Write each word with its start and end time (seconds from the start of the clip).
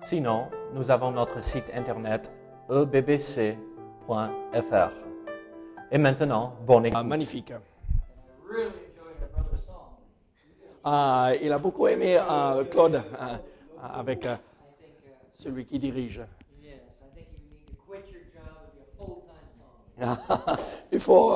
Sinon, 0.00 0.48
nous 0.74 0.90
avons 0.90 1.10
notre 1.10 1.42
site 1.42 1.70
internet 1.74 2.30
ebbc.fr. 2.70 3.56
Et 5.90 5.98
maintenant, 5.98 6.54
bonne 6.66 6.86
écoute. 6.86 6.98
Ah, 7.00 7.04
magnifique. 7.04 7.52
Ah, 10.84 11.32
il 11.42 11.52
a 11.52 11.58
beaucoup 11.58 11.86
aimé 11.86 12.16
ah, 12.16 12.56
Claude 12.70 13.02
ah, 13.18 13.40
avec 13.94 14.24
ah, 14.26 14.32
I 14.32 14.38
think, 14.80 14.92
uh, 15.04 15.16
celui 15.34 15.66
qui 15.66 15.78
dirige. 15.78 16.22
yes, 16.62 16.80
I 17.02 17.14
think 17.14 17.28
you 17.32 17.38
need 17.50 17.66
to 17.66 17.74
quit 17.86 18.04
your 18.10 18.22
job 18.32 18.56
and 18.62 18.70
be 18.72 18.80
a 18.80 18.86
full-time 18.96 19.48
song. 19.58 20.56
il 20.92 21.00
faut 21.00 21.34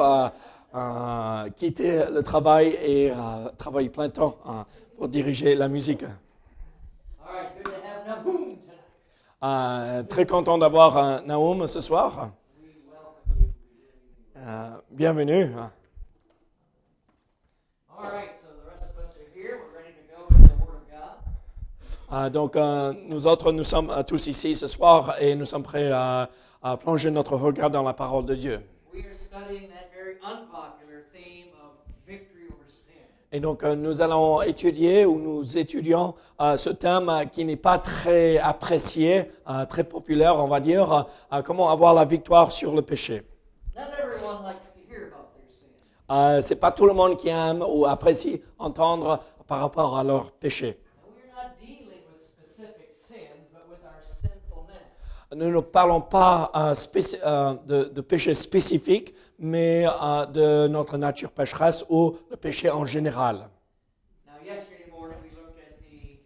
quitter 1.57 2.05
le 2.11 2.23
travail 2.23 2.79
et 2.83 3.13
travailler 3.59 3.91
plein 3.91 4.09
temps 4.09 4.39
pour 4.97 5.09
diriger 5.09 5.55
la 5.55 5.69
musique. 5.69 6.05
All 6.05 7.35
right, 7.35 7.49
it's 7.55 7.63
good 7.63 7.75
to 7.75 7.81
have 7.87 8.07
Nahum 8.07 8.57
tonight. 8.57 8.81
Ah, 9.45 10.05
très 10.09 10.25
content 10.25 10.57
d'avoir 10.57 10.97
ah, 10.97 11.21
Naoum 11.27 11.67
ce 11.67 11.81
soir. 11.81 12.31
Ah, 14.37 14.81
bienvenue. 14.89 15.51
Ah, 22.15 22.31
donc, 22.31 22.55
euh, 22.55 22.93
nous 23.09 23.27
autres, 23.27 23.51
nous 23.51 23.65
sommes 23.65 23.91
euh, 23.91 24.03
tous 24.05 24.29
ici 24.29 24.55
ce 24.55 24.69
soir 24.69 25.17
et 25.19 25.35
nous 25.35 25.47
sommes 25.47 25.63
prêts 25.65 25.91
à, 25.91 26.29
plonger 26.79 27.11
notre 27.11 27.35
regard 27.35 27.71
dans 27.71 27.83
la 27.83 27.95
parole 27.95 28.25
de 28.27 28.37
Dieu. 28.37 28.61
We 28.95 29.01
are 29.01 29.11
that 29.11 29.91
very 29.93 30.19
unpopular 30.23 31.03
theme 31.13 31.49
of 31.65 31.73
victory 32.07 32.47
over 32.49 32.69
sin. 32.71 33.03
Et 33.35 33.41
donc, 33.41 33.63
euh, 33.65 33.75
nous 33.75 34.03
allons 34.03 34.43
étudier 34.43 35.07
ou 35.07 35.19
nous 35.19 35.57
étudions 35.57 36.15
euh, 36.39 36.59
ce 36.59 36.69
thème 36.69 37.09
euh, 37.09 37.25
qui 37.25 37.47
n'est 37.47 37.57
pas 37.57 37.79
très 37.79 38.37
apprécié, 38.37 39.31
euh, 39.49 39.65
très 39.65 39.85
populaire, 39.85 40.37
on 40.37 40.49
va 40.49 40.61
dire, 40.61 41.07
comment 41.43 41.71
avoir 41.71 41.95
la 41.95 42.05
victoire 42.05 42.53
sur 42.53 42.75
le 42.75 42.83
péché. 42.83 43.23
C'est 46.43 46.61
pas 46.61 46.73
tout 46.73 46.85
le 46.85 46.93
monde 46.93 47.17
qui 47.17 47.29
aime 47.31 47.65
ou 47.67 47.87
apprécie 47.87 48.43
entendre 48.59 49.21
par 49.47 49.61
rapport 49.61 49.97
à 49.97 50.05
leur 50.05 50.31
péché. 50.33 50.79
And 51.03 51.13
we're 51.17 51.33
not 51.35 51.57
dealing 51.59 52.03
with 52.13 52.21
specific 52.21 52.91
sins, 52.95 53.49
but 53.51 53.63
with 53.71 53.81
our 53.83 54.03
sinfulness. 54.05 54.93
Nous 55.35 55.51
ne 55.51 55.61
parlons 55.61 56.03
pas 56.03 56.51
euh, 56.55 56.75
euh, 57.25 57.55
de, 57.67 57.85
de 57.85 58.01
péché 58.03 58.35
spécifique, 58.35 59.15
mais 59.39 59.87
euh, 59.87 60.27
de 60.27 60.67
notre 60.69 60.99
nature 60.99 61.31
pécheresse 61.31 61.85
ou 61.89 62.17
le 62.31 62.37
péché 62.37 62.69
en 62.69 62.85
général. 62.85 63.49
Now, 64.27 64.33
yesterday 64.45 64.91
morning 64.91 65.17
we 65.23 65.31
looked 65.35 65.59
at 65.59 65.79
the 65.81 66.19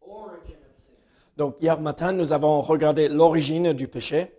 origin 0.00 0.54
of 0.54 0.78
sin. 0.78 0.94
Donc, 1.36 1.56
hier 1.60 1.80
matin, 1.80 2.12
nous 2.12 2.32
avons 2.32 2.60
regardé 2.60 3.08
l'origine 3.08 3.72
du 3.72 3.88
péché. 3.88 4.32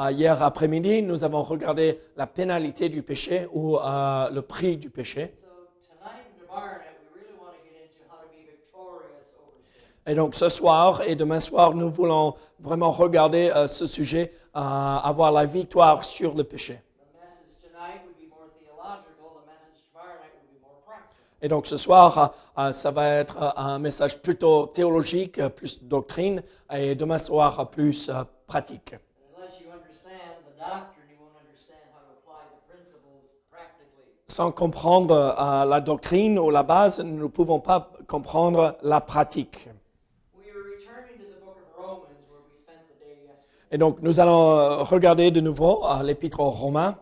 Euh, 0.00 0.12
hier 0.12 0.40
après-midi, 0.42 1.02
nous 1.02 1.24
avons 1.24 1.42
regardé 1.42 2.00
la 2.16 2.26
pénalité 2.28 2.88
du 2.88 3.02
péché 3.02 3.48
ou 3.52 3.78
le 3.78 4.40
prix 4.40 4.76
du 4.76 4.90
péché. 4.90 5.32
So 5.34 5.46
tonight 5.88 6.38
tomorrow 6.38 6.78
night, 6.78 7.00
we 7.02 7.18
really 7.18 7.34
want 7.40 7.54
to 7.56 7.64
get 7.64 7.82
into 7.82 8.06
how 8.08 8.22
to 8.22 8.28
be 8.30 8.46
victorious 8.46 9.26
over 9.34 9.58
sin. 9.58 9.97
Et 10.08 10.14
donc 10.14 10.34
ce 10.34 10.48
soir 10.48 11.02
et 11.02 11.14
demain 11.16 11.38
soir, 11.38 11.74
nous 11.74 11.90
voulons 11.90 12.34
vraiment 12.60 12.90
regarder 12.90 13.50
euh, 13.54 13.68
ce 13.68 13.86
sujet, 13.86 14.32
euh, 14.56 14.58
avoir 14.58 15.30
la 15.32 15.44
victoire 15.44 16.02
sur 16.02 16.34
le 16.34 16.44
péché. 16.44 16.80
Et 21.42 21.48
donc 21.48 21.66
ce 21.66 21.76
soir, 21.76 22.32
euh, 22.56 22.72
ça 22.72 22.90
va 22.90 23.06
être 23.06 23.36
un 23.56 23.78
message 23.78 24.22
plutôt 24.22 24.66
théologique, 24.66 25.46
plus 25.48 25.84
doctrine, 25.84 26.42
et 26.72 26.94
demain 26.94 27.18
soir, 27.18 27.68
plus 27.68 28.10
pratique. 28.46 28.94
And 28.94 29.36
unless 29.36 29.60
you 29.60 29.66
understand 29.70 30.40
the 30.46 30.58
doctrine, 30.58 31.06
you 31.10 31.18
won't 31.20 31.36
understand 31.38 31.84
how 31.92 32.00
to 32.00 32.16
apply 32.16 32.48
the 32.50 32.72
principles 32.72 33.36
practically. 33.52 34.08
Sans 34.26 34.52
comprendre 34.52 35.36
la 35.68 35.80
doctrine 35.80 36.38
ou 36.38 36.48
la 36.48 36.62
base, 36.62 36.98
nous 37.00 37.24
ne 37.24 37.28
pouvons 37.28 37.60
pas 37.60 37.92
comprendre 38.08 38.78
la 38.82 39.02
pratique. 39.02 39.68
We 40.34 40.50
are 40.50 40.62
returning 40.62 41.18
to 41.18 41.26
the 41.26 41.40
book 41.44 41.58
of 41.58 41.68
Romans 41.76 42.24
where 42.30 42.40
we 42.40 42.56
spent 42.56 42.86
the 42.88 42.98
day 43.04 43.26
yesterday. 43.26 43.57
Et 43.70 43.78
donc 43.78 44.00
nous 44.00 44.18
allons 44.20 44.50
euh, 44.58 44.76
regarder 44.82 45.30
de 45.30 45.40
nouveau 45.40 45.84
euh, 45.86 46.02
l'épître 46.02 46.40
aux 46.40 46.50
Romains. 46.50 46.96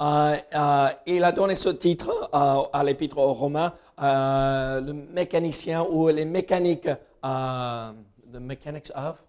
Euh, 0.00 0.88
il 1.06 1.22
a 1.24 1.32
donné 1.32 1.54
ce 1.54 1.68
titre 1.68 2.30
à 2.32 2.82
l'épître 2.82 3.18
aux 3.18 3.34
Romains, 3.34 3.74
le 3.98 4.92
mécanicien 4.92 5.82
ou 5.82 6.08
les 6.08 6.24
mécaniques, 6.24 6.88
the 7.22 8.38
mechanics 8.40 8.90
of, 8.96 9.22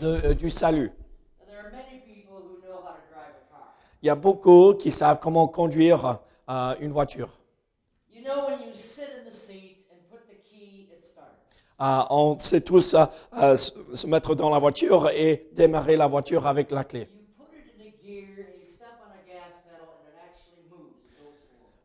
de- 0.00 0.32
du 0.32 0.50
salut. 0.50 0.90
Il 4.02 4.06
y 4.06 4.10
a 4.10 4.16
beaucoup 4.16 4.74
qui 4.74 4.90
savent 4.90 5.20
comment 5.20 5.46
conduire 5.46 6.18
une 6.80 6.90
voiture. 6.90 7.28
You 8.12 8.24
know 8.24 8.46
when 8.48 8.58
you 8.68 8.74
sit 8.74 9.04
in 9.16 9.30
the 9.30 9.32
seat 9.34 9.76
and 9.92 9.98
put 10.10 10.26
the 10.28 10.34
key, 10.42 10.88
it 10.92 11.04
starts. 11.04 11.38
Euh, 11.71 11.71
on 12.10 12.38
sait 12.38 12.60
tous 12.60 12.94
euh, 12.94 13.04
euh, 13.40 13.56
se 13.56 14.06
mettre 14.06 14.34
dans 14.34 14.50
la 14.50 14.58
voiture 14.58 15.10
et 15.10 15.48
démarrer 15.52 15.96
la 15.96 16.06
voiture 16.06 16.46
avec 16.46 16.70
la 16.70 16.84
clé. 16.84 17.08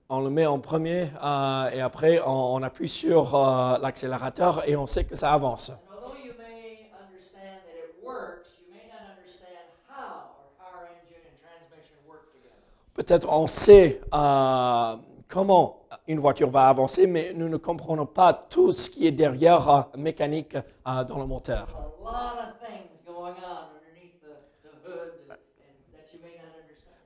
On 0.10 0.22
le 0.22 0.30
met 0.30 0.46
en 0.46 0.60
premier 0.60 1.08
euh, 1.22 1.70
et 1.72 1.82
après 1.82 2.22
on, 2.26 2.56
on 2.56 2.64
appuie 2.64 2.88
sur 2.88 3.36
euh, 3.36 3.78
l'accélérateur 3.80 4.68
et 4.68 4.76
on 4.78 4.88
sait 4.88 5.04
que 5.04 5.16
ça 5.16 5.34
avance. 5.34 5.72
Peut-être 12.94 13.28
on 13.30 13.48
sait 13.48 14.02
euh, 14.14 14.96
comment 15.28 15.77
une 16.08 16.20
voiture 16.20 16.50
va 16.50 16.68
avancer, 16.70 17.08
mais 17.08 17.34
nous 17.34 17.50
ne 17.50 17.58
comprenons 17.58 18.06
pas 18.06 18.34
tout 18.34 18.72
ce 18.72 18.90
qui 18.90 19.08
est 19.08 19.12
derrière 19.12 19.70
euh, 19.70 19.82
mécanique 19.98 20.56
euh, 20.56 21.04
dans 21.04 21.20
le 21.20 21.26
moteur. 21.26 21.68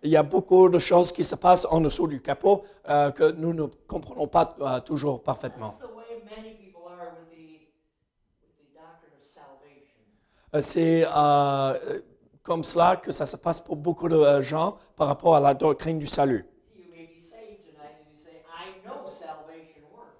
Il 0.04 0.10
y 0.10 0.18
a 0.18 0.24
beaucoup 0.24 0.68
de 0.68 0.80
choses 0.80 1.12
qui 1.12 1.24
se 1.24 1.36
passent 1.36 1.68
en 1.70 1.80
dessous 1.80 2.08
du 2.08 2.22
capot 2.24 2.64
euh, 2.90 3.12
que 3.12 3.32
nous 3.34 3.54
ne 3.54 3.66
comprenons 3.88 4.28
pas 4.28 4.56
euh, 4.60 4.80
toujours 4.80 5.22
parfaitement. 5.22 5.68
That's 5.70 5.78
the 5.78 5.96
way 5.96 6.24
many 6.36 6.56
people 6.56 6.82
are 6.90 7.14
with 7.20 7.30
the, 7.30 7.70
with 8.42 8.58
the 8.58 8.74
doctrine 8.74 9.14
of 9.14 9.24
salvation. 9.24 10.62
C'est 10.62 11.06
euh, 11.06 12.00
comme 12.42 12.64
cela 12.64 12.96
que 12.96 13.12
ça 13.12 13.28
se 13.28 13.38
passe 13.38 13.62
pour 13.62 13.76
beaucoup 13.76 14.10
de 14.10 14.42
gens 14.42 14.78
par 14.96 15.06
rapport 15.08 15.36
à 15.36 15.40
la 15.40 15.54
doctrine 15.54 16.00
du 16.00 16.08
salut. 16.08 16.48
See, 16.74 16.82
you 16.82 16.90
may 16.92 17.06
be 17.06 17.22
saved 17.22 17.62
tonight 17.64 17.94
and 18.02 18.10
you 18.12 18.18
say, 18.18 18.42
I 18.50 18.82
know 18.84 19.08
salvation 19.08 19.84
works. 19.94 20.18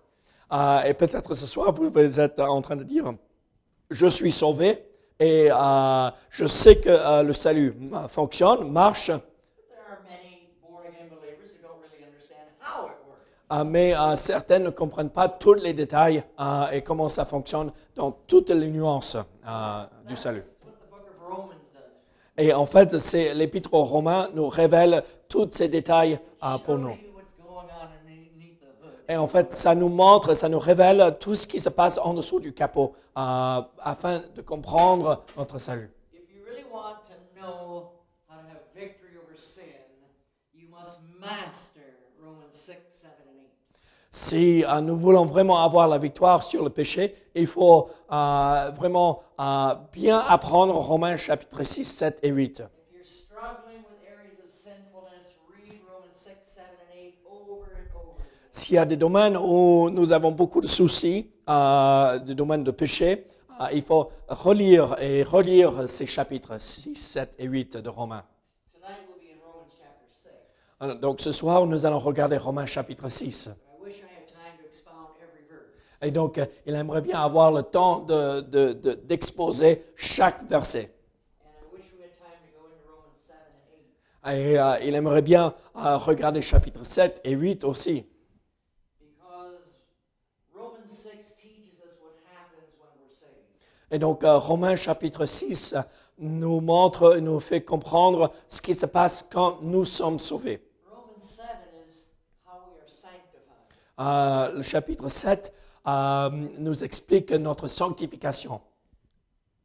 Euh, 0.52 0.82
et 0.84 0.94
peut-être 0.94 1.34
ce 1.34 1.46
soir, 1.46 1.74
vous, 1.74 1.90
vous 1.90 2.20
êtes 2.20 2.40
en 2.40 2.62
train 2.62 2.76
de 2.76 2.84
dire, 2.84 3.14
je 3.90 4.08
suis 4.08 4.32
sauvé 4.32 4.84
et 5.20 5.50
euh, 5.50 6.10
je 6.30 6.46
sais 6.46 6.78
que 6.78 6.90
euh, 6.90 7.24
le 7.24 7.32
salut 7.34 7.74
fonctionne, 8.10 8.70
marche, 8.70 9.12
But 9.12 9.22
there 9.70 9.80
are 9.90 10.00
many 10.04 10.50
born 10.62 10.86
again 10.86 11.08
believers 11.10 11.52
who 11.52 11.62
don't 11.62 11.80
really 11.82 12.04
understand 12.06 12.48
how 12.60 12.88
it 12.88 12.98
works. 13.08 13.72
mais 13.72 13.94
certains 14.18 14.60
ne 14.60 14.72
comprennent 14.72 15.10
pas 15.10 15.30
tous 15.30 15.54
les 15.54 15.74
détails 15.74 16.24
et 16.74 16.82
comment 16.82 17.08
ça 17.08 17.24
fonctionne 17.26 17.72
dans 17.96 18.12
toutes 18.12 18.50
les 18.50 18.70
nuances 18.70 19.16
du 20.08 20.16
salut. 20.18 20.44
Et 22.38 22.54
en 22.54 22.66
fait, 22.66 22.98
c'est 22.98 23.34
l'épître 23.34 23.74
aux 23.74 23.84
Romains 23.84 24.30
nous 24.34 24.48
révèle 24.50 25.04
tous 25.30 25.50
ces 25.52 25.68
détails 25.68 26.20
pour 26.66 26.78
nous. 26.78 26.90
you 26.90 27.12
what's 27.16 27.34
going 27.34 27.70
on 27.70 27.88
underneath 27.88 28.60
the 28.60 28.68
hood. 28.82 29.01
Et 29.12 29.18
en 29.18 29.28
fait, 29.28 29.52
ça 29.52 29.76
nous 29.76 29.90
montre, 29.90 30.34
ça 30.34 30.48
nous 30.48 30.58
révèle 30.58 31.18
tout 31.20 31.36
ce 31.36 31.46
qui 31.46 31.60
se 31.60 31.68
passe 31.68 31.98
en 31.98 32.14
dessous 32.14 32.40
du 32.40 32.54
capot 32.54 32.96
euh, 33.18 33.62
afin 33.84 34.24
de 34.34 34.42
comprendre 34.42 35.26
notre 35.36 35.58
salut. 35.58 35.92
If 36.14 36.22
you 36.34 36.42
really 36.48 36.64
want 36.72 37.04
to 37.10 37.16
know 37.38 37.92
how 38.30 38.36
to 38.38 38.48
have 38.48 38.62
victory 38.74 39.18
over 39.18 39.36
sin, 39.36 39.64
you 40.54 40.70
must 40.70 41.02
master 41.20 41.84
Romans 42.24 42.54
6, 42.54 42.78
7, 42.88 43.12
and 43.28 43.34
8. 43.36 43.50
Si 44.12 44.64
euh, 44.64 44.80
nous 44.80 44.96
voulons 44.96 45.26
vraiment 45.26 45.62
avoir 45.62 45.90
la 45.90 45.98
victoire 45.98 46.42
sur 46.42 46.64
le 46.64 46.70
péché, 46.70 47.14
il 47.36 47.48
faut 47.48 47.90
euh, 48.14 48.72
vraiment 48.74 49.24
bien 49.92 50.20
apprendre 50.20 50.74
Romains 50.76 51.18
chapitre 51.18 51.64
6, 51.64 51.84
7 51.84 52.20
et 52.24 52.30
8. 52.30 52.62
If 52.62 52.96
you're 52.96 53.04
struggling 53.04 53.84
with 53.90 54.00
areas 54.08 54.40
of 54.42 54.50
sinfulness, 54.50 55.36
read 55.50 55.82
Romans 55.86 56.16
6, 56.16 56.38
7, 56.42 56.64
and 56.64 56.98
8 56.98 57.16
over 57.28 57.76
and 57.76 57.90
over. 57.94 58.24
again. 58.24 58.40
S'il 58.52 58.76
y 58.76 58.78
a 58.78 58.86
des 58.86 58.98
domaines 58.98 59.38
où 59.38 59.90
nous 59.90 60.12
avons 60.12 60.32
beaucoup 60.32 60.60
de 60.62 60.68
soucis, 60.68 61.32
euh, 61.50 62.20
des 62.20 62.36
domaines 62.36 62.64
de 62.64 62.72
péché, 62.72 63.26
euh, 63.62 63.68
il 63.72 63.82
faut 63.82 64.12
relire 64.28 64.96
et 65.00 65.24
relire 65.24 65.88
ces 65.88 66.06
chapitres 66.06 66.60
6, 66.60 66.96
7 66.96 67.34
et 67.40 67.46
8 67.46 67.78
de 67.78 67.88
Romains. 67.90 68.26
Tonight 68.74 69.00
we'll 69.08 69.18
be 69.20 69.32
in 69.34 69.40
Romans 69.42 69.70
chapter 69.80 70.06
6. 70.10 70.30
Alors, 70.82 70.96
Donc 70.98 71.22
ce 71.22 71.32
soir, 71.32 71.66
nous 71.66 71.86
allons 71.86 72.00
regarder 72.00 72.36
Romains 72.38 72.66
chapitre 72.66 73.08
6. 73.08 73.48
I 73.48 73.52
wish 73.82 74.00
I 74.00 74.02
had 74.18 74.28
time 74.28 74.58
to 74.60 74.66
expound 74.68 75.08
every 75.24 75.44
verse. 75.50 75.72
Et 76.02 76.12
donc, 76.12 76.38
euh, 76.38 76.46
il 76.66 76.76
aimerait 76.76 77.02
bien 77.02 77.22
avoir 77.22 77.52
le 77.54 77.64
temps 77.64 78.00
de- 78.00 78.42
de- 78.42 78.74
de- 78.74 78.94
d'exposer 78.96 79.86
chaque 79.96 80.44
verset. 80.50 80.94
And 81.46 81.48
I 81.48 81.74
wish 81.74 81.86
we 81.98 82.04
had 82.04 82.12
time 82.18 82.42
to 82.44 82.52
go 82.60 82.68
into 82.68 82.86
Romans 82.86 83.16
7 83.16 83.38
and 83.48 84.34
8. 84.34 84.38
Et 84.52 84.60
euh, 84.60 84.78
il 84.90 84.94
aimerait 84.96 85.22
bien 85.22 85.54
euh, 85.78 85.96
regarder 85.98 86.42
chapitre 86.42 86.84
7 86.84 87.22
et 87.24 87.32
8 87.32 87.64
aussi. 87.64 88.04
Because 89.00 89.78
Romans 90.54 90.88
6 90.88 91.36
teaches 91.36 91.78
us 91.86 91.98
what 92.02 92.18
happens 92.26 92.74
when 92.80 92.90
we're 93.00 93.14
saved. 93.14 93.46
Et 93.94 94.00
donc, 94.00 94.24
euh, 94.24 94.38
Romains 94.38 94.78
chapitre 94.78 95.26
6 95.26 95.74
euh, 95.74 95.82
nous 96.18 96.62
montre, 96.62 97.18
nous 97.18 97.42
fait 97.42 97.62
comprendre 97.62 98.32
ce 98.48 98.62
qui 98.62 98.74
se 98.74 98.86
passe 98.86 99.26
quand 99.30 99.60
nous 99.62 99.84
sommes 99.84 100.18
sauvés. 100.18 100.62
Romans 100.90 101.20
7 101.20 101.44
is 101.68 102.08
how 102.48 102.56
we 102.72 102.80
are 102.80 102.88
sanctified. 102.88 103.68
Euh, 104.00 104.56
le 104.56 104.62
chapitre 104.62 105.10
7 105.10 105.54
euh, 105.88 106.30
nous 106.58 106.86
explique 106.86 107.32
notre 107.34 107.68
sanctification. 107.68 108.62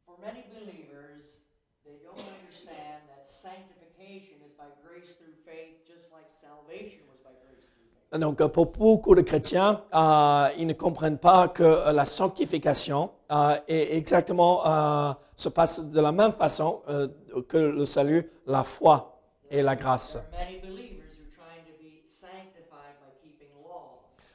For 0.05 0.17
many 0.19 0.43
believers, 0.51 1.23
they 1.85 1.95
don't 2.03 2.19
understand 2.19 3.07
that 3.07 3.23
sanctification 3.23 4.43
is 4.45 4.51
by 4.57 4.67
grace 4.83 5.15
through 5.15 5.39
faith, 5.45 5.87
just 5.87 6.11
like 6.11 6.27
salvation 6.27 6.99
was 7.07 7.23
by 7.23 7.31
grace 7.47 7.63
through 7.63 7.87
faith. 8.11 8.19
Donc, 8.19 8.45
pour 8.51 8.65
beaucoup 8.73 9.15
de 9.15 9.21
chrétiens, 9.21 9.83
ils 10.57 10.67
ne 10.67 10.73
comprennent 10.73 11.17
pas 11.17 11.47
que 11.47 11.93
la 11.93 12.03
sanctification 12.03 13.11
est 13.29 13.95
exactement 13.97 14.65
euh, 14.65 15.13
se 15.35 15.49
passe 15.49 15.79
de 15.79 16.01
la 16.01 16.11
même 16.11 16.33
façon 16.33 16.81
euh, 16.89 17.07
que 17.47 17.57
le 17.57 17.85
salut, 17.85 18.31
la 18.45 18.63
foi 18.63 19.19
et 19.49 19.61
la 19.61 19.75
grâce. 19.75 20.17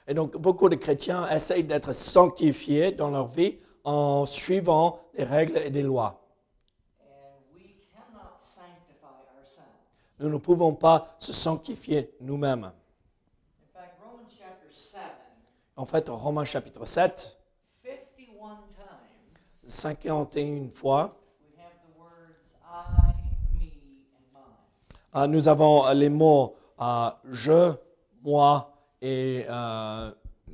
Et 0.06 0.14
donc, 0.14 0.36
beaucoup 0.36 0.68
de 0.68 0.74
chrétiens 0.74 1.28
essayent 1.28 1.64
d'être 1.64 1.92
sanctifiés 1.92 2.92
dans 2.92 3.10
leur 3.10 3.28
vie 3.28 3.56
en 3.84 4.26
suivant 4.26 4.98
des 5.16 5.24
règles 5.24 5.58
et 5.58 5.70
des 5.70 5.82
lois. 5.82 6.18
Nous 10.18 10.28
ne 10.28 10.36
pouvons 10.36 10.74
pas 10.74 11.16
se 11.18 11.32
sanctifier 11.32 12.14
nous-mêmes. 12.20 12.64
In 12.64 12.70
fact, 13.74 13.98
Romans 14.04 14.28
chapter 14.38 14.72
7, 14.72 15.00
En 15.76 15.84
fait, 15.84 16.08
Romains 16.08 16.44
chapitre 16.44 16.84
7, 16.84 17.41
51 19.64 20.68
fois. 20.70 21.16
Euh, 25.14 25.26
nous 25.26 25.46
avons 25.46 25.86
euh, 25.86 25.92
les 25.92 26.08
mots 26.08 26.56
euh, 26.80 27.10
je, 27.24 27.72
moi 28.22 28.72
et 29.00 29.46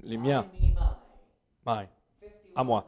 les 0.03 0.17
miens. 0.17 0.47
À 2.57 2.65
moi. 2.65 2.85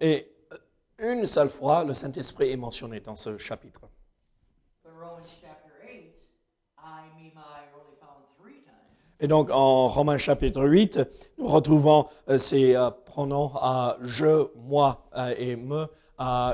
Et 0.00 0.30
une 0.98 1.26
seule 1.26 1.48
fois, 1.48 1.82
le 1.84 1.94
Saint-Esprit 1.94 2.50
est 2.52 2.56
mentionné 2.56 3.00
dans 3.00 3.16
ce 3.16 3.38
chapitre. 3.38 3.80
I, 6.80 7.10
me, 7.16 7.30
my, 7.34 7.77
et 9.20 9.26
donc, 9.26 9.50
en 9.50 9.88
Romains 9.88 10.18
chapitre 10.18 10.64
8, 10.64 11.00
nous 11.38 11.48
retrouvons 11.48 12.06
euh, 12.28 12.38
ces 12.38 12.76
euh, 12.76 12.90
pronoms 12.90 13.50
euh, 13.56 13.94
je, 14.02 14.46
moi 14.56 15.04
et 15.36 15.56
me 15.56 15.88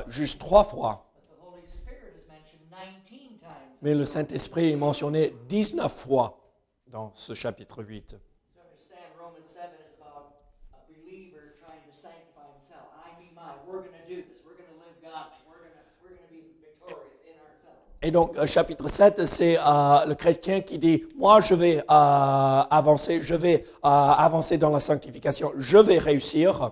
juste 0.07 0.39
trois 0.39 0.63
fois. 0.63 1.11
But 1.13 1.29
the 1.29 1.45
Holy 1.45 1.67
Spirit 1.67 2.17
is 2.17 2.25
mentioned 2.27 2.65
19 2.71 3.39
times. 3.39 3.77
Mais 3.83 3.93
le 3.93 4.05
Saint-Esprit 4.05 4.71
est 4.71 4.75
mentionné 4.75 5.35
19 5.47 5.91
fois 5.91 6.39
dans 6.87 7.11
ce 7.13 7.35
chapitre 7.35 7.83
8. 7.83 8.17
To 8.17 8.61
understand, 8.65 9.13
Romans 9.21 9.45
7 9.45 9.69
is 9.77 9.93
about 10.01 10.33
a 10.73 10.81
believer 10.89 11.53
trying 11.61 11.85
to 11.85 11.93
sanctify 11.93 12.49
himself. 12.49 12.89
I, 12.97 13.13
me, 13.21 13.29
mine. 13.35 13.61
We're 13.67 13.85
going 13.85 13.93
to 13.93 14.09
do 14.09 14.25
this. 14.25 14.41
We're 14.41 14.57
going 14.57 14.73
to 14.73 14.79
live 14.81 14.97
godly. 15.05 15.37
We're 15.45 15.69
going 15.69 15.77
to 15.77 15.85
we're 16.01 16.17
going 16.17 16.25
to 16.25 16.33
be 16.33 16.49
victorious 16.65 17.21
in 17.29 17.37
ourselves. 17.45 17.85
Et 18.05 18.11
donc, 18.11 18.37
euh, 18.37 18.45
chapitre 18.45 18.87
7, 18.87 19.25
c'est 19.25 19.57
euh, 19.57 20.05
le 20.05 20.13
chrétien 20.13 20.61
qui 20.61 20.77
dit, 20.77 21.03
moi, 21.17 21.41
je 21.41 21.55
vais 21.55 21.79
euh, 21.79 21.83
avancer, 21.89 23.23
je 23.23 23.33
vais 23.33 23.65
avancer 23.81 24.59
dans 24.59 24.69
la 24.69 24.79
sanctification, 24.79 25.51
je 25.57 25.79
vais 25.79 25.97
réussir. 25.97 26.61
And 26.61 26.69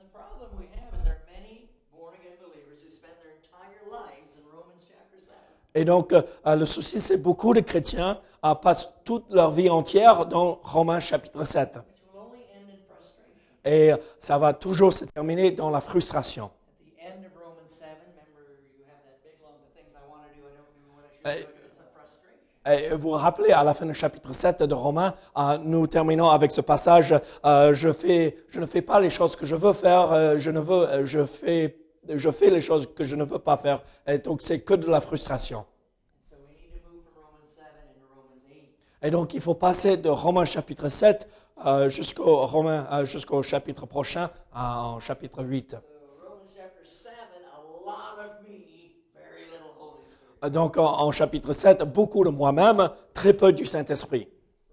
the 0.00 0.08
problem 0.14 0.48
we 0.58 0.64
have 0.72 0.98
is 0.98 1.04
there 1.04 1.12
are 1.12 1.28
many 1.30 1.68
born 1.92 2.14
again 2.14 2.38
believers 2.40 2.80
who 2.82 2.90
spend 2.90 3.12
their 3.20 3.36
entire 3.36 3.84
lives 3.92 4.32
in 4.38 4.48
Romans 4.50 4.80
chapter 4.80 5.20
7. 5.20 5.34
Et 5.74 5.84
donc, 5.84 6.14
le 6.46 6.64
souci, 6.64 7.00
c'est 7.00 7.18
beaucoup 7.18 7.52
de 7.52 7.60
chrétiens 7.60 8.18
passent 8.62 8.94
toute 9.04 9.30
leur 9.30 9.50
vie 9.50 9.68
entière 9.68 10.24
dans 10.24 10.58
Romains 10.62 11.00
chapitre 11.00 11.44
7. 11.44 11.76
which 11.76 11.84
will 12.14 12.22
only 12.22 12.40
end 12.54 12.70
in 12.70 12.78
frustration. 12.88 13.34
Et 13.62 13.92
ça 14.20 14.38
va 14.38 14.54
toujours 14.54 14.94
se 14.94 15.04
terminer 15.04 15.50
dans 15.50 15.68
la 15.68 15.82
frustration. 15.82 16.46
At 16.46 16.50
the 16.80 17.02
end 17.02 17.26
of 17.26 17.32
Romans 17.36 17.68
7, 17.68 17.88
remember 18.08 18.56
you 18.78 18.84
have 18.86 19.02
that 19.04 19.20
big 19.22 19.36
lump 19.42 19.58
of 19.60 19.68
things 19.74 19.92
I 19.92 20.04
want 20.08 20.22
to 20.24 20.32
do, 20.32 20.46
I 20.46 20.54
don't 20.54 20.72
do 20.72 20.86
what 20.94 21.02
I 21.02 21.10
should 21.10 21.15
do, 21.15 21.15
it's 21.15 21.15
a 21.15 21.15
frustration. 21.15 21.15
Et 21.15 21.15
vous 22.92 22.98
vous 22.98 23.10
rappelez, 23.10 23.52
à 23.52 23.62
la 23.62 23.74
fin 23.74 23.86
du 23.86 23.94
chapitre 23.94 24.32
7 24.32 24.62
de 24.62 24.74
Romains, 24.74 25.14
euh, 25.36 25.58
nous 25.58 25.86
terminons 25.86 26.30
avec 26.30 26.50
ce 26.50 26.60
passage, 26.60 27.14
euh, 27.44 27.72
je, 27.72 27.88
ne 28.58 28.66
fais 28.66 28.82
pas 28.82 29.00
les 29.00 29.10
choses 29.10 29.36
que 29.36 29.46
je 29.46 29.54
veux 29.54 29.72
faire, 29.72 30.12
euh, 30.12 30.38
je, 30.38 31.24
fais, 31.26 32.50
les 32.50 32.60
choses 32.60 32.92
que 32.94 33.04
je 33.04 33.16
ne 33.16 33.24
veux 33.24 33.38
pas 33.38 33.56
faire. 33.56 33.82
Et 34.06 34.18
donc, 34.18 34.42
c'est 34.42 34.60
que 34.60 34.74
de 34.74 34.88
la 34.88 35.00
frustration. 35.00 35.64
So 36.28 36.36
we 36.48 36.56
need 36.58 36.82
to 36.82 36.88
move 36.90 37.04
from 37.04 37.22
Romans 37.24 37.48
7 37.54 37.64
into 37.88 38.04
Romans 38.14 38.42
8. 38.48 39.06
Et 39.06 39.10
donc, 39.10 39.34
il 39.34 39.40
faut 39.40 39.54
passer 39.54 39.96
de 39.96 40.08
Romains 40.08 40.44
chapitre 40.44 40.88
7 40.88 41.28
euh, 41.64 41.88
jusqu'au 41.88 43.42
chapitre 43.42 43.86
prochain, 43.86 44.30
en 44.54 45.00
chapitre 45.00 45.42
8. 45.42 45.70
So 45.70 45.76
Romans 46.22 46.50
chapter 46.54 46.84
7, 46.84 47.12
a 47.12 47.86
lot 47.86 48.18
of 48.18 48.42
me, 48.42 48.92
very 49.14 49.46
little 49.50 49.72
Holy 49.78 50.04
Spirit. 50.06 50.16
Euh, 50.16 50.24
Donc, 50.50 50.76
en, 50.76 50.84
en 51.00 51.10
chapitre 51.12 51.52
7, 51.52 51.82
beaucoup 51.82 52.24
de 52.24 52.30
moi-même, 52.30 52.90
très 53.14 53.32
peu 53.32 53.52
du 53.52 53.64
Saint-Esprit. 53.64 54.28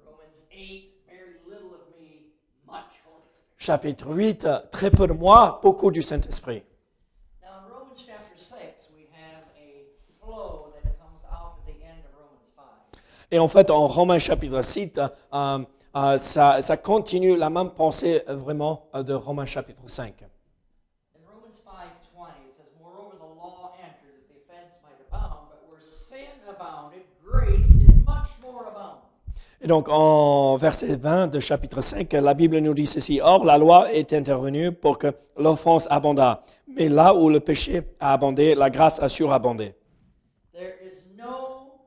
Romans 0.05 0.17
8, 0.51 0.93
very 1.07 1.39
little 1.47 1.73
of 1.73 1.87
me, 1.99 2.31
much 2.67 2.83
Holy 3.05 3.23
Spirit. 3.31 3.57
Chapitre 3.57 4.07
8, 4.13 4.45
euh, 4.45 4.59
très 4.71 4.91
peu 4.91 5.07
de 5.07 5.13
moi, 5.13 5.59
beaucoup 5.63 5.89
du 5.89 6.01
Saint-Esprit. 6.01 6.63
Now 7.41 7.47
in 7.47 7.73
Romans 7.73 7.95
chapter 8.05 8.37
6, 8.37 8.91
we 8.95 9.05
have 9.13 9.43
a 9.57 9.85
flow 10.21 10.73
that 10.73 10.91
comes 10.99 11.23
off 11.31 11.57
at 11.59 11.65
the 11.65 11.81
end 11.83 12.03
of 12.05 12.11
Romans 12.19 12.51
5. 12.55 12.63
Et 13.31 13.39
en 13.39 13.47
fait, 13.47 13.71
en 13.71 13.87
Romains 13.87 14.19
chapitre 14.19 14.61
6, 14.61 14.91
euh, 14.97 15.59
euh, 15.95 16.17
ça, 16.17 16.61
ça 16.61 16.77
continue 16.77 17.37
la 17.37 17.49
même 17.49 17.69
pensée 17.71 18.21
euh, 18.27 18.35
vraiment 18.35 18.89
euh, 18.95 19.03
de 19.03 19.13
Romains 19.13 19.45
chapitre 19.45 19.83
5. 19.87 20.23
In 21.15 21.19
Romans 21.25 21.53
5:20, 21.53 22.29
it 22.47 22.53
says, 22.55 22.65
"Moreover, 22.81 23.15
the 23.17 23.35
law 23.37 23.71
entered 23.79 24.11
that 24.11 24.27
the 24.27 24.37
offense 24.41 24.79
might 24.83 24.99
abound, 25.07 25.49
but 25.49 25.61
where 25.69 25.81
sin 25.81 26.29
abounded, 26.49 27.03
grace 27.23 27.67
did 27.77 28.03
much 28.05 28.29
more 28.41 28.65
abound." 28.67 29.01
Et 29.63 29.67
donc, 29.67 29.87
en 29.89 30.57
verset 30.57 30.95
20 30.97 31.27
de 31.27 31.39
chapitre 31.39 31.81
5, 31.81 32.11
la 32.13 32.33
Bible 32.33 32.59
nous 32.59 32.73
dit 32.73 32.85
ceci. 32.85 33.21
Or, 33.21 33.45
la 33.45 33.57
loi 33.57 33.91
est 33.93 34.11
intervenue 34.13 34.71
pour 34.73 34.97
que 34.97 35.07
l'offense 35.37 35.87
abondât. 35.89 36.43
Mais 36.67 36.89
là 36.89 37.13
où 37.15 37.29
le 37.29 37.39
péché 37.39 37.81
a 37.99 38.13
abondé, 38.13 38.55
la 38.55 38.69
grâce 38.69 38.99
a 39.01 39.07
surabondé. 39.09 39.73
There 40.53 40.75
is 40.83 41.07
no 41.17 41.79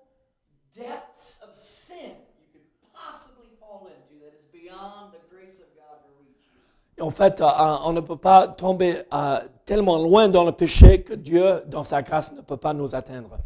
depths 0.74 1.40
of 1.42 1.54
sin 1.54 2.16
you 2.36 2.46
could 2.52 2.66
possibly 2.92 3.48
fall 3.60 3.88
into 3.88 4.18
that 4.24 4.32
is 4.34 4.46
beyond 4.52 5.12
the 5.12 5.20
grace 5.30 5.60
of 5.60 5.68
God 5.74 6.02
to 6.04 6.10
reach 6.18 6.46
you. 6.46 6.58
Et 6.98 7.02
en 7.02 7.10
fait, 7.10 7.40
euh, 7.40 7.46
on 7.84 7.92
ne 7.92 8.00
peut 8.00 8.16
pas 8.16 8.48
tomber 8.48 9.02
euh, 9.12 9.38
tellement 9.64 9.98
loin 9.98 10.28
dans 10.28 10.44
le 10.44 10.52
péché 10.52 11.02
que 11.02 11.14
Dieu, 11.14 11.62
dans 11.66 11.84
sa 11.84 12.02
grâce, 12.02 12.32
ne 12.32 12.40
peut 12.40 12.56
pas 12.56 12.72
nous 12.74 12.94
atteindre. 12.94 13.38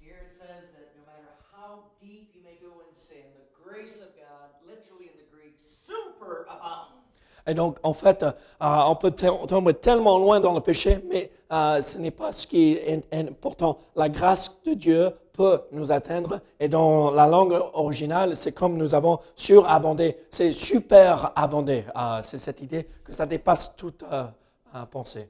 Here 0.00 0.16
it 0.26 0.32
says 0.32 0.70
that 0.72 0.94
no 0.96 1.04
matter 1.06 1.30
how 1.52 1.90
deep 2.00 2.30
you 2.34 2.42
may 2.42 2.58
go 2.60 2.82
in 2.86 2.94
sin, 2.94 3.26
the 3.34 3.46
grace 3.64 4.00
of 4.00 4.14
God, 4.14 4.50
literally 4.66 5.10
in 5.10 5.16
the 5.18 5.28
Greek, 5.34 5.56
super 5.58 6.46
abound. 6.48 6.98
Et 7.50 7.54
donc, 7.54 7.78
en 7.82 7.94
fait, 7.94 8.22
euh, 8.22 8.30
on 8.60 8.94
peut 8.94 9.10
tomber 9.10 9.74
tellement 9.74 10.18
loin 10.18 10.38
dans 10.38 10.52
le 10.52 10.60
péché, 10.60 11.04
mais 11.10 11.32
euh, 11.50 11.82
ce 11.82 11.98
n'est 11.98 12.12
pas 12.12 12.30
ce 12.30 12.46
qui 12.46 12.74
est 12.74 13.02
important. 13.12 13.76
La 13.96 14.08
grâce 14.08 14.56
de 14.64 14.74
Dieu 14.74 15.10
peut 15.32 15.60
nous 15.72 15.90
atteindre. 15.90 16.40
Et 16.60 16.68
dans 16.68 17.10
la 17.10 17.26
langue 17.26 17.60
originale, 17.72 18.36
c'est 18.36 18.52
comme 18.52 18.76
nous 18.76 18.94
avons 18.94 19.18
surabondé. 19.34 20.16
C'est 20.30 20.52
super 20.52 21.32
abondé. 21.34 21.84
Euh, 21.96 22.20
c'est 22.22 22.38
cette 22.38 22.60
idée 22.60 22.86
que 23.04 23.12
ça 23.12 23.26
dépasse 23.26 23.74
toute 23.76 24.04
pensée. 24.92 25.28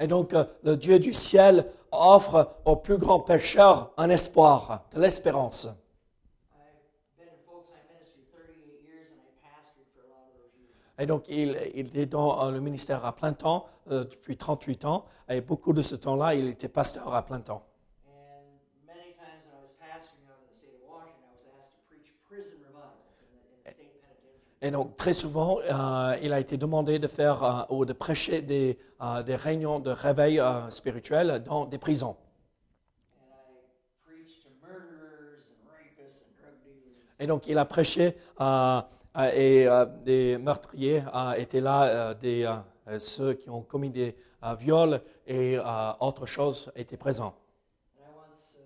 Et 0.00 0.08
donc, 0.08 0.34
le 0.64 0.76
Dieu 0.76 0.98
du 0.98 1.12
ciel 1.12 1.66
offre 1.92 2.56
aux 2.64 2.74
plus 2.74 2.98
grands 2.98 3.20
pécheurs 3.20 3.92
un 3.96 4.10
espoir, 4.10 4.82
de 4.92 5.00
l'espérance. 5.00 5.68
I've 5.68 7.16
been 7.16 7.28
in 7.28 7.38
full-time 7.46 7.86
ministry 7.94 8.26
38 8.34 8.82
years 8.82 9.06
and 9.14 9.22
I 9.22 9.30
pastored 9.40 9.86
for 9.94 10.02
a 10.02 10.10
lot 10.10 10.26
of 10.26 10.34
those 10.34 10.50
years. 10.58 10.83
Et 10.98 11.06
donc, 11.06 11.24
il, 11.28 11.58
il 11.74 11.96
est 11.98 12.06
dans 12.06 12.46
euh, 12.46 12.50
le 12.52 12.60
ministère 12.60 13.04
à 13.04 13.14
plein 13.14 13.32
temps 13.32 13.66
euh, 13.90 14.04
depuis 14.04 14.36
38 14.36 14.84
ans. 14.84 15.04
Et 15.28 15.40
beaucoup 15.40 15.72
de 15.72 15.82
ce 15.82 15.96
temps-là, 15.96 16.34
il 16.34 16.48
était 16.48 16.68
pasteur 16.68 17.14
à 17.14 17.24
plein 17.24 17.40
temps. 17.40 17.64
And 18.06 18.86
many 18.86 19.14
times 19.14 19.42
when 19.44 19.58
I 19.58 19.62
was 19.62 19.72
pastoring 19.72 20.22
out 20.30 20.38
in 20.38 20.46
the 20.46 20.54
state 20.54 20.74
of 20.78 20.86
Washington, 20.88 21.26
I 21.26 21.34
was 21.34 21.58
asked 21.58 21.74
to 21.74 21.82
preach 21.90 22.12
prison 22.28 22.58
revivals 22.62 23.18
in 23.18 23.26
the, 23.34 23.42
in 23.42 23.50
the 23.50 23.74
state 23.74 23.90
penitentiary. 24.06 24.62
Et 24.62 24.70
donc, 24.70 24.96
très 24.96 25.12
souvent, 25.12 25.58
euh, 25.60 26.16
il 26.22 26.32
a 26.32 26.38
été 26.38 26.56
demandé 26.56 27.00
de 27.00 27.08
faire 27.08 27.42
euh, 27.42 27.74
ou 27.74 27.84
de 27.84 27.92
prêcher 27.92 28.40
des, 28.40 28.78
euh, 29.02 29.24
des 29.24 29.34
réunions 29.34 29.80
de 29.80 29.90
réveil 29.90 30.40
spirituel 30.70 31.42
dans 31.44 31.66
des 31.66 31.78
prisons. 31.78 32.16
Et 37.18 37.26
donc, 37.26 37.46
il 37.46 37.58
a 37.58 37.64
prêché 37.64 38.16
euh, 38.40 38.80
euh, 39.16 39.30
et 39.32 39.66
euh, 39.68 39.86
des 40.04 40.38
meurtriers 40.38 41.04
euh, 41.14 41.32
étaient 41.34 41.60
là, 41.60 42.14
des, 42.14 42.52
ceux 42.98 43.34
qui 43.34 43.48
ont 43.50 43.62
commis 43.62 43.90
des 43.90 44.16
viols 44.58 45.00
et 45.26 45.56
euh, 45.56 45.62
autre 46.00 46.26
chose 46.26 46.70
étaient 46.76 46.96
présents. 46.96 47.34
And 47.96 48.04
I 48.04 48.10
once 48.14 48.58
uh, 48.58 48.64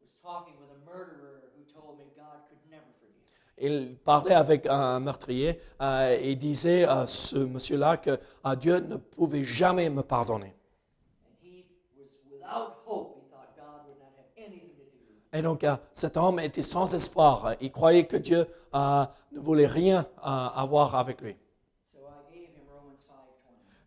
was 0.00 0.10
talking 0.22 0.54
with 0.60 0.70
a 0.70 0.78
murderer 0.90 1.42
who 1.54 1.64
told 1.70 1.98
me 1.98 2.04
God 2.16 2.48
could 2.48 2.62
never 2.70 2.86
forgive. 3.00 3.58
Il 3.58 3.96
parlait 3.96 4.34
avec 4.34 4.66
un 4.66 5.00
meurtrier 5.00 5.60
et 5.80 6.34
disait 6.36 6.84
à 6.84 7.06
ce 7.06 7.36
monsieur-là 7.36 7.98
que 7.98 8.18
Dieu 8.58 8.80
ne 8.80 8.96
pouvait 8.96 9.44
jamais 9.44 9.90
me 9.90 10.02
pardonner. 10.02 10.54
And 11.26 11.36
he 11.42 11.66
was 11.98 12.08
without 12.30 12.78
hope. 12.86 13.16
He 13.16 13.30
thought 13.30 13.54
God 13.56 13.86
would 13.86 13.98
not 13.98 14.14
have 14.16 14.30
anything 14.38 14.70
to 14.78 14.84
do 14.84 14.98
with 15.04 15.10
it. 15.10 15.22
Et 15.34 15.42
donc, 15.42 15.64
euh, 15.64 15.74
cet 15.92 16.16
homme 16.16 16.38
était 16.38 16.62
sans 16.62 16.94
espoir. 16.94 17.56
Il 17.60 17.72
croyait 17.72 18.06
que 18.06 18.16
Dieu 18.16 18.46
euh, 18.72 19.04
ne 19.32 19.40
voulait 19.40 19.66
rien 19.66 20.06
euh, 20.18 20.22
avoir 20.22 20.94
avec 20.94 21.20
lui. 21.20 21.36
So 21.84 21.98
I 22.06 22.32
gave 22.32 22.50
him 22.54 22.62
Romans 22.72 23.02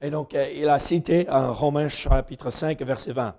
5.20. 0.01 0.05
Et 0.05 0.09
donc, 0.09 0.33
il 0.33 0.67
a 0.67 0.77
cité 0.77 1.25
Romains 1.29 1.87
chapitre 1.87 2.49
5, 2.49 2.81
verset 2.81 3.13
20. 3.13 3.27
And 3.27 3.33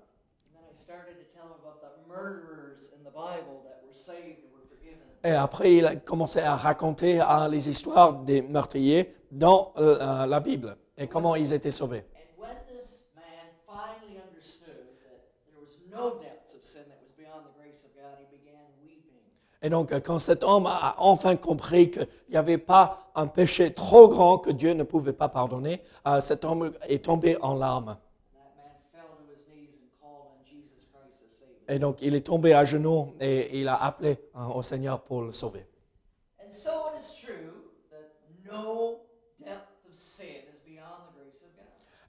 then 0.55 0.63
I 0.73 0.75
started 0.75 1.19
to 1.19 1.31
tell 1.31 1.49
him 1.49 1.61
about 1.61 1.83
the 1.83 2.09
murderers 2.09 2.91
in 2.97 3.05
the 3.05 3.13
Bible 3.13 3.61
that 3.65 3.83
were 3.87 3.93
saved 3.93 4.43
and 4.43 4.53
were 4.55 4.67
forgiven. 4.67 5.05
Et 5.23 5.33
après, 5.35 5.75
il 5.75 5.85
a 5.85 5.97
commencé 5.97 6.41
à 6.41 6.57
raconter 6.57 7.23
les 7.51 7.69
histoires 7.69 8.15
des 8.25 8.41
meurtriers 8.41 9.15
dans 9.31 9.75
la 9.77 10.41
Bible 10.41 10.79
et 10.97 11.07
comment 11.09 11.37
ils 11.37 11.53
étaient 11.53 11.71
sauvés. 11.71 12.05
And 12.17 12.43
when 12.43 12.57
this 12.67 13.05
man 13.15 13.53
finally 13.67 14.19
understood 14.19 14.97
that 15.05 15.21
there 15.47 15.61
was 15.61 15.77
no 15.91 16.19
depths 16.21 16.55
of 16.55 16.65
sin 16.65 16.83
that 16.89 16.99
was 17.01 17.13
beyond 17.17 17.45
the 17.47 17.55
grace 17.59 17.85
of 17.85 17.95
God, 17.95 18.19
he 18.19 18.27
began 18.31 18.67
weeping. 18.83 19.23
Et 19.69 19.71
donc, 19.71 19.93
euh, 19.93 20.01
quand 20.01 20.19
cet 20.19 20.45
homme 20.45 20.65
a 20.65 20.95
enfin 20.97 21.37
compris 21.37 21.91
qu'il 21.91 22.09
n'y 22.31 22.37
avait 22.39 22.57
pas 22.57 23.11
un 23.15 23.27
péché 23.27 23.75
trop 23.75 24.09
grand 24.09 24.39
que 24.39 24.49
Dieu 24.49 24.73
ne 24.73 24.83
pouvait 24.83 25.13
pas 25.13 25.29
pardonner, 25.29 25.83
euh, 26.07 26.23
cet 26.23 26.47
homme 26.47 26.73
est 26.89 27.05
tombé 27.05 27.37
en 27.43 27.55
larmes. 27.55 27.99
Et 31.69 31.79
donc, 31.79 31.99
il 32.01 32.15
est 32.15 32.27
tombé 32.27 32.55
à 32.55 32.65
genoux 32.65 33.13
et 33.21 33.61
il 33.61 33.69
a 33.69 33.75
appelé 33.75 34.17
euh, 34.37 34.47
au 34.55 34.63
Seigneur 34.63 35.03
pour 35.03 35.21
le 35.21 35.33
sauver. 35.33 35.67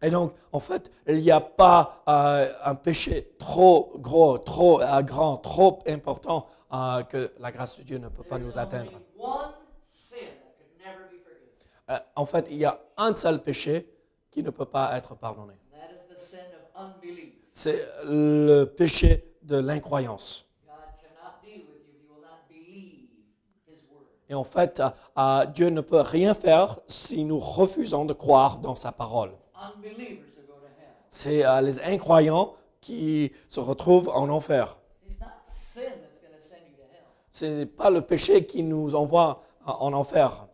Et 0.01 0.09
donc, 0.09 0.33
en 0.53 0.59
fait, 0.59 0.91
il 1.07 1.19
n'y 1.19 1.31
a 1.31 1.41
pas 1.41 2.03
euh, 2.07 2.49
un 2.63 2.75
péché 2.75 3.33
trop 3.37 3.91
gros, 3.97 4.37
trop 4.37 4.81
euh, 4.81 5.01
grand, 5.01 5.37
trop 5.37 5.79
important 5.87 6.47
euh, 6.73 7.03
que 7.03 7.31
la 7.39 7.51
grâce 7.51 7.77
de 7.77 7.83
Dieu 7.83 7.97
ne 7.97 8.09
peut 8.09 8.23
pas 8.23 8.37
nous 8.37 8.57
atteindre. 8.57 9.01
Euh, 11.89 11.97
en 12.15 12.25
fait, 12.25 12.47
il 12.51 12.57
y 12.57 12.65
a 12.65 12.79
un 12.97 13.13
seul 13.15 13.41
péché 13.43 13.89
qui 14.31 14.43
ne 14.43 14.51
peut 14.51 14.65
pas 14.65 14.95
être 14.97 15.15
pardonné. 15.15 15.53
C'est 17.51 17.83
le 18.05 18.65
péché 18.65 19.35
de 19.41 19.57
l'incroyance. 19.57 20.45
Et 24.31 24.35
en 24.35 24.43
fait, 24.43 24.79
euh, 24.79 24.89
euh, 25.17 25.45
Dieu 25.47 25.69
ne 25.69 25.81
peut 25.81 26.01
rien 26.01 26.35
faire 26.35 26.79
si 26.87 27.23
nous 27.23 27.39
refusons 27.39 28.05
de 28.05 28.13
croire 28.13 28.59
dans 28.59 28.75
sa 28.75 28.91
parole. 28.91 29.31
C'est 31.07 31.43
les 31.63 31.81
incroyants 31.81 32.53
qui 32.79 33.31
se 33.47 33.59
retrouvent 33.59 34.09
en 34.09 34.29
enfer. 34.29 34.77
It's 35.09 35.19
not 35.19 35.27
sin 35.43 35.81
that's 36.03 36.21
going 36.21 36.35
to 36.35 36.39
send 36.39 36.61
you 36.69 36.75
to 36.77 36.83
hell. 36.83 37.09
Ce 37.39 37.45
n'est 37.45 37.65
pas 37.65 37.89
le 37.89 38.01
péché 38.01 38.45
qui 38.45 38.63
nous 38.63 38.95
envoie 38.95 39.43
en 39.65 39.93
enfer. 39.93 40.45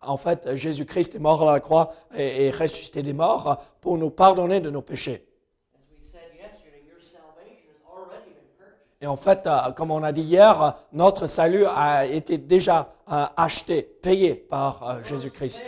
En 0.00 0.16
fait, 0.16 0.54
Jésus-Christ 0.54 1.16
est 1.16 1.18
mort 1.18 1.42
à 1.42 1.54
la 1.54 1.58
croix 1.58 1.92
et 2.16 2.52
ressuscité 2.52 3.02
des 3.02 3.12
morts 3.12 3.60
pour 3.80 3.98
nous 3.98 4.10
pardonner 4.10 4.60
de 4.60 4.70
nos 4.70 4.80
péchés. 4.80 5.26
Et 9.00 9.06
en 9.08 9.16
fait, 9.16 9.46
euh, 9.46 9.72
comme 9.72 9.90
on 9.92 10.02
a 10.02 10.10
dit 10.12 10.22
hier, 10.22 10.76
notre 10.92 11.26
salut 11.28 11.64
a 11.66 12.04
été 12.04 12.36
déjà 12.36 12.94
euh, 13.10 13.26
acheté, 13.36 13.82
payé 13.82 14.34
par 14.34 14.82
euh, 14.82 15.02
Jésus-Christ. 15.04 15.64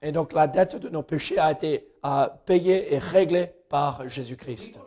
Et 0.00 0.10
donc 0.10 0.32
la 0.32 0.48
dette 0.48 0.76
de 0.76 0.88
nos 0.88 1.02
péchés 1.02 1.38
a 1.38 1.52
été 1.52 1.88
payée 2.44 2.92
et 2.94 2.98
réglée 2.98 3.52
par 3.72 4.06
Jésus-Christ. 4.06 4.78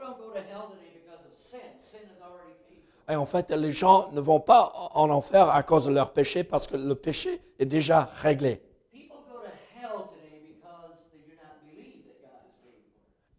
Et 3.09 3.15
en 3.15 3.25
fait, 3.25 3.49
les 3.49 3.71
gens 3.71 4.11
ne 4.11 4.21
vont 4.21 4.39
pas 4.39 4.71
en 4.93 5.09
enfer 5.09 5.49
à 5.49 5.63
cause 5.63 5.87
de 5.87 5.91
leur 5.91 6.13
péché 6.13 6.43
parce 6.43 6.67
que 6.67 6.77
le 6.77 6.93
péché 6.93 7.41
est 7.57 7.65
déjà 7.65 8.11
réglé. 8.21 8.61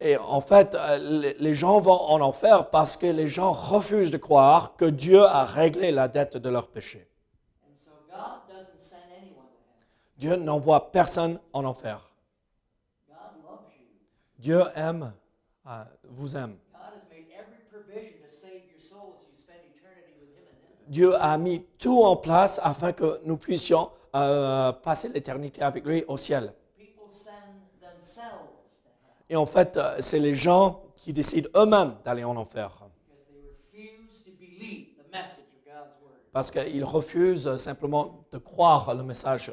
Et 0.00 0.16
en 0.16 0.40
fait, 0.40 0.74
euh, 0.74 1.34
les- 1.38 1.54
gens 1.54 1.78
vont 1.78 2.00
en 2.14 2.20
enfer 2.20 2.70
parce 2.70 2.96
que 2.96 3.06
les 3.06 3.28
gens 3.28 3.52
refusent 3.52 4.10
de 4.10 4.18
croire 4.18 4.74
que 4.76 4.84
Dieu 4.84 5.22
a 5.22 5.44
réglé 5.44 5.92
la 5.92 6.08
dette 6.08 6.36
de 6.36 6.48
leur 6.50 6.66
péché. 6.68 7.08
Dieu 10.18 10.34
n'envoie 10.34 10.90
personne 10.90 11.38
en 11.52 11.64
enfer. 11.64 12.10
Dieu 14.38 14.64
aime, 14.74 15.12
euh, 15.66 15.84
vous 16.04 16.36
aime. 16.36 16.56
Dieu 20.88 21.14
a 21.16 21.36
mis 21.36 21.64
tout 21.78 22.02
en 22.02 22.16
place 22.16 22.60
afin 22.62 22.92
que 22.92 23.20
nous 23.24 23.36
puissions 23.36 23.90
euh, 24.14 24.72
passer 24.72 25.08
l'éternité 25.08 25.62
avec 25.62 25.84
lui 25.84 26.04
au 26.06 26.16
ciel. 26.16 26.54
Et 29.28 29.34
en 29.36 29.46
fait, 29.46 29.76
euh, 29.76 29.96
c'est 30.00 30.20
les 30.20 30.34
gens 30.34 30.84
qui 30.94 31.12
décident 31.12 31.48
eux-mêmes 31.56 31.96
d'aller 32.04 32.24
en 32.24 32.36
enfer 32.36 32.70
parce 36.32 36.50
qu'ils 36.50 36.84
refusent 36.84 37.46
euh, 37.48 37.56
simplement 37.56 38.26
de 38.30 38.38
croire 38.38 38.94
le 38.94 39.02
message 39.02 39.50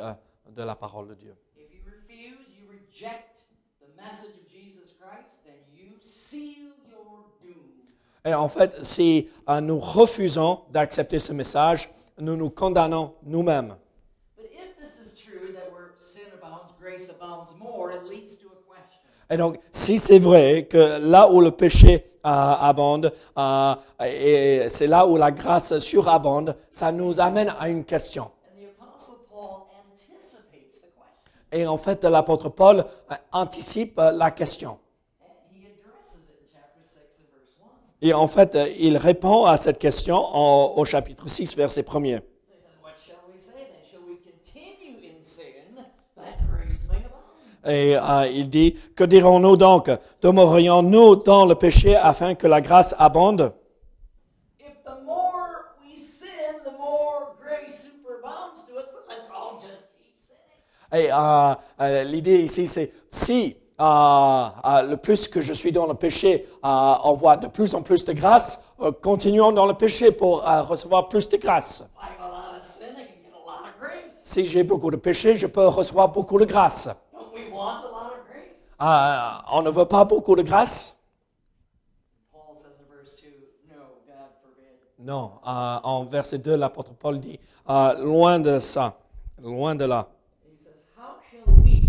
de 0.49 0.63
la 0.63 0.75
parole 0.75 1.07
de 1.07 1.15
Dieu. 1.15 1.35
If 1.57 1.73
you 1.73 1.81
refuse, 1.85 2.45
you 2.59 2.67
reject 2.69 3.47
the 3.79 3.87
message 3.95 4.35
of 4.35 4.51
Jesus 4.51 4.93
Christ, 4.99 5.43
then 5.45 5.63
you 5.73 5.97
seal 5.99 6.75
your 6.89 7.31
doom. 7.41 7.87
Et 8.25 8.33
en 8.33 8.47
fait, 8.47 8.83
si 8.83 9.29
euh, 9.49 9.59
nous 9.59 9.79
refusons 9.79 10.61
d'accepter 10.71 11.19
ce 11.19 11.33
message, 11.33 11.89
nous 12.19 12.35
nous 12.35 12.49
condamnons 12.49 13.13
nous-mêmes. 13.23 13.75
Et 19.29 19.37
donc, 19.37 19.59
si 19.71 19.97
c'est 19.97 20.19
vrai 20.19 20.67
que 20.69 20.99
là 20.99 21.29
où 21.29 21.41
le 21.41 21.51
péché 21.51 22.05
euh, 22.25 22.29
abonde, 22.29 23.11
euh, 23.37 23.75
et 24.05 24.69
c'est 24.69 24.87
là 24.87 25.05
où 25.07 25.17
la 25.17 25.31
grâce 25.31 25.79
surabonde, 25.79 26.55
ça 26.69 26.91
nous 26.91 27.19
amène 27.19 27.53
à 27.59 27.67
une 27.67 27.83
question. 27.83 28.29
Et 31.53 31.67
en 31.67 31.77
fait, 31.77 32.03
l'apôtre 32.03 32.49
Paul 32.49 32.79
euh, 32.79 33.15
anticipe 33.31 33.99
euh, 33.99 34.11
la 34.11 34.31
question. 34.31 34.79
And 35.21 35.29
he 35.53 35.67
addresses 35.67 36.15
it 36.17 36.25
in 36.33 36.49
chapter 36.51 36.81
6 36.81 36.97
and 37.19 37.29
verse 37.29 37.53
Et 38.05 38.13
en 38.13 38.27
fait, 38.27 38.55
euh, 38.55 38.67
il 38.77 38.97
répond 38.97 39.45
à 39.45 39.55
cette 39.55 39.79
question 39.79 40.15
en- 40.17 40.73
au 40.75 40.83
chapitre 40.83 41.29
6, 41.29 41.55
verset 41.55 41.83
1er. 41.83 42.17
So 42.19 42.23
he 42.53 42.59
says, 42.59 42.81
What 42.83 42.91
shall 43.05 43.15
we 43.33 43.39
say 43.39 43.53
then? 43.71 43.79
Shall 43.89 44.01
we 44.05 44.17
continue 44.17 44.97
in 45.09 45.23
sin 45.23 45.75
that 46.17 46.35
grace 46.51 46.85
may 46.91 46.97
abound? 46.97 47.65
Et 47.65 47.95
euh, 47.95 48.27
il 48.29 48.49
dit, 48.49 48.73
que 48.95 49.05
dirons-nous 49.05 49.55
donc? 49.55 49.89
Demeurions-nous 50.21 51.15
dans 51.15 51.45
le 51.45 51.55
péché 51.55 51.95
afin 51.95 52.35
que 52.35 52.45
la 52.45 52.59
grâce 52.59 52.93
abonde? 52.99 53.53
If 54.59 54.83
the 54.83 55.01
more 55.05 55.71
we 55.81 55.97
sin, 55.97 56.59
the 56.65 56.77
more 56.77 57.37
grace 57.41 57.85
superabounds 57.87 58.65
to 58.67 58.77
us, 58.77 58.87
then 58.91 59.17
let's 59.17 59.29
all 59.31 59.57
just 59.61 59.87
keep 59.97 60.15
sinning. 60.19 61.05
Et 61.05 61.09
euh, 61.09 62.03
l'idée 62.03 62.39
ici, 62.43 62.67
c'est 62.67 62.91
si 63.09 63.55
euh, 63.79 64.81
le 64.83 64.95
plus 64.97 65.27
que 65.27 65.41
je 65.41 65.53
suis 65.53 65.71
dans 65.71 65.85
le 65.87 65.93
péché, 65.93 66.47
on 66.63 67.13
voit 67.13 67.37
de 67.37 67.47
plus 67.47 67.73
en 67.75 67.81
plus 67.81 68.05
de 68.05 68.13
grâce, 68.13 68.61
euh, 68.79 68.91
continuons 68.91 69.51
dans 69.51 69.65
le 69.65 69.73
péché 69.73 70.11
pour 70.11 70.43
recevoir 70.43 71.09
plus 71.09 71.27
de 71.29 71.37
grâce. 71.37 71.85
Si 74.23 74.45
j'ai 74.45 74.63
beaucoup 74.63 74.89
de 74.89 74.95
péché, 74.97 75.35
je 75.35 75.47
peux 75.47 75.67
recevoir 75.67 76.09
beaucoup 76.09 76.39
de 76.39 76.45
grâce. 76.45 76.89
Euh, 78.81 79.29
on 79.51 79.61
ne 79.61 79.69
veut 79.69 79.85
pas 79.85 80.03
beaucoup 80.03 80.35
de 80.35 80.41
grâce 80.41 80.97
Paul 82.33 82.55
says 82.55 82.71
in 82.79 82.85
verse 82.93 83.21
2, 83.21 83.29
No, 83.69 83.75
God 84.05 84.29
forbid. 84.41 84.75
Non. 84.99 85.31
Euh, 85.47 85.79
en 85.83 86.03
verset 86.05 86.39
2, 86.39 86.55
l'apôtre 86.57 86.93
Paul 86.93 87.19
dit, 87.19 87.39
loin 87.99 88.39
de 88.39 88.59
ça, 88.59 88.97
loin 89.41 89.75
de 89.75 89.85
là. 89.85 90.07
He 90.51 90.57
says, 90.57 90.81
How 90.97 91.15
shall 91.31 91.53
we, 91.63 91.81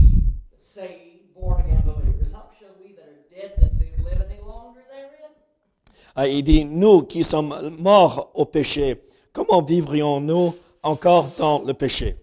the 0.53 0.59
saved, 0.61 1.35
born 1.35 1.61
again 1.62 1.83
believers, 1.85 2.33
how 2.33 2.47
shall 2.61 2.75
we 2.81 2.95
that 2.95 3.09
are 3.09 3.25
dead 3.29 3.57
to 3.61 3.67
sin 3.67 3.88
live 4.05 4.21
any 4.21 4.41
longer 4.47 4.83
therein? 4.88 5.33
Euh, 5.33 6.03
il 6.23 6.42
dit, 6.42 6.64
nous 6.64 7.02
qui 7.02 7.25
sommes 7.25 7.76
morts 7.78 8.30
au 8.35 8.44
péché, 8.44 9.04
comment 9.33 9.62
vivrions-nous 9.62 10.54
encore 10.83 11.28
dans 11.37 11.62
le 11.62 11.75
péché? 11.75 12.16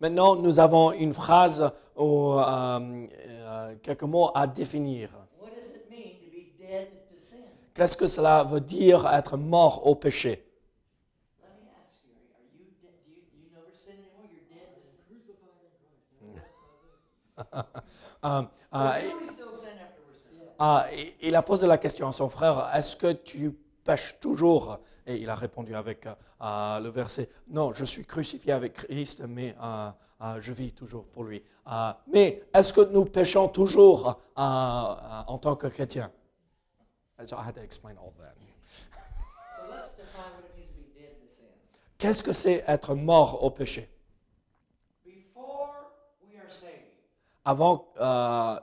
Maintenant, 0.00 0.34
nous 0.34 0.58
avons 0.58 0.90
une 0.92 1.12
phrase 1.12 1.70
ou 1.96 2.32
euh, 2.32 3.06
euh, 3.24 3.74
quelques 3.82 4.02
mots 4.02 4.32
à 4.34 4.48
définir. 4.48 5.10
What 5.40 5.50
does 5.54 5.76
it 5.76 5.88
mean 5.88 6.18
to 6.18 6.28
be 6.28 6.58
dead 6.58 6.88
to 7.08 7.14
sin? 7.20 7.44
Qu'est-ce 7.72 7.96
que 7.96 8.08
cela 8.08 8.42
veut 8.42 8.60
dire 8.60 9.06
être 9.06 9.36
mort 9.36 9.86
au 9.86 9.94
péché? 9.94 10.44
Let 18.72 19.14
me 19.20 19.41
Ah, 20.64 20.86
et- 20.92 21.16
il 21.22 21.34
a 21.34 21.42
posé 21.42 21.66
la 21.66 21.76
question 21.76 22.06
à 22.06 22.12
son 22.12 22.28
frère, 22.28 22.70
est-ce 22.72 22.94
que 22.94 23.12
tu 23.14 23.50
pêches 23.82 24.20
toujours? 24.20 24.78
Et 25.04 25.16
il 25.16 25.28
a 25.28 25.34
répondu 25.34 25.74
avec 25.74 26.06
euh, 26.06 26.14
euh, 26.40 26.78
le 26.78 26.88
verset, 26.88 27.28
non, 27.48 27.72
je 27.72 27.84
suis 27.84 28.04
crucifié 28.06 28.52
avec 28.52 28.74
Christ, 28.74 29.24
mais 29.26 29.56
euh, 29.60 29.90
euh, 30.20 30.40
je 30.40 30.52
vis 30.52 30.72
toujours 30.72 31.06
pour 31.08 31.24
lui. 31.24 31.42
Mais 32.06 32.44
est-ce 32.54 32.72
que 32.72 32.82
nous 32.82 33.04
péchons 33.06 33.48
toujours 33.48 34.20
en 34.36 35.36
tant 35.42 35.56
que 35.56 35.66
chrétiens? 35.66 36.12
So. 37.26 37.36
Qu'est-ce 41.98 42.22
que 42.22 42.32
c'est 42.32 42.62
être 42.68 42.94
mort 42.94 43.42
au 43.42 43.50
péché? 43.50 43.90
Avant 47.44 47.88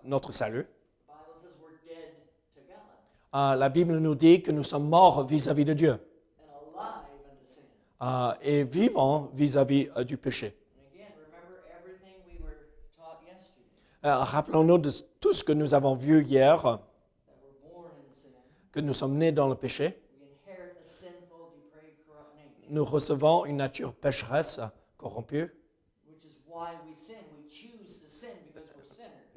notre 0.06 0.32
salut, 0.32 0.64
the 0.64 1.08
Bible 1.08 1.36
says 1.36 1.56
we're 1.62 1.78
dead 1.86 2.14
to 2.56 2.62
God 2.62 2.80
euh, 3.36 3.56
la 3.56 3.70
Bible 3.70 3.98
nous 3.98 4.16
dit 4.16 4.42
que 4.42 4.52
nous 4.52 4.64
sommes 4.64 4.88
morts 4.90 5.26
vis-à-vis 5.26 5.66
de 5.66 5.74
Dieu 5.74 6.00
euh, 8.02 8.34
et 8.42 8.64
vivants 8.64 9.30
vis-à-vis 9.34 9.90
euh, 9.96 10.04
du 10.04 10.18
péché. 10.18 10.56
Euh, 14.06 14.16
Rappelons-nous 14.16 14.78
de 14.78 14.92
tout 15.20 15.34
ce 15.34 15.44
que 15.44 15.52
nous 15.52 15.74
avons 15.74 15.94
vu 15.96 16.24
hier, 16.24 16.80
que 18.72 18.80
nous 18.80 18.94
sommes 18.94 19.18
nés 19.18 19.34
dans 19.34 19.50
le 19.50 19.56
péché. 19.56 20.02
Nous 22.70 22.86
recevons 22.86 23.46
une 23.46 23.58
nature 23.58 23.94
pécheresse, 23.94 24.62
corrompue. 24.98 25.52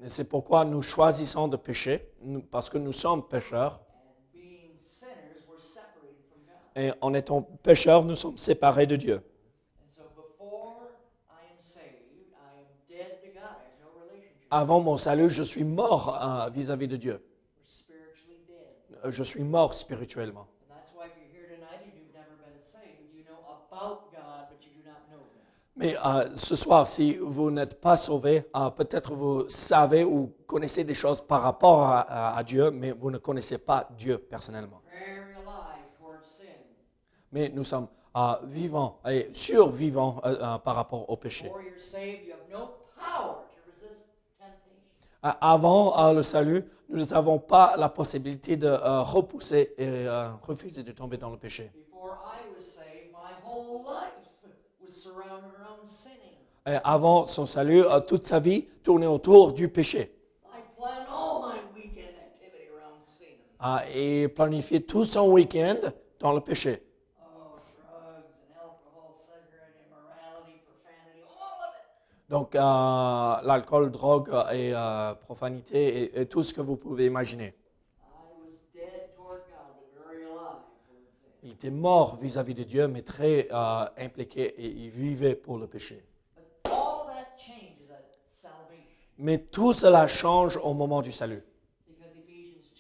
c'est 0.09 0.25
pourquoi 0.25 0.64
nous 0.64 0.83
choisissons 0.83 1.49
de 1.49 1.57
pécher, 1.57 2.12
parce 2.51 2.69
que 2.69 2.79
nous 2.79 2.93
sommes 2.93 3.27
pécheurs. 3.27 3.81
And 3.85 4.33
being 4.33 4.79
sinners, 4.83 5.47
we're 5.49 5.61
separated 5.61 6.19
from 6.29 6.43
God. 6.47 6.62
Et 6.75 6.91
en 7.01 7.13
étant 7.15 7.43
pécheurs, 7.43 8.05
nous 8.05 8.17
sommes 8.17 8.39
séparés 8.39 8.87
de 8.87 8.97
Dieu. 8.97 9.23
Avant 14.55 14.81
mon 14.81 14.99
salut, 14.99 15.31
je 15.31 15.43
suis 15.43 15.65
mort 15.65 16.21
euh, 16.23 16.51
vis-à-vis 16.51 16.87
de 16.87 16.97
Dieu. 16.97 17.25
Je 19.09 19.23
suis 19.23 19.43
mort 19.43 19.73
spirituellement. 19.73 20.47
Mais 25.75 25.97
euh, 25.97 26.37
ce 26.37 26.55
soir, 26.55 26.87
si 26.87 27.17
vous 27.17 27.51
n'êtes 27.51 27.81
pas 27.81 27.97
sauvé, 27.97 28.45
euh, 28.55 28.69
peut-être 28.69 29.15
vous 29.15 29.49
savez 29.49 30.05
ou 30.05 30.35
connaissez 30.47 30.85
des 30.85 30.93
choses 30.93 31.23
par 31.23 31.41
rapport 31.41 31.89
à 31.91 32.43
Dieu, 32.45 32.71
mais 32.71 32.93
vous 32.93 33.11
ne 33.11 33.17
connaissez 33.17 33.57
pas 33.57 33.89
Dieu 33.97 34.19
personnellement. 34.19 34.83
Very 34.93 35.33
alive 35.33 35.89
towards 35.99 36.27
sin. 36.27 36.61
Mais 37.33 37.49
nous 37.49 37.64
sommes 37.64 37.88
euh, 38.16 38.35
vivants 38.45 38.99
et 39.09 39.29
survivants 39.33 40.21
euh, 40.25 40.37
euh, 40.40 40.59
par 40.59 40.77
rapport 40.77 41.09
au 41.09 41.16
péché. 41.16 41.51
Avant 45.23 46.12
le 46.12 46.23
salut, 46.23 46.64
nous 46.88 47.05
n'avons 47.07 47.38
pas 47.38 47.75
la 47.77 47.88
possibilité 47.88 48.57
de 48.57 48.68
repousser 48.68 49.73
et 49.79 50.07
refuser 50.42 50.83
de 50.83 50.90
tomber 50.92 51.16
dans 51.16 51.31
le 51.31 51.37
péché. 51.38 51.71
Et 56.66 56.77
avant 56.85 57.27
son 57.27 57.47
salut, 57.47 57.85
toute 58.09 58.27
sa 58.27 58.40
vie 58.40 58.66
tournait 58.83 59.07
autour 59.07 59.53
du 59.53 59.68
péché. 59.68 60.12
Et 63.95 64.29
planifiait 64.29 64.81
tout 64.81 65.05
son 65.05 65.31
week-end 65.31 65.77
dans 66.18 66.33
le 66.33 66.40
péché. 66.40 66.83
Oh, 67.21 67.59
drugs 67.79 68.27
and 68.35 68.55
alcohol, 68.59 69.14
cigarette, 69.18 69.79
immorality, 69.87 70.62
profanity, 70.66 71.23
all 71.23 71.62
of 71.62 71.75
it. 71.79 71.87
Donc, 72.33 72.55
euh, 72.55 72.61
l'alcool, 73.45 73.90
drogue 73.90 74.31
euh, 74.33 74.51
et 74.53 74.73
euh, 74.75 75.12
profanité 75.14 76.18
et, 76.18 76.25
tout 76.25 76.42
ce 76.42 76.55
que 76.55 76.62
vous 76.62 76.77
pouvez 76.77 77.05
imaginer. 77.05 77.55
Il 81.42 81.51
était 81.51 81.68
mort 81.71 82.16
vis-à-vis 82.16 82.55
de 82.55 82.62
Dieu, 82.62 82.88
mais 82.88 83.03
très 83.03 83.51
impliqué 83.99 84.45
et 84.45 84.66
il 84.66 84.88
vivait 84.88 85.35
pour 85.35 85.59
le 85.59 85.66
péché. 85.66 86.03
Mais 89.18 89.38
tout 89.38 89.75
cela 89.75 90.07
change 90.07 90.57
au 90.57 90.73
moment 90.73 91.03
du 91.03 91.12
salut. 91.12 91.45
because 91.87 92.14
Ephesians 92.16 92.73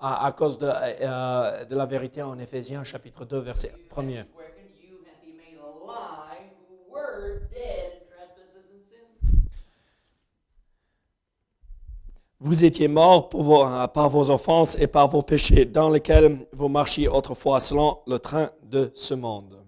2 0.00 0.06
1. 0.06 0.12
À, 0.26 0.32
cause 0.32 0.58
de, 0.58 1.64
de 1.66 1.76
la 1.76 1.84
vérité 1.84 2.22
en 2.22 2.38
Éphésiens 2.38 2.84
chapitre 2.84 3.26
2, 3.26 3.38
verset 3.38 3.74
1er. 3.94 4.24
Vous 12.38 12.64
étiez 12.64 12.86
morts 12.88 13.28
pour 13.30 13.42
vos- 13.42 13.64
euh, 13.64 13.86
par 13.86 14.10
vos 14.10 14.28
offenses 14.30 14.76
et 14.78 14.86
par 14.86 15.08
vos 15.08 15.22
péchés, 15.22 15.64
dans 15.64 15.88
lesquels 15.88 16.46
vous 16.52 16.68
marchiez 16.68 17.08
autrefois 17.08 17.60
selon 17.60 17.98
le 18.06 18.18
train 18.18 18.50
de 18.62 18.90
ce 18.94 19.14
monde. 19.14 19.62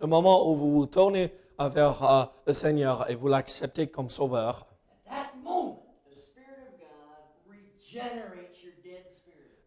Le 0.00 0.06
moment 0.06 0.48
où 0.48 0.56
vous 0.56 0.72
vous 0.72 0.86
tournez 0.86 1.32
vers 1.58 2.02
euh, 2.02 2.24
le 2.46 2.52
Seigneur 2.52 3.08
et 3.10 3.14
vous 3.14 3.28
l'acceptez 3.28 3.86
comme 3.88 4.10
sauveur, 4.10 4.66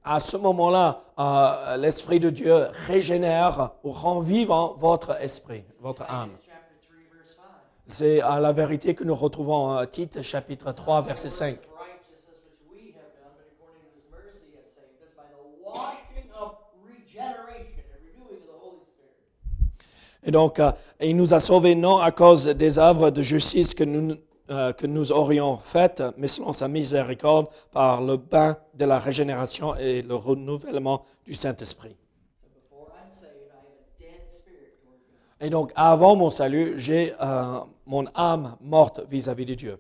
à 0.06 0.20
ce 0.20 0.36
moment-là, 0.38 1.02
euh, 1.18 1.78
l'Esprit 1.78 2.20
de 2.20 2.30
Dieu 2.30 2.68
régénère 2.88 3.72
ou 3.84 3.92
rend 3.92 4.20
vivant 4.20 4.74
votre 4.78 5.22
esprit, 5.22 5.64
votre 5.80 6.02
âme. 6.04 6.30
Titus 6.30 6.46
chapter 6.46 6.76
3, 6.82 7.18
verse 7.18 7.36
5. 7.36 7.83
C'est 7.94 8.24
euh, 8.24 8.40
la 8.40 8.52
vérité 8.52 8.96
que 8.96 9.04
nous 9.04 9.14
retrouvons 9.14 9.78
en 9.78 9.86
Tite 9.86 10.24
chapitre 10.24 10.72
3, 10.72 11.04
verset 11.04 11.30
5. 11.30 11.46
Righteousness 11.46 12.26
which 12.28 12.58
we 12.72 12.96
have 12.96 13.14
done, 13.14 13.30
but 13.38 13.54
according 13.54 13.86
to 13.86 13.94
his 13.94 14.10
mercy 14.10 14.50
has 14.58 14.66
saved 14.74 14.98
us 15.06 15.14
by 15.16 15.30
the 15.30 15.46
washing 15.64 16.28
of 16.34 16.56
regeneration 16.84 17.86
and 17.86 18.02
renewing 18.02 18.42
of 18.42 18.48
the 18.48 18.58
Holy 18.60 18.82
Spirit. 18.82 20.24
Et 20.24 20.32
donc, 20.32 20.60
euh, 20.60 20.72
il 21.02 21.16
nous 21.16 21.36
a 21.36 21.40
sauvés 21.40 21.76
non 21.76 22.00
à 22.00 22.10
cause 22.10 22.48
des 22.48 22.80
œuvres 22.80 23.12
de 23.12 23.22
justice 23.22 23.76
que 23.76 23.84
nous, 23.84 24.16
euh, 24.50 24.74
que 24.74 24.88
nous 24.88 25.12
aurions 25.12 25.58
faites, 25.58 26.02
mais 26.18 26.28
selon 26.28 26.52
sa 26.52 26.68
miséricorde 26.68 27.46
par 27.72 28.02
le 28.02 28.18
bain 28.18 28.58
de 28.74 28.86
la 28.86 28.98
régénération 28.98 29.76
et 29.76 30.02
le 30.02 30.16
renouvellement 30.16 31.04
du 31.28 31.36
Saint-Esprit. 31.36 31.96
So 32.42 32.50
before 32.56 32.88
I'm 32.90 33.12
saved, 33.12 33.52
I 33.52 33.62
have 33.62 33.70
a 33.70 34.02
dead 34.02 34.32
spirit 34.32 34.82
toward 34.82 34.98
God. 35.12 35.33
Et 35.44 35.50
donc, 35.50 35.74
avant 35.76 36.16
mon 36.16 36.32
salut, 36.32 36.74
j'ai 36.78 37.14
euh, 37.22 37.60
mon 37.86 38.06
âme 38.16 38.56
morte 38.62 39.02
vis-à-vis 39.10 39.46
de 39.46 39.54
Dieu. 39.56 39.78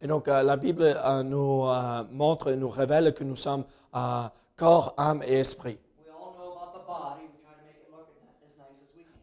Et 0.00 0.06
donc, 0.06 0.26
euh, 0.26 0.42
la 0.42 0.56
Bible 0.56 0.84
euh, 0.84 1.22
nous 1.22 1.66
montre 2.10 2.50
et 2.50 2.56
nous 2.56 2.70
révèle 2.70 3.12
que 3.12 3.24
nous 3.24 3.36
sommes 3.36 3.64
corps, 4.56 4.94
âme 4.96 5.22
et 5.22 5.34
esprit. 5.34 5.78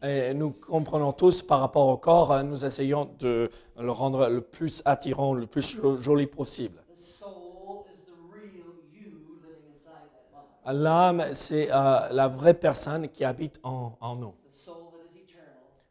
Et 0.00 0.32
nous 0.32 0.52
comprenons 0.52 1.12
tous 1.12 1.42
par 1.42 1.58
rapport 1.58 1.88
au 1.88 1.96
corps, 1.96 2.30
euh, 2.30 2.44
nous 2.44 2.64
essayons 2.64 3.10
de 3.18 3.50
le 3.76 3.90
rendre 3.90 4.28
le 4.28 4.40
plus 4.40 4.80
attirant, 4.84 5.34
le 5.34 5.48
plus 5.48 5.76
jo- 5.76 5.96
joli 5.96 6.28
possible. 6.28 6.80
The 6.94 6.96
soul 6.96 7.84
is 7.92 8.04
the 8.06 8.14
real 8.32 8.68
you 8.94 9.10
living 9.34 9.64
inside 9.74 10.06
that 10.14 10.30
body. 10.30 10.57
L'âme, 10.70 11.24
c'est 11.32 11.68
euh, 11.70 12.08
la 12.10 12.28
vraie 12.28 12.54
personne 12.54 13.08
qui 13.08 13.24
habite 13.24 13.58
en, 13.62 13.96
en 14.00 14.16
nous. 14.16 14.34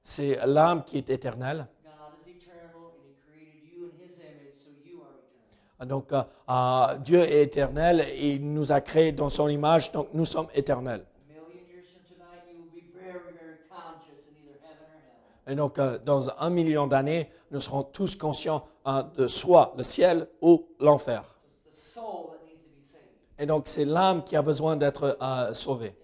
C'est 0.02 0.40
l'âme 0.46 0.84
qui 0.84 0.98
est 0.98 1.10
éternelle. 1.10 1.68
Eternal. 1.68 1.68
Donc, 5.86 6.12
euh, 6.12 6.24
euh, 6.50 6.98
Dieu 6.98 7.22
est 7.22 7.44
éternel 7.44 8.02
et 8.02 8.36
il 8.36 8.54
nous 8.54 8.72
a 8.72 8.82
créés 8.82 9.12
dans 9.12 9.30
son 9.30 9.48
image, 9.48 9.92
donc 9.92 10.08
nous 10.14 10.26
sommes 10.26 10.48
éternels. 10.54 11.06
Et 15.50 15.56
donc, 15.56 15.80
euh, 15.80 15.98
dans 16.00 16.30
un 16.42 16.50
million 16.50 16.88
d'années, 16.88 17.30
nous 17.52 17.60
serons 17.60 17.84
tous 17.84 18.16
conscients 18.16 18.66
hein, 18.86 19.10
de 19.16 19.28
soit 19.28 19.74
le 19.78 19.84
ciel 19.84 20.28
ou 20.42 20.68
l'enfer. 20.80 21.24
So 21.72 22.37
Et 23.40 23.46
donc, 23.46 23.68
c'est 23.68 23.86
l'âme 23.86 24.24
qui 24.24 24.36
a 24.36 24.42
besoin 24.42 24.76
d'être 24.76 25.18
euh, 25.22 25.54
sauvée. 25.54 25.96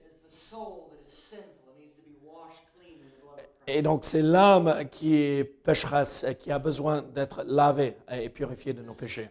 Et 3.65 3.82
donc, 3.82 4.04
c'est 4.04 4.22
l'âme 4.22 4.88
qui 4.91 5.15
est 5.15 5.43
pécheresse 5.43 6.26
qui 6.39 6.52
a 6.52 6.60
besoin 6.60 7.02
d'être 7.02 7.43
lavée 7.43 7.98
et 8.12 8.30
purifiée 8.30 8.74
de 8.74 8.82
nos 8.82 8.93
péchés. 8.93 9.30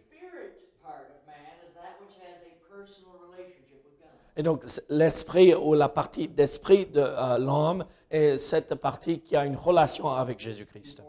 Et 4.34 4.42
donc, 4.42 4.64
l'esprit 4.88 5.54
ou 5.54 5.74
la 5.74 5.90
partie 5.90 6.26
d'esprit 6.26 6.86
de 6.86 7.00
euh, 7.00 7.36
l'homme 7.38 7.84
est 8.10 8.38
cette 8.38 8.74
partie 8.76 9.20
qui 9.20 9.36
a 9.36 9.44
une 9.44 9.56
relation 9.56 10.08
avec 10.08 10.38
Jésus-Christ. 10.38 11.02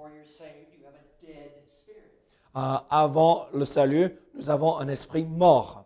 Euh, 2.55 2.75
avant 2.89 3.47
le 3.53 3.65
salut, 3.65 4.15
nous 4.35 4.49
avons 4.49 4.77
un 4.77 4.87
esprit 4.87 5.23
mort. 5.23 5.85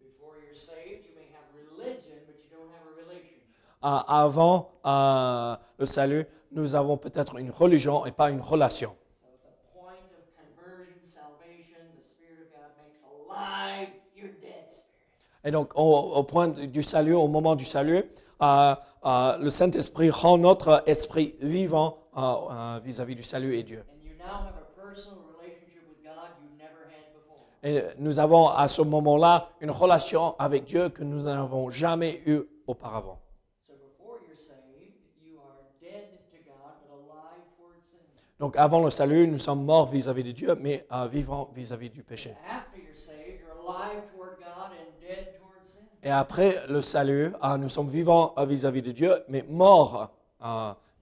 Before 0.00 0.34
you're 0.42 0.56
saved, 0.56 1.04
you 1.04 1.14
may 1.14 1.28
have 1.30 1.46
religion, 1.54 2.16
but 2.26 2.34
you 2.34 2.50
don't 2.50 2.66
have 2.72 2.82
a 2.88 2.96
relationship. 2.98 3.68
Euh, 3.68 3.69
avant 3.82 4.72
euh, 4.84 5.56
le 5.78 5.86
salut, 5.86 6.26
nous 6.52 6.74
avons 6.74 6.96
peut-être 6.96 7.36
une 7.38 7.50
religion 7.50 8.04
et 8.06 8.12
pas 8.12 8.30
une 8.30 8.40
relation. 8.40 8.94
So 9.16 9.28
at 9.28 9.38
the 9.42 9.72
point 9.72 9.94
of 10.12 10.24
conversion, 10.36 10.98
salvation, 11.02 11.80
the 12.00 12.06
Spirit 12.06 12.40
of 12.42 12.50
God 12.52 12.70
makes 12.82 13.04
alive 13.04 13.88
your 14.16 14.30
dead 14.40 14.68
spirit. 14.68 15.44
Et 15.44 15.50
donc, 15.50 15.72
au, 15.76 16.12
au 16.14 16.22
point 16.24 16.48
du 16.48 16.82
salut, 16.82 17.14
au 17.14 17.28
moment 17.28 17.54
du 17.56 17.64
salut, 17.64 18.04
euh, 18.42 18.74
euh, 19.06 19.38
le 19.38 19.50
Saint-Esprit 19.50 20.10
rend 20.10 20.36
notre 20.38 20.82
esprit 20.86 21.36
vivant 21.40 21.98
euh, 22.16 22.20
euh, 22.20 22.80
vis-à-vis 22.84 23.14
du 23.14 23.22
salut 23.22 23.56
et 23.56 23.62
Dieu. 23.62 23.84
Et 27.62 27.82
nous 27.98 28.18
avons 28.18 28.48
à 28.48 28.68
ce 28.68 28.80
moment-là 28.80 29.50
une 29.60 29.70
relation 29.70 30.34
avec 30.38 30.64
Dieu 30.64 30.88
que 30.88 31.04
nous 31.04 31.22
n'avons 31.22 31.68
jamais 31.68 32.22
eue 32.24 32.40
auparavant. 32.66 33.18
So 33.62 33.74
before 33.74 34.16
you're 34.26 34.34
saved, 34.34 34.96
you 35.22 35.36
are 35.36 35.60
dead 35.78 36.08
to 36.32 36.38
God, 36.48 36.80
but 36.88 36.96
alive 36.96 37.44
toward 37.58 37.76
sin. 37.84 38.00
Donc, 38.40 38.56
avant 38.56 38.82
le 38.82 38.90
salut, 38.90 39.28
nous 39.28 39.38
sommes 39.38 39.64
morts 39.64 39.86
vis-à-vis 39.86 40.24
de 40.24 40.32
Dieu, 40.32 40.56
mais 40.60 40.84
euh, 40.92 41.06
vivants 41.06 41.48
vis-à-vis 41.54 41.90
du 41.90 42.02
péché. 42.02 42.36
Et 46.02 46.10
après 46.10 46.66
le 46.68 46.82
salut, 46.82 47.32
euh, 47.42 47.56
nous 47.56 47.68
sommes 47.70 47.88
vivants 47.90 48.34
euh, 48.38 48.44
vis-à-vis 48.44 48.82
de 48.82 48.92
Dieu, 48.92 49.22
mais 49.28 49.44
morts 49.48 50.12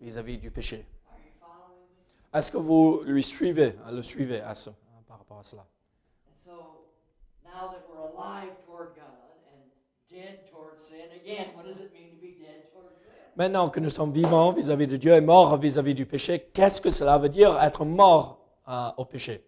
vis-à-vis 0.01 0.38
du 0.38 0.51
péché. 0.51 0.87
Est-ce 2.33 2.51
que 2.51 2.57
vous 2.57 3.03
lui 3.05 3.22
suivez, 3.22 3.74
le 3.90 4.03
suivez 4.03 4.40
à 4.40 4.55
ce- 4.55 4.70
euh, 4.70 4.72
par 5.07 5.18
rapport 5.18 5.38
à 5.38 5.42
cela? 5.42 5.66
Maintenant 13.38 13.70
que 13.70 13.79
nous 13.79 13.88
sommes 13.90 14.11
vivants 14.11 14.53
vis-à-vis 14.53 14.88
de 14.88 14.96
Dieu 14.96 15.12
et 15.14 15.20
morts 15.20 15.57
vis-à-vis 15.57 15.94
du 15.94 16.05
péché, 16.07 16.51
qu'est-ce 16.53 16.81
que 16.81 16.90
cela 16.90 17.16
veut 17.18 17.29
dire 17.29 17.57
être 17.62 17.85
mort 17.85 18.40
euh, 18.68 18.90
au 18.96 19.05
péché? 19.05 19.44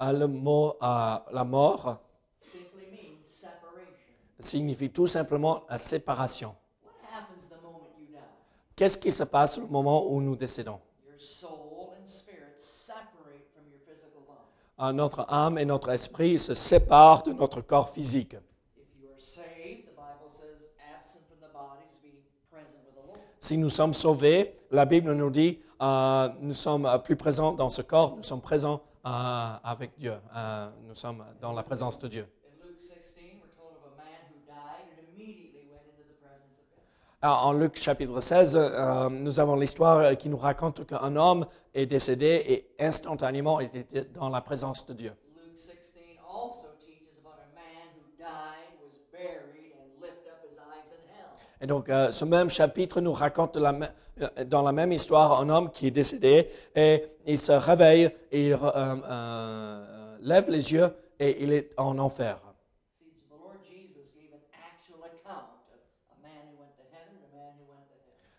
Euh, 0.00 0.12
le 0.12 0.26
mot 0.26 0.76
euh, 0.82 1.16
la 1.30 1.44
mort 1.44 1.98
signifie 4.38 4.90
tout 4.90 5.06
simplement 5.06 5.64
la 5.68 5.76
séparation. 5.76 6.54
Qu'est-ce 8.74 8.96
qui 8.96 9.12
se 9.12 9.24
passe 9.24 9.58
au 9.58 9.66
moment 9.66 10.06
où 10.10 10.20
nous 10.22 10.34
décédons? 10.34 10.80
Notre 14.94 15.26
âme 15.28 15.58
et 15.58 15.64
notre 15.66 15.90
esprit 15.90 16.38
se 16.38 16.54
séparent 16.54 17.22
de 17.22 17.32
notre 17.34 17.60
corps 17.60 17.90
physique. 17.90 18.34
If 18.76 18.88
you 19.00 19.08
are 19.14 19.20
saved, 19.20 19.86
the 19.86 19.94
Bible 19.94 20.28
says, 20.28 20.66
absent 20.82 21.22
from 21.28 21.38
the 21.40 21.52
bodies, 21.52 21.98
be 22.02 22.10
present 22.50 22.82
with 22.84 22.96
the 22.96 23.06
Lord. 23.06 23.20
Si 23.42 23.58
nous 23.58 23.70
sommes 23.70 23.92
sauvés, 23.92 24.54
la 24.70 24.84
Bible 24.84 25.12
nous 25.14 25.28
dit, 25.28 25.58
euh, 25.82 26.28
nous 26.40 26.54
sommes 26.54 26.86
euh, 26.86 26.96
plus 26.98 27.16
présents 27.16 27.50
dans 27.50 27.70
ce 27.70 27.82
corps, 27.82 28.14
nous 28.16 28.22
sommes 28.22 28.40
présents 28.40 28.80
euh, 29.04 29.52
avec 29.64 29.98
Dieu, 29.98 30.14
Euh, 30.36 30.68
nous 30.86 30.94
sommes 30.94 31.24
dans 31.40 31.52
la 31.52 31.64
présence 31.64 31.98
de 31.98 32.06
Dieu. 32.06 32.28
In 32.46 32.64
Luke 32.64 32.78
16, 32.78 33.16
we're 33.42 33.50
told 33.56 33.74
of 33.74 33.92
a 33.92 33.96
man 33.96 34.20
who 34.30 34.38
died 34.46 34.86
and 34.92 35.02
immediately 35.12 35.66
went 35.72 35.82
into 35.90 36.04
the 36.06 36.14
presence 36.22 36.54
of 36.56 36.70
God. 36.70 36.84
Alors, 37.20 37.46
en 37.46 37.52
Luc 37.54 37.76
chapitre 37.76 38.20
16, 38.20 38.54
euh, 38.54 39.08
nous 39.10 39.40
avons 39.40 39.56
l'histoire 39.56 40.16
qui 40.16 40.28
nous 40.28 40.38
raconte 40.38 40.86
qu'un 40.86 41.16
homme 41.16 41.44
est 41.74 41.86
décédé 41.86 42.44
et 42.46 42.68
instantanément 42.78 43.58
il 43.58 43.76
était 43.76 44.04
dans 44.14 44.28
la 44.28 44.40
présence 44.40 44.86
de 44.86 44.94
Dieu. 44.94 45.12
Et 51.62 51.66
donc, 51.66 51.88
euh, 51.88 52.10
ce 52.10 52.24
même 52.24 52.50
chapitre 52.50 53.00
nous 53.00 53.12
raconte 53.12 53.56
la 53.56 53.72
euh, 54.20 54.44
dans 54.44 54.62
la 54.62 54.72
même 54.72 54.92
histoire 54.92 55.40
un 55.40 55.48
homme 55.48 55.70
qui 55.70 55.86
est 55.86 55.92
décédé 55.92 56.48
et 56.74 57.04
il 57.24 57.38
se 57.38 57.52
réveille 57.52 58.10
et 58.32 58.48
il 58.48 58.58
euh, 58.60 60.16
lève 60.20 60.50
les 60.50 60.72
yeux 60.72 60.92
et 61.20 61.42
il 61.42 61.52
est 61.52 61.70
en 61.78 61.98
enfer. 61.98 62.38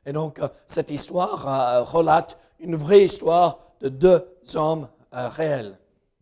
Et 0.05 0.11
donc, 0.11 0.41
cette 0.67 0.91
histoire 0.91 1.89
relate 1.89 2.37
une 2.59 2.75
vraie 2.75 3.05
histoire 3.05 3.59
de 3.79 3.87
deux 3.87 4.25
hommes 4.53 4.89
réels. 5.13 5.77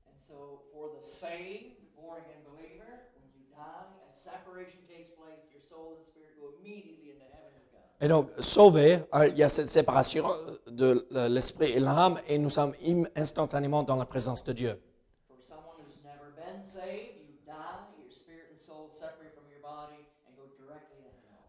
And 0.05 0.19
so, 0.19 0.61
for 0.71 0.89
the 0.93 1.01
saved, 1.03 1.81
born 1.97 2.21
again 2.21 2.45
believer, 2.45 3.09
when 3.17 3.25
you 3.33 3.49
die, 3.49 3.89
a 4.05 4.13
separation 4.13 4.85
takes 4.87 5.09
place. 5.17 5.41
Your 5.51 5.61
soul 5.61 5.97
and 5.97 6.05
spirit 6.05 6.37
go 6.37 6.53
immediately 6.61 7.09
into 7.15 7.25
heaven 7.33 7.57
with 7.57 7.73
God. 7.73 7.90
Et 8.01 8.07
donc, 8.07 8.31
sauvés, 8.39 9.03
euh, 9.13 9.27
il 9.27 9.37
y 9.37 9.43
a 9.43 9.49
cette 9.49 9.69
séparation 9.69 10.27
de 10.65 11.07
euh, 11.13 11.29
l'esprit 11.29 11.71
et 11.71 11.79
l'âme 11.79 12.19
et 12.27 12.39
nous 12.39 12.49
sommes 12.49 12.73
instantanément 13.15 13.83
dans 13.83 13.95
la 13.95 14.05
présence 14.05 14.43
de 14.43 14.53
Dieu. 14.53 14.79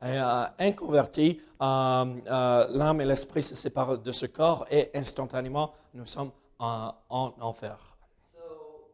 Et 0.03 0.19
euh, 0.19 0.45
inconverti, 0.59 1.41
euh, 1.63 1.65
euh, 2.27 2.67
l'âme 2.71 3.01
et 3.01 3.05
l'esprit 3.05 3.43
se 3.43 3.55
séparent 3.55 3.99
de 3.99 4.13
ce 4.13 4.27
corps 4.27 4.67
et 4.69 4.91
instantanément 4.95 5.73
nous 5.95 6.07
sommes 6.07 6.33
en, 6.59 6.93
en 7.09 7.33
enfer. 7.41 7.79
So, 8.21 8.91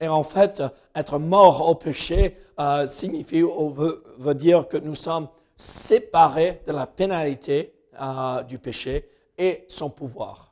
Et 0.00 0.08
en 0.08 0.22
fait, 0.22 0.62
être 0.94 1.18
mort 1.18 1.68
au 1.68 1.74
péché 1.74 2.36
euh, 2.60 2.86
signifie 2.86 3.42
ou 3.42 3.70
veut, 3.70 4.04
veut 4.18 4.34
dire 4.34 4.68
que 4.68 4.76
nous 4.76 4.94
sommes 4.94 5.28
séparés 5.56 6.62
de 6.66 6.72
la 6.72 6.86
pénalité 6.86 7.74
euh, 8.00 8.42
du 8.44 8.58
péché 8.58 9.08
et 9.36 9.64
son 9.68 9.90
pouvoir. 9.90 10.48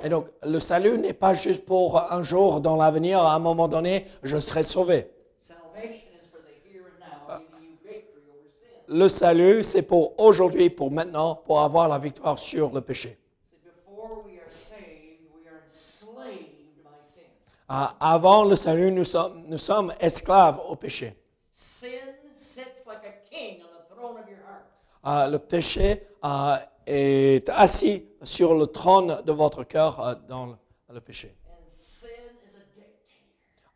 Et 0.00 0.08
donc, 0.08 0.28
le 0.44 0.60
salut 0.60 0.96
n'est 0.96 1.12
pas 1.12 1.34
juste 1.34 1.64
pour 1.64 2.00
un 2.12 2.22
jour 2.22 2.60
dans 2.60 2.76
l'avenir, 2.76 3.18
à 3.20 3.34
un 3.34 3.40
moment 3.40 3.66
donné, 3.66 4.06
je 4.22 4.38
serai 4.38 4.62
sauvé. 4.62 5.10
Salvation 5.40 5.90
is 5.90 6.28
for 6.30 6.38
the 6.40 6.54
here 6.72 6.84
and 6.86 7.00
now, 7.00 7.40
giving 7.50 7.70
you 7.70 7.76
victory 7.82 8.22
over 8.30 8.48
sin. 8.48 8.94
Le 8.96 9.08
salut, 9.08 9.64
c'est 9.64 9.82
pour 9.82 10.14
aujourd'hui, 10.20 10.70
pour 10.70 10.92
maintenant, 10.92 11.34
pour 11.34 11.62
avoir 11.62 11.88
la 11.88 11.98
victoire 11.98 12.38
sur 12.38 12.72
le 12.72 12.80
péché. 12.80 13.18
See, 13.50 13.56
before 13.64 14.22
we 14.24 14.38
are 14.38 14.52
saved, 14.52 15.26
we 15.34 15.48
are 15.48 15.62
enslaved 15.66 16.84
by 16.84 17.02
sin. 17.02 17.26
Ah, 17.48 17.57
avant 17.68 18.44
le 18.44 18.56
salut, 18.56 18.90
nous 18.90 19.04
sommes, 19.04 19.44
nous 19.46 19.58
sommes 19.58 19.92
esclaves 20.00 20.60
au 20.68 20.76
péché. 20.76 21.14
Sin 21.52 21.88
sits 22.34 22.86
like 22.86 23.04
a 23.04 23.28
king 23.28 23.62
on 23.62 23.68
the 23.74 23.94
throne 23.94 24.16
of 24.18 24.28
your 24.28 24.38
heart. 24.46 24.64
Ah, 25.02 25.28
le 25.28 25.38
péché 25.38 26.08
ah, 26.22 26.60
est 26.86 27.48
assis 27.50 28.04
sur 28.22 28.54
le 28.54 28.66
trône 28.66 29.22
de 29.22 29.32
votre 29.32 29.64
cœur 29.64 30.00
ah, 30.00 30.14
dans 30.14 30.56
le, 30.88 31.00
péché. 31.00 31.34
And 31.46 31.68
sin 31.68 32.08
is 32.46 32.56
a 32.56 32.64
dictator. 32.74 33.24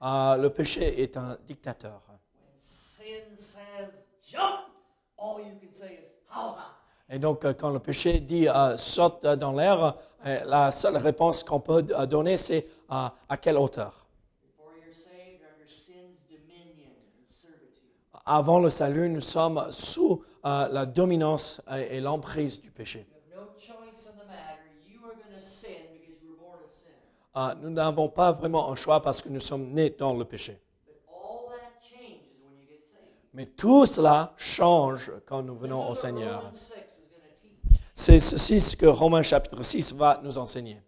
Ah, 0.00 0.36
le 0.40 0.50
péché 0.50 1.02
est 1.02 1.16
un 1.16 1.36
dictateur. 1.46 2.00
Sin 2.56 3.36
says 3.36 4.04
jump, 4.24 4.70
all 5.18 5.38
you 5.40 5.58
can 5.60 5.72
say 5.72 5.98
is 6.02 6.14
how 6.28 6.54
high. 6.54 6.81
Et 7.14 7.18
donc, 7.18 7.44
euh, 7.44 7.52
quand 7.52 7.70
le 7.70 7.78
péché 7.78 8.20
dit 8.20 8.48
euh, 8.48 8.74
saute 8.78 9.26
dans 9.26 9.52
l'air, 9.52 9.98
euh, 10.24 10.44
la 10.46 10.72
seule 10.72 10.96
réponse 10.96 11.44
qu'on 11.44 11.60
peut 11.60 11.82
donner, 11.82 12.38
c'est 12.38 12.66
euh, 12.90 13.08
à 13.28 13.36
quelle 13.36 13.58
hauteur? 13.58 14.06
Avant 18.24 18.60
le 18.60 18.70
salut, 18.70 19.10
nous 19.10 19.20
sommes 19.20 19.66
sous 19.70 20.24
euh, 20.46 20.68
la 20.68 20.86
dominance 20.86 21.60
et 21.90 22.00
l'emprise 22.00 22.60
du 22.62 22.70
péché. 22.70 23.06
Nous 27.60 27.70
n'avons 27.70 28.08
pas 28.08 28.32
vraiment 28.32 28.70
un 28.70 28.74
choix 28.74 29.02
parce 29.02 29.20
que 29.20 29.28
nous 29.28 29.40
sommes 29.40 29.70
nés 29.72 29.90
dans 29.90 30.14
le 30.14 30.24
péché. 30.24 30.58
Mais 33.34 33.46
tout 33.46 33.86
cela 33.86 34.34
change 34.36 35.10
quand 35.26 35.42
nous 35.42 35.56
venons 35.56 35.88
au 35.88 35.94
Seigneur. 35.94 36.42
Romans 36.42 36.52
6 36.52 36.74
is 36.74 37.08
going 37.08 37.22
to 37.22 37.40
teach. 37.40 37.81
C'est 37.94 38.20
ceci 38.20 38.60
ce 38.60 38.76
que 38.76 38.86
Romains 38.86 39.22
chapitre 39.22 39.62
6 39.62 39.92
va 39.94 40.20
nous 40.22 40.38
enseigner. 40.38 40.80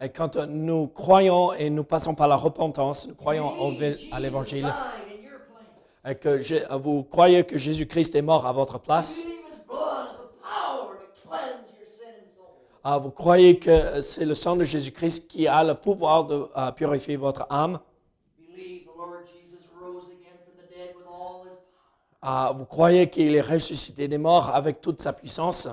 Et 0.00 0.08
quand 0.08 0.36
euh, 0.36 0.46
nous 0.46 0.88
croyons 0.88 1.52
et 1.52 1.70
nous 1.70 1.84
passons 1.84 2.14
par 2.14 2.26
la 2.26 2.34
repentance, 2.36 3.06
nous 3.06 3.14
croyons 3.14 3.52
à 4.10 4.18
l'évangile, 4.18 4.72
et 6.04 6.16
que 6.16 6.38
Jé- 6.40 6.64
vous 6.80 7.04
croyez 7.04 7.44
que 7.44 7.56
Jésus-Christ 7.56 8.16
est 8.16 8.22
mort 8.22 8.44
à 8.44 8.50
votre 8.52 8.80
place, 8.80 9.22
ah, 12.82 12.98
vous 12.98 13.10
croyez 13.12 13.60
que 13.60 14.00
c'est 14.00 14.24
le 14.24 14.34
sang 14.34 14.56
de 14.56 14.64
Jésus-Christ 14.64 15.28
qui 15.28 15.46
a 15.46 15.62
le 15.62 15.74
pouvoir 15.74 16.24
de 16.24 16.48
euh, 16.56 16.72
purifier 16.72 17.14
votre 17.16 17.46
âme, 17.48 17.78
Believe 18.40 18.82
the 18.86 18.96
Lord 18.96 19.22
Jesus 19.32 19.68
rose 19.80 20.06
again 20.08 20.34
from 20.42 20.54
the 20.58 20.68
dead 20.74 20.96
with 20.96 21.06
all 21.06 21.44
his 21.44 21.58
power. 21.70 22.11
Ah, 22.24 22.52
vous 22.56 22.66
croyez 22.66 23.10
qu'il 23.10 23.34
est 23.34 23.40
ressuscité 23.40 24.06
des 24.06 24.16
morts 24.18 24.54
avec 24.54 24.80
toute 24.80 25.00
sa 25.00 25.12
puissance, 25.12 25.68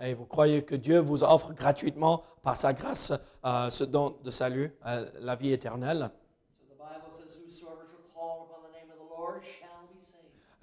et 0.00 0.14
vous 0.14 0.24
croyez 0.26 0.64
que 0.64 0.76
Dieu 0.76 1.00
vous 1.00 1.24
offre 1.24 1.52
gratuitement 1.52 2.22
par 2.42 2.56
sa 2.56 2.72
grâce 2.72 3.12
euh, 3.44 3.70
ce 3.70 3.82
don 3.84 4.16
de 4.22 4.30
salut, 4.30 4.72
euh, 4.86 5.08
la 5.20 5.34
vie 5.34 5.52
éternelle? 5.52 6.10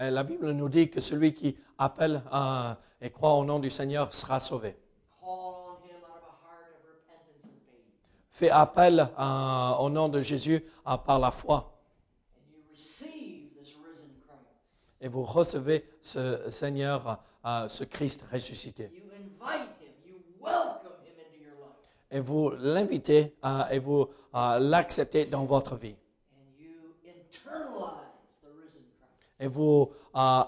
Et 0.01 0.11
la 0.11 0.23
Bible 0.23 0.51
nous 0.51 0.69
dit 0.69 0.89
que 0.89 1.01
celui 1.01 1.33
qui 1.33 1.57
appelle 1.77 2.23
euh, 2.33 2.73
et 3.01 3.09
croit 3.09 3.33
au 3.33 3.43
nom 3.43 3.59
du 3.59 3.69
Seigneur 3.69 4.13
sera 4.13 4.39
sauvé. 4.39 4.77
Call 5.19 5.29
on 5.29 5.75
him 5.83 5.99
out 6.03 6.23
of 6.23 6.29
a 6.29 6.35
heart 6.47 6.71
of 6.71 6.87
repentance 6.87 7.43
and 7.43 7.59
faith. 7.67 7.83
Fait 8.39 8.49
appel 8.51 9.05
au 9.79 9.89
nom 9.89 10.07
de 10.07 10.21
Jésus 10.21 10.63
par 11.05 11.19
la 11.19 11.29
foi. 11.29 11.77
Et 15.01 15.09
vous 15.09 15.23
recevez 15.23 15.83
ce 16.01 16.49
Seigneur, 16.49 17.19
ce 17.67 17.83
Christ 17.83 18.25
ressuscité. 18.31 18.93
Et 22.09 22.21
vous 22.21 22.51
l'invitez 22.51 23.35
et 23.71 23.79
vous 23.79 24.07
l'acceptez 24.31 25.25
dans 25.25 25.43
votre 25.43 25.75
vie. 25.75 25.97
Et 29.37 29.47
vous 29.47 29.91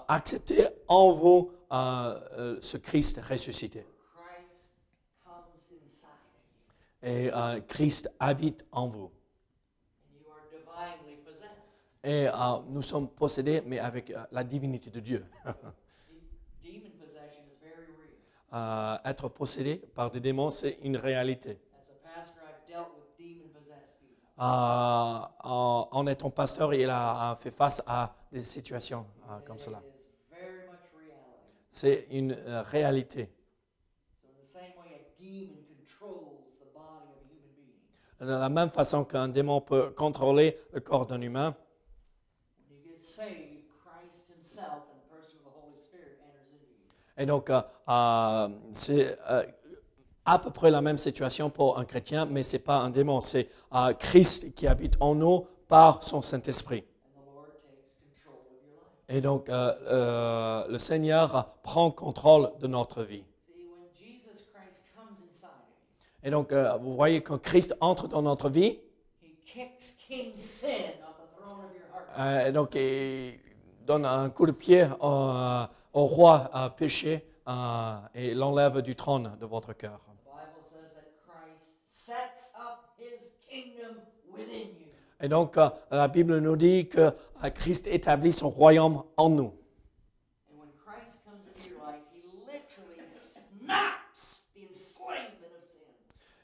acceptez 0.08 0.66
en 0.88 1.12
vous 1.12 1.50
euh, 1.70 2.56
ce 2.62 2.78
Christ 2.78 3.20
ressuscité. 3.28 3.84
Christ 4.14 4.76
comes 5.24 5.44
inside 5.86 6.08
of 6.34 6.44
you. 6.48 6.91
Et 7.02 7.30
euh, 7.32 7.60
Christ 7.62 8.08
habite 8.20 8.64
en 8.70 8.86
vous. 8.86 9.10
And 10.06 10.14
you 10.20 10.26
are 10.30 10.44
divinely 10.50 11.16
possessed. 11.24 11.82
Et 12.04 12.28
euh, 12.28 12.62
nous 12.68 12.82
sommes 12.82 13.08
possédés, 13.08 13.62
mais 13.66 13.78
avec 13.78 14.10
euh, 14.10 14.24
la 14.30 14.44
divinité 14.44 14.90
de 14.90 15.00
Dieu. 15.00 15.26
De- 15.44 15.50
demon 16.62 16.90
possession 17.00 17.42
is 17.44 17.58
very 17.60 17.86
real. 17.98 19.00
Être 19.04 19.28
possédé 19.28 19.76
par 19.94 20.10
des 20.10 20.20
démons, 20.20 20.50
c'est 20.50 20.78
une 20.82 20.96
réalité. 20.96 21.58
En, 24.38 26.06
étant 26.08 26.30
pasteur, 26.30 26.74
il 26.74 26.88
a 26.90 27.36
fait 27.38 27.50
face 27.50 27.82
à 27.86 28.14
des 28.30 28.42
situations 28.42 29.06
comme 29.44 29.58
cela. 29.58 29.82
C'est 31.68 32.06
une 32.10 32.32
réalité. 32.70 33.30
So, 34.20 34.28
in 34.28 34.44
the 34.44 34.46
same 34.46 34.72
way, 34.76 34.92
a 34.94 35.00
demon 35.18 35.64
controls 35.66 36.58
the 36.60 36.66
body 36.74 37.08
of 37.08 37.16
a 37.16 37.28
human 37.32 37.48
being. 37.56 37.80
De 38.22 38.28
la 38.28 38.48
même 38.48 38.70
façon 38.70 39.04
qu'un 39.04 39.28
démon 39.28 39.60
peut 39.60 39.90
contrôler 39.90 40.56
le 40.72 40.80
corps 40.80 41.06
d'un 41.06 41.20
humain. 41.20 41.54
Et 47.18 47.26
donc, 47.26 47.50
euh, 47.50 47.60
euh, 47.88 48.48
c'est 48.72 49.18
euh, 49.28 49.44
à 50.24 50.38
peu 50.38 50.50
près 50.50 50.70
la 50.70 50.80
même 50.80 50.98
situation 50.98 51.50
pour 51.50 51.78
un 51.78 51.84
chrétien, 51.84 52.26
mais 52.26 52.42
ce 52.42 52.56
n'est 52.56 52.62
pas 52.62 52.76
un 52.76 52.90
démon, 52.90 53.20
c'est 53.20 53.48
Christ 53.98 54.54
qui 54.54 54.66
habite 54.66 54.96
en 55.00 55.14
nous 55.14 55.46
par 55.68 56.02
son 56.02 56.22
Saint-Esprit. 56.22 56.84
Et 59.08 59.20
donc, 59.20 59.48
le 59.48 60.78
Seigneur 60.78 61.56
prend 61.62 61.90
contrôle 61.90 62.52
de 62.60 62.66
notre 62.66 63.02
vie. 63.02 63.24
See, 63.46 63.66
when 63.68 63.90
Jesus 63.98 64.46
Christ 64.54 64.80
comes 64.96 65.18
inside 65.28 65.50
of 65.50 65.74
you, 65.74 66.11
Et 66.22 66.30
donc, 66.30 66.52
euh, 66.52 66.76
vous 66.76 66.94
voyez, 66.94 67.22
quand 67.22 67.38
Christ 67.38 67.74
entre 67.80 68.06
dans 68.08 68.22
notre 68.22 68.48
vie, 68.48 68.78
euh, 72.18 72.46
et 72.46 72.52
donc, 72.52 72.74
il 72.74 73.38
donne 73.84 74.04
un 74.04 74.30
coup 74.30 74.46
de 74.46 74.52
pied 74.52 74.86
au, 75.00 75.08
euh, 75.08 75.66
au 75.92 76.06
roi 76.06 76.50
péché 76.76 77.24
euh, 77.48 77.96
et 78.14 78.34
l'enlève 78.34 78.80
du 78.82 78.94
trône 78.94 79.36
de 79.40 79.46
votre 79.46 79.72
cœur. 79.72 80.00
Et 85.20 85.28
donc, 85.28 85.56
la 85.90 86.08
Bible 86.08 86.38
nous 86.38 86.56
dit 86.56 86.88
que 86.88 87.12
Christ 87.54 87.86
établit 87.86 88.32
son 88.32 88.50
royaume 88.50 89.04
en 89.16 89.28
nous. 89.30 89.52
And 90.50 90.58
when 90.58 90.70
Christ 90.76 91.22
comes 91.24 91.46
into 91.46 91.70
your 91.70 91.78
life, 91.86 92.02
He 92.12 92.22
literally 92.44 93.06
snaps 93.06 94.48
the 94.56 94.66
enslavement 94.66 95.54
of 95.54 95.62
sin. 95.70 95.86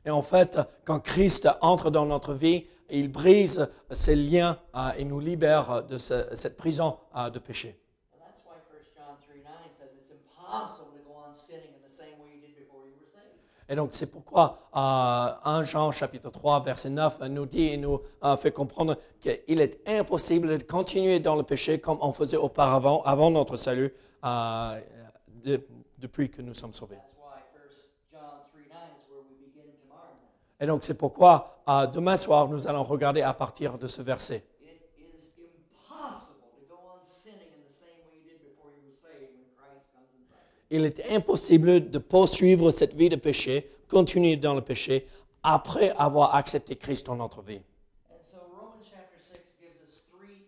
Et 0.09 0.11
en 0.11 0.23
fait, 0.23 0.59
quand 0.87 1.01
Christ 1.01 1.47
entre 1.61 1.90
dans 1.90 2.07
notre 2.07 2.33
vie, 2.33 2.66
il 2.88 3.12
brise 3.12 3.68
ces 3.90 4.16
liens 4.16 4.59
euh, 4.75 4.88
et 4.97 5.05
nous 5.05 5.21
libère 5.21 5.85
de 5.85 5.99
ce- 5.99 6.35
cette 6.35 6.57
prison 6.57 6.97
euh, 7.14 7.29
de 7.29 7.38
péché. 7.38 7.79
And 8.14 8.25
that's 8.25 8.42
why 8.47 8.55
1 8.57 8.81
John 8.97 9.16
3 9.21 9.35
9 9.37 9.71
says 9.71 9.88
it's 9.94 10.11
impossible 10.11 10.87
to 10.97 11.05
go 11.07 11.12
on 11.29 11.35
sinning 11.35 11.75
in 11.77 11.87
the 11.87 11.90
same 11.90 12.18
way 12.23 12.31
you 12.37 12.40
did 12.40 12.57
before 12.57 12.87
you 12.87 12.94
were 12.99 13.07
saved. 13.12 13.37
Et 13.68 13.75
donc, 13.77 13.90
c'est 13.92 14.07
pourquoi 14.07 14.71
euh, 14.75 15.35
1 15.44 15.64
Jean 15.64 15.92
chapitre 15.92 16.31
3, 16.31 16.61
verset 16.61 16.88
9 16.88 17.21
nous 17.29 17.44
dit 17.44 17.68
et 17.68 17.77
nous 17.77 18.01
euh, 18.25 18.35
fait 18.38 18.51
comprendre 18.53 18.97
qu'il 19.21 19.61
est 19.61 19.87
impossible 19.87 20.57
de 20.57 20.64
continuer 20.64 21.21
dans 21.21 21.37
le 21.37 21.42
péché 21.42 21.83
comme 21.83 21.99
on 22.01 22.14
faisait 22.14 22.38
auparavant, 22.38 23.03
avant 23.03 23.31
notre 23.31 23.59
salut, 23.59 23.92
euh, 24.25 24.81
de- 25.44 25.61
depuis 25.99 26.31
que 26.31 26.40
nous 26.40 26.55
sommes 26.55 26.73
sauvés. 26.73 26.97
That's 26.97 27.12
why 27.18 27.42
1 27.53 28.11
John 28.11 28.40
3 28.51 28.61
9 28.71 28.97
is 28.97 29.05
where 29.11 29.21
we 29.29 29.37
begin 29.37 29.71
tomorrow 29.83 30.14
night. 30.16 30.48
Et 30.61 30.66
donc, 30.66 30.85
c'est 30.85 30.99
pourquoi 30.99 31.62
euh, 31.68 31.87
demain 31.87 32.16
soir, 32.16 32.49
nous 32.49 32.66
allons 32.66 32.83
regarder 32.83 33.23
à 33.23 33.33
partir 33.33 33.79
de 33.79 33.87
ce 33.87 34.03
verset. 34.03 34.44
Il 40.71 40.85
est 40.85 41.11
impossible 41.11 41.88
de 41.88 41.99
poursuivre 41.99 42.71
cette 42.71 42.92
vie 42.92 43.09
de 43.09 43.16
péché, 43.16 43.71
continuer 43.88 44.37
dans 44.37 44.55
le 44.55 44.61
péché, 44.61 45.07
après 45.42 45.90
avoir 45.97 46.35
accepté 46.35 46.77
Christ 46.77 47.07
dans 47.07 47.16
notre 47.16 47.40
vie. 47.40 47.62
And 48.11 48.21
so 48.21 48.37
Romans 48.53 48.85
chapter 48.85 49.16
6 49.18 49.38
gives 49.59 49.81
us 49.88 50.03
three 50.12 50.44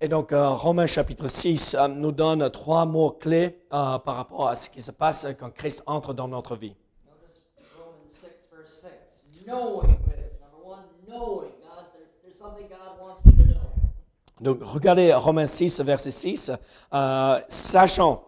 Et 0.00 0.06
donc, 0.06 0.32
euh, 0.32 0.50
Romains 0.50 0.86
chapitre 0.86 1.26
6 1.26 1.74
euh, 1.74 1.88
nous 1.88 2.12
donne 2.12 2.48
trois 2.50 2.84
mots 2.86 3.10
clés 3.10 3.58
euh, 3.72 3.98
par 3.98 4.14
rapport 4.16 4.48
à 4.48 4.54
ce 4.54 4.70
qui 4.70 4.80
se 4.80 4.92
passe 4.92 5.26
quand 5.38 5.50
Christ 5.50 5.82
entre 5.86 6.14
dans 6.14 6.28
notre 6.28 6.54
vie. 6.54 6.76
Notice 7.04 7.42
Romans 7.76 8.06
6, 8.08 8.30
verse 8.52 8.86
6. 9.32 9.44
Knowing 9.44 9.98
this. 10.06 10.38
Number 10.40 10.64
one, 10.64 10.84
knowing. 11.08 11.50
God, 11.62 11.86
there, 11.92 12.06
there's 12.22 12.38
something 12.38 12.68
God 12.68 13.00
wants 13.00 13.26
you 13.26 13.32
to 13.32 13.48
know. 13.48 13.70
Donc, 14.40 14.58
regardez 14.62 15.12
Romains 15.14 15.48
6, 15.48 15.80
verset 15.80 16.12
6. 16.12 16.52
euh, 16.92 17.40
sachant, 17.48 18.22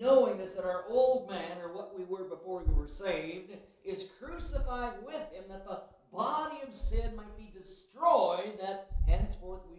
Knowing 0.00 0.36
this, 0.36 0.54
that 0.54 0.64
our 0.64 0.84
old 0.90 1.30
man, 1.30 1.58
or 1.62 1.72
what 1.74 1.96
we 1.96 2.04
were 2.04 2.24
before 2.24 2.62
you 2.66 2.74
were 2.74 2.88
saved, 2.88 3.50
is 3.84 4.08
crucified 4.18 4.94
with 5.06 5.22
him, 5.32 5.44
that 5.48 5.64
the 5.64 5.78
body 6.12 6.56
of 6.66 6.74
sin 6.74 7.14
might 7.16 7.34
be 7.38 7.50
destroyed, 7.56 8.58
that 8.60 8.88
henceforth 9.06 9.60
we 9.70 9.75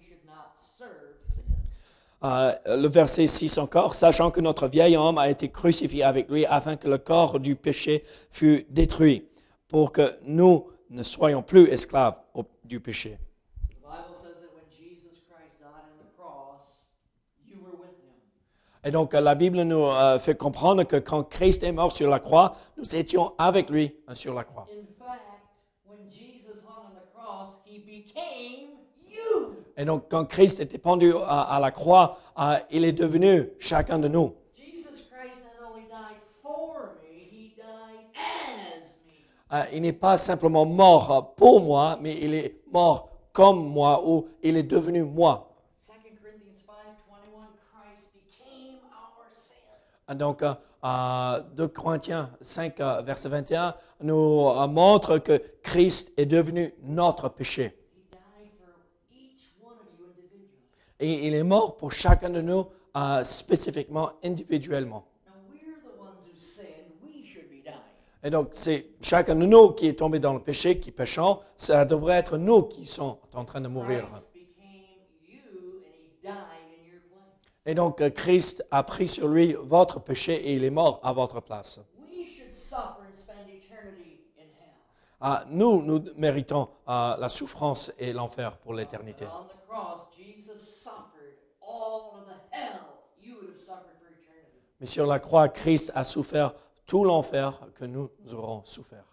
euh, 2.24 2.52
le 2.66 2.88
verset 2.88 3.28
6 3.28 3.58
encore, 3.58 3.94
sachant 3.94 4.32
que 4.32 4.42
notre 4.42 4.68
vieil 4.68 4.98
homme 4.98 5.18
a 5.18 5.30
été 5.30 5.50
crucifié 5.50 6.04
avec 6.04 6.30
lui 6.30 6.46
afin 6.46 6.76
que 6.76 6.88
le 6.88 6.98
corps 6.98 7.40
du 7.40 7.56
péché 7.56 8.04
fût 8.32 8.66
détruit, 8.70 9.28
pour 9.68 9.92
que 9.92 10.18
nous 10.24 10.68
ne 10.90 11.04
soyons 11.04 11.42
plus 11.44 11.68
esclaves 11.70 12.20
au- 12.34 12.46
du 12.64 12.80
péché. 12.80 13.18
The 13.70 13.76
Bible 13.84 14.16
says 14.16 14.34
that 14.40 14.50
when 14.56 14.66
Jesus 14.72 15.22
Christ 15.30 15.60
died 15.60 15.70
on 15.94 15.98
the 16.00 16.10
cross, 16.18 16.88
you 17.46 17.58
were 17.62 17.78
with 17.80 17.92
him. 17.92 18.16
Et 18.84 18.92
donc, 18.92 19.14
euh, 19.14 19.22
la 19.22 19.36
Bible 19.36 19.62
nous 19.64 19.86
euh, 19.86 20.18
fait 20.18 20.36
comprendre 20.38 20.84
que 20.86 20.96
quand 20.98 21.24
Christ 21.24 21.62
est 21.64 21.72
mort 21.74 21.92
sur 21.92 22.10
la 22.10 22.20
croix, 22.20 22.56
nous 22.78 22.96
étions 22.96 23.34
avec 23.38 23.70
lui 23.70 23.94
euh, 24.10 24.16
sur 24.16 24.34
la 24.34 24.44
croix. 24.44 24.68
In 24.72 24.86
fact, 24.98 25.20
when 25.86 26.10
Jesus 26.10 26.64
hung 26.66 26.88
on 26.88 26.96
the 26.96 27.06
cross, 27.14 27.60
he 27.66 27.80
became. 27.80 28.77
Et 29.78 29.86
donc, 29.86 30.06
quand 30.10 30.26
Christ 30.26 30.60
était 30.60 30.80
pendu 30.80 31.14
à, 31.26 31.42
à 31.56 31.60
la 31.60 31.72
croix, 31.72 32.18
euh, 32.40 32.58
il 32.72 32.84
est 32.84 32.94
devenu 32.94 33.50
chacun 33.60 34.00
de 34.00 34.08
nous. 34.08 34.34
Jesus 34.56 35.06
Christ 35.12 35.44
not 35.46 35.70
only 35.72 35.86
died 35.88 36.18
for 36.42 36.96
me, 37.04 37.20
he 37.32 37.54
died 37.56 38.10
as 38.16 39.62
me. 39.62 39.76
Il 39.76 39.82
n'est 39.84 39.94
pas 39.94 40.18
simplement 40.18 40.66
mort 40.66 41.36
pour 41.36 41.62
moi, 41.62 41.98
mais 42.02 42.18
il 42.20 42.34
est 42.34 42.56
mort 42.72 43.10
comme 43.32 43.68
moi, 43.70 44.02
ou 44.04 44.28
il 44.42 44.58
est 44.58 44.64
devenu 44.64 45.04
moi. 45.04 45.44
2 45.80 45.94
Corinthians 45.94 46.56
5:21 46.66 47.48
Christ 47.72 48.10
became 48.16 48.80
our 48.92 49.26
sin. 49.30 49.58
Euh, 50.10 50.16
Donc, 50.16 50.42
euh, 50.42 50.56
euh, 50.84 51.42
2 51.56 51.68
Corinthiens 51.68 52.32
5, 52.42 52.80
euh, 52.80 53.02
verset 53.04 53.30
21, 53.30 53.76
nous 54.02 54.52
montre 54.70 55.20
que 55.20 55.40
Christ 55.62 56.12
est 56.18 56.26
devenu 56.26 56.74
notre 56.84 57.30
péché. 57.30 57.76
He 57.94 58.10
died 58.12 58.52
for 58.60 58.74
each 59.12 59.54
one 59.62 59.74
of 59.74 59.88
you 60.00 60.06
individually. 60.06 60.58
Et 61.00 61.28
il 61.28 61.36
est 61.36 61.44
mort 61.44 61.78
pour 61.78 61.92
chacun 61.92 62.30
de 62.30 62.42
nous 62.42 62.68
euh, 62.96 63.24
spécifiquement, 63.24 64.12
individuellement. 64.24 65.06
Et 68.24 68.30
donc, 68.30 68.50
c'est 68.52 68.88
chacun 69.00 69.36
de 69.36 69.46
nous 69.46 69.72
qui 69.72 69.88
est 69.88 69.94
tombé 70.00 70.20
dans 70.20 70.34
le 70.34 70.42
péché, 70.42 70.80
qui 70.80 70.92
péchons. 70.92 71.40
Ça 71.56 71.86
devrait 71.86 72.18
être 72.18 72.38
nous 72.38 72.64
qui 72.64 72.86
sommes 72.86 73.16
en 73.34 73.46
train 73.46 73.62
de 73.62 73.68
mourir. 73.68 74.08
Et 77.66 77.76
donc, 77.76 78.00
euh, 78.00 78.10
Christ 78.10 78.64
a 78.72 78.82
pris 78.84 79.10
sur 79.10 79.28
lui 79.28 79.54
votre 79.54 80.00
péché 80.00 80.36
et 80.36 80.56
il 80.56 80.64
est 80.64 80.70
mort 80.70 81.02
à 81.04 81.12
votre 81.12 81.42
place. 81.42 81.82
We 82.00 82.38
should 82.38 82.54
suffer 82.54 83.04
and 83.04 83.14
spend 83.14 83.50
eternity 83.50 84.22
in 84.38 84.46
hell. 84.58 84.74
Ah, 85.20 85.44
nous, 85.50 85.82
nous 85.84 86.02
méritons 86.16 86.70
euh, 86.88 87.18
la 87.18 87.28
souffrance 87.28 87.92
et 88.00 88.14
l'enfer 88.14 88.58
pour 88.60 88.74
l'éternité. 88.74 89.26
But 89.26 89.34
on 89.34 89.48
the 89.48 89.68
cross, 89.68 90.08
Jesus 90.18 90.62
suffered 90.62 91.36
all 91.62 92.22
of 92.22 92.26
the 92.28 92.56
hell 92.56 93.04
you 93.22 93.36
would 93.36 93.50
have 93.50 93.62
suffered 93.62 94.00
for 94.00 94.08
eternity. 94.08 94.64
Mais 94.80 94.86
sur 94.86 95.06
la 95.08 95.20
croix, 95.20 95.50
Christ 95.50 95.92
a 95.96 96.04
souffert 96.04 96.54
tout 96.86 97.04
l'enfer 97.04 97.60
que 97.76 97.86
nous 97.86 98.10
aurons 98.34 98.64
souffert. 98.64 99.06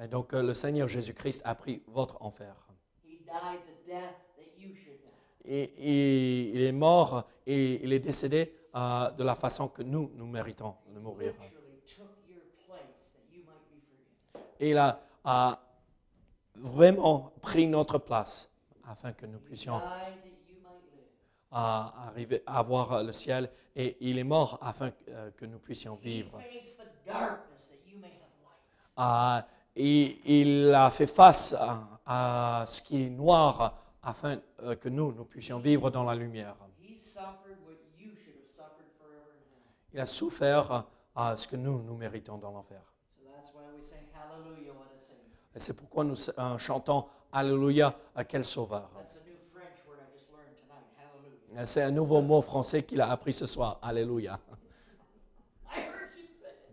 Et 0.00 0.06
donc, 0.06 0.32
euh, 0.32 0.42
le 0.42 0.54
Seigneur 0.54 0.86
Jésus-Christ 0.86 1.42
a 1.44 1.54
pris 1.54 1.82
votre 1.88 2.22
enfer. 2.22 2.54
Et, 5.44 5.62
et 5.62 6.50
il 6.50 6.60
est 6.60 6.72
mort 6.72 7.26
et 7.46 7.82
il 7.82 7.92
est 7.92 7.98
décédé 7.98 8.52
euh, 8.74 9.10
de 9.10 9.24
la 9.24 9.34
façon 9.34 9.68
que 9.68 9.82
nous, 9.82 10.10
nous 10.14 10.26
méritons 10.26 10.76
de 10.88 11.00
mourir. 11.00 11.34
Et 14.60 14.70
il 14.70 14.76
a, 14.78 15.00
a 15.24 15.60
vraiment 16.54 17.32
pris 17.40 17.66
notre 17.66 17.98
place 17.98 18.50
afin 18.86 19.12
que 19.12 19.26
nous 19.26 19.38
puissions 19.38 19.78
died 19.78 20.22
that 20.22 20.48
you 20.48 20.56
might 20.62 20.82
live. 20.92 21.06
À 21.50 22.08
arriver 22.08 22.42
à 22.46 22.62
voir 22.62 23.02
le 23.02 23.12
ciel 23.12 23.50
et 23.74 23.96
il 24.00 24.18
est 24.18 24.24
mort 24.24 24.58
afin 24.60 24.90
que, 24.90 25.10
euh, 25.10 25.30
que 25.30 25.46
nous 25.46 25.58
puissions 25.58 25.94
vivre. 25.96 26.40
Ah, 28.96 29.46
et 29.74 30.20
il 30.40 30.74
a 30.74 30.90
fait 30.90 31.06
face 31.06 31.52
à, 31.52 32.00
à 32.04 32.64
ce 32.66 32.82
qui 32.82 33.04
est 33.04 33.10
noir 33.10 33.78
afin 34.02 34.40
euh, 34.62 34.74
que 34.76 34.88
nous, 34.88 35.12
nous 35.12 35.24
puissions 35.24 35.58
vivre 35.58 35.90
dans 35.90 36.04
la 36.04 36.14
lumière. 36.14 36.56
Il 39.92 40.00
a 40.00 40.06
souffert 40.06 40.84
à 41.14 41.36
ce 41.36 41.48
que 41.48 41.56
nous, 41.56 41.82
nous 41.82 41.96
méritons 41.96 42.38
dans 42.38 42.50
l'enfer. 42.52 42.80
Et 45.54 45.60
c'est 45.60 45.74
pourquoi 45.74 46.04
nous 46.04 46.16
euh, 46.38 46.58
chantons 46.58 47.06
Alléluia, 47.32 47.94
à 48.14 48.24
quel 48.24 48.44
sauveur. 48.44 48.90
That's 48.94 49.16
a 49.16 49.20
new 49.20 49.36
French 49.52 49.84
word 49.86 49.98
I 50.00 50.06
just 50.16 50.30
learned 50.32 50.56
tonight. 50.56 50.86
Hallelujah. 50.96 51.37
C'est 51.64 51.82
un 51.82 51.90
nouveau 51.90 52.22
mot 52.22 52.42
français 52.42 52.82
qu'il 52.82 53.00
a 53.00 53.10
appris 53.10 53.32
ce 53.32 53.46
soir. 53.46 53.78
Alléluia. 53.82 54.38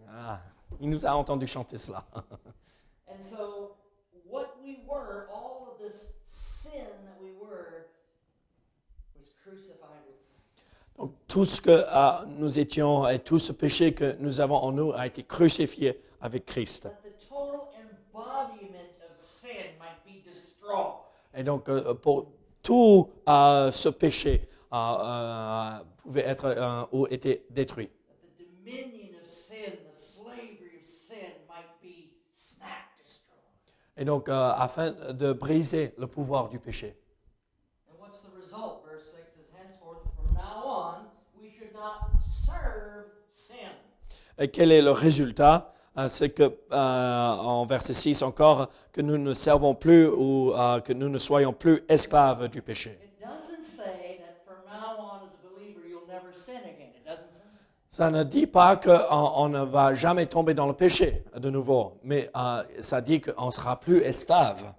Ah, 0.09 0.39
il 0.79 0.89
nous 0.89 1.05
a 1.05 1.11
entendu 1.15 1.47
chanter 1.47 1.77
cela. 1.77 2.05
And 3.07 3.21
so, 3.21 3.75
what 4.29 4.57
we 4.63 4.79
were, 4.87 5.27
all 5.33 5.69
of 5.71 5.79
this 5.79 6.13
sin 6.25 6.85
that 7.05 7.21
we 7.21 7.31
were, 7.41 7.87
was 9.17 9.27
crucified 9.43 10.03
with 10.07 10.17
Christ. 10.27 10.97
Donc, 10.97 11.13
tout 11.27 11.45
ce 11.45 11.61
que 11.61 11.71
euh, 11.71 12.25
nous 12.37 12.59
étions 12.59 13.07
et 13.07 13.19
tout 13.19 13.39
ce 13.39 13.51
péché 13.51 13.93
que 13.93 14.15
nous 14.19 14.39
avons 14.39 14.57
en 14.57 14.71
nous 14.71 14.93
a 14.93 15.07
été 15.07 15.23
crucifié 15.23 16.01
avec 16.21 16.45
Christ. 16.45 16.83
That 16.83 17.01
the 17.03 17.17
total 17.17 17.69
embodiment 18.13 18.91
of 19.09 19.17
sin 19.17 19.77
might 19.79 20.03
be 20.05 20.23
destroyed. 20.25 20.99
Et 21.33 21.43
donc, 21.43 21.67
euh, 21.69 21.93
pour 21.93 22.27
tout 22.61 23.09
euh, 23.27 23.71
ce 23.71 23.89
péché 23.89 24.47
euh, 24.73 25.83
pouvait 25.97 26.25
être 26.25 26.45
euh, 26.45 26.85
ou 26.91 27.07
était 27.09 27.45
détruit. 27.49 27.89
Et 33.97 34.03
donc, 34.03 34.27
euh, 34.27 34.51
afin 34.51 34.91
de 34.91 35.31
briser 35.31 35.93
le 35.97 36.07
pouvoir 36.07 36.49
du 36.49 36.59
péché. 36.59 36.97
And 37.87 37.95
what's 38.01 38.19
the 38.21 38.29
result? 38.43 38.83
Verse 38.91 39.05
6 39.13 39.23
says, 39.31 39.47
Henceforth, 39.55 40.03
from 40.03 40.33
now 40.35 40.59
on, 40.61 40.97
we 41.39 41.49
should 41.57 41.73
not 41.73 42.19
serve 42.19 43.05
sin. 43.29 43.71
Et 44.37 44.49
quel 44.49 44.71
est 44.71 44.81
le 44.81 44.91
résultat? 44.91 45.71
Euh, 45.97 46.09
C'est 46.09 46.29
que, 46.31 46.57
en 46.71 47.65
verset 47.65 47.93
6 47.93 48.21
encore, 48.21 48.69
que 48.91 48.99
nous 49.01 49.17
ne 49.17 49.33
servons 49.33 49.75
plus 49.75 50.07
ou 50.07 50.51
que 50.83 50.91
nous 50.91 51.07
ne 51.07 51.17
soyons 51.19 51.53
plus 51.53 51.83
esclaves 51.87 52.49
du 52.49 52.61
péché. 52.61 52.91
It 52.91 53.23
doesn't 53.23 53.63
say 53.63 54.19
that 54.19 54.43
from 54.45 54.65
now 54.67 54.99
on, 54.99 55.25
as 55.25 55.35
a 55.35 55.43
believer, 55.55 55.87
you'll 55.89 56.07
never 56.09 56.33
sin 56.33 56.65
again. 56.65 56.91
It 56.95 57.05
doesn't 57.07 57.31
say. 57.31 57.43
Ça 57.95 58.11
ne 58.11 58.23
dit 58.25 58.45
pas 58.45 58.75
qu'on 58.75 58.91
on 58.91 59.47
ne 59.47 59.63
va 59.63 59.95
jamais 59.95 60.25
tomber 60.25 60.53
dans 60.53 60.67
le 60.67 60.73
péché 60.73 61.23
de 61.33 61.49
nouveau, 61.49 61.97
mais 62.03 62.29
euh, 62.35 62.61
ça 62.81 62.99
dit 62.99 63.21
qu'on 63.21 63.45
ne 63.45 63.51
sera 63.51 63.79
plus 63.79 64.01
esclave. 64.01 64.73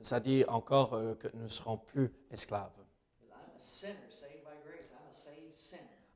Ça 0.00 0.20
dit 0.20 0.44
encore 0.46 0.94
euh, 0.94 1.16
que 1.16 1.26
nous 1.34 1.42
ne 1.42 1.48
serons 1.48 1.78
plus 1.78 2.12
esclaves. 2.30 2.70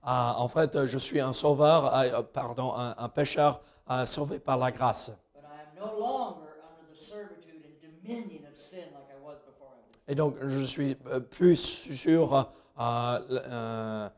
Ah, 0.04 0.36
en 0.38 0.46
fait, 0.46 0.86
je 0.86 0.98
suis 0.98 1.18
un 1.18 1.32
sauveur, 1.32 1.92
euh, 1.92 2.22
pardon, 2.22 2.72
un, 2.76 2.94
un 2.98 3.08
pécheur 3.08 3.62
sauvé 4.04 4.38
par 4.38 4.58
la 4.58 4.70
grâce. 4.70 5.10
But 5.34 5.42
I 5.42 5.62
am 5.66 5.74
no 5.74 5.98
longer 5.98 6.62
under 6.62 6.86
the 6.94 7.00
servitude 7.00 7.64
and 7.66 7.74
dominion 7.82 8.44
of 8.48 8.56
sin 8.56 8.92
like 8.94 9.10
I 9.10 9.18
was 9.20 9.38
before 9.44 9.66
I 9.74 9.82
was 9.82 9.90
saved. 9.90 9.91
Et 10.08 10.14
donc, 10.14 10.36
je 10.42 10.62
suis 10.62 10.96
euh, 11.06 11.20
plus 11.20 11.56
sur 11.56 12.34
euh, 12.34 13.18
euh, 13.30 14.08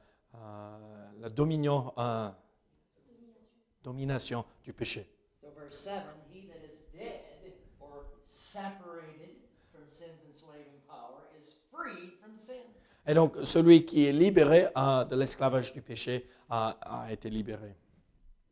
la 1.21 1.29
dominion, 1.29 1.93
euh, 1.99 2.29
domination 3.83 4.45
du 4.63 4.73
péché. 4.73 5.07
So, 5.41 5.49
verse 5.51 5.77
7 5.77 6.03
He 6.33 6.47
that 6.49 6.65
is 6.65 6.81
dead 6.93 7.21
or 7.81 8.07
separated 8.25 9.37
from 9.73 9.83
sin's 9.91 10.23
enslaving 10.31 10.81
power 10.89 11.29
is 11.39 11.57
freed 11.71 12.13
from 12.21 12.37
sin. 12.37 12.63
Et 13.07 13.13
donc, 13.13 13.37
celui 13.45 13.85
qui 13.85 14.07
est 14.07 14.13
libéré 14.13 14.69
de 14.75 15.15
l'esclavage 15.17 15.73
du 15.75 15.83
péché 15.83 16.27
a 16.49 17.09
été 17.11 17.29
libéré. 17.29 17.77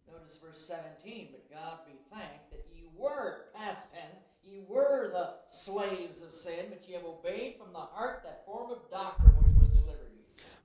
Notice 0.07 0.41
verse 0.43 0.59
17 0.59 1.31
But 1.33 1.49
God 1.49 1.87
be 1.87 1.97
thanked 2.11 2.51
that 2.51 2.69
ye 2.75 2.85
were 2.99 3.51
past 3.55 3.91
tense, 3.93 4.21
ye 4.45 4.61
were 4.73 5.11
the 5.13 5.35
slaves 5.49 6.23
of 6.23 6.35
sin, 6.35 6.71
but 6.71 6.81
ye 6.89 6.95
have 6.95 7.05
obeyed 7.05 7.57
from 7.57 7.73
the 7.73 7.87
heart 7.95 8.23
that 8.25 8.45
form 8.47 8.71
of 8.71 8.79
doctrine 8.91 9.35
which 9.37 9.59
was 9.61 9.69
delivered 9.71 10.11
you. 10.15 10.23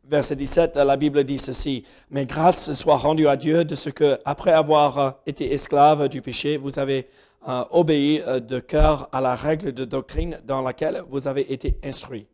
Verset 0.09 0.35
17, 0.37 0.83
la 0.83 0.95
Bible 0.95 1.23
dit 1.23 1.37
ceci. 1.37 1.83
Mais 2.09 2.25
grâce 2.25 2.71
soit 2.73 2.97
rendue 2.97 3.27
à 3.27 3.35
Dieu 3.35 3.65
de 3.65 3.75
ce 3.75 3.89
que, 3.89 4.19
après 4.25 4.51
avoir 4.53 4.97
euh, 4.99 5.11
été 5.25 5.53
esclave 5.53 6.07
du 6.07 6.21
péché, 6.21 6.57
vous 6.57 6.79
avez 6.79 7.07
euh, 7.47 7.63
obéi 7.71 8.21
euh, 8.21 8.39
de 8.39 8.59
cœur 8.59 9.09
à 9.11 9.21
la 9.21 9.35
règle 9.35 9.73
de 9.73 9.85
doctrine 9.85 10.39
dans 10.45 10.61
laquelle 10.61 11.03
vous 11.09 11.27
avez 11.27 11.51
été 11.51 11.77
instruits. 11.83 12.27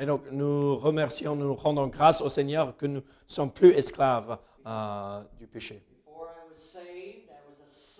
Et 0.00 0.06
donc, 0.06 0.22
nous 0.32 0.78
remercions, 0.78 1.36
nous 1.36 1.54
rendons 1.54 1.86
grâce 1.88 2.22
au 2.22 2.30
Seigneur 2.30 2.74
que 2.74 2.86
nous 2.86 3.00
ne 3.00 3.04
sommes 3.26 3.52
plus 3.52 3.72
esclaves 3.72 4.38
euh, 4.66 5.22
du 5.38 5.46
péché. 5.46 5.82
Before 6.06 6.30
I 6.30 6.48
was 6.48 6.56
saved, 6.56 7.28
I 7.28 7.44
was 7.46 7.60
a 7.60 7.68
slave 7.68 7.98
to 7.98 7.99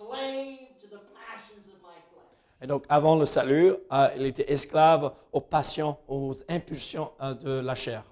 Et 2.63 2.67
donc, 2.67 2.85
avant 2.89 3.15
le 3.15 3.25
salut, 3.25 3.73
euh, 3.91 4.09
il 4.15 4.25
était 4.27 4.51
esclave 4.51 5.13
aux 5.33 5.41
passions, 5.41 5.97
aux 6.07 6.35
impulsions 6.47 7.11
euh, 7.19 7.33
de 7.33 7.59
la 7.59 7.73
chair. 7.73 8.03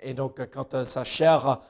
Et 0.00 0.14
donc, 0.14 0.38
euh, 0.38 0.46
quand 0.46 0.74
euh, 0.74 0.84
sa 0.84 1.02
chair 1.02 1.60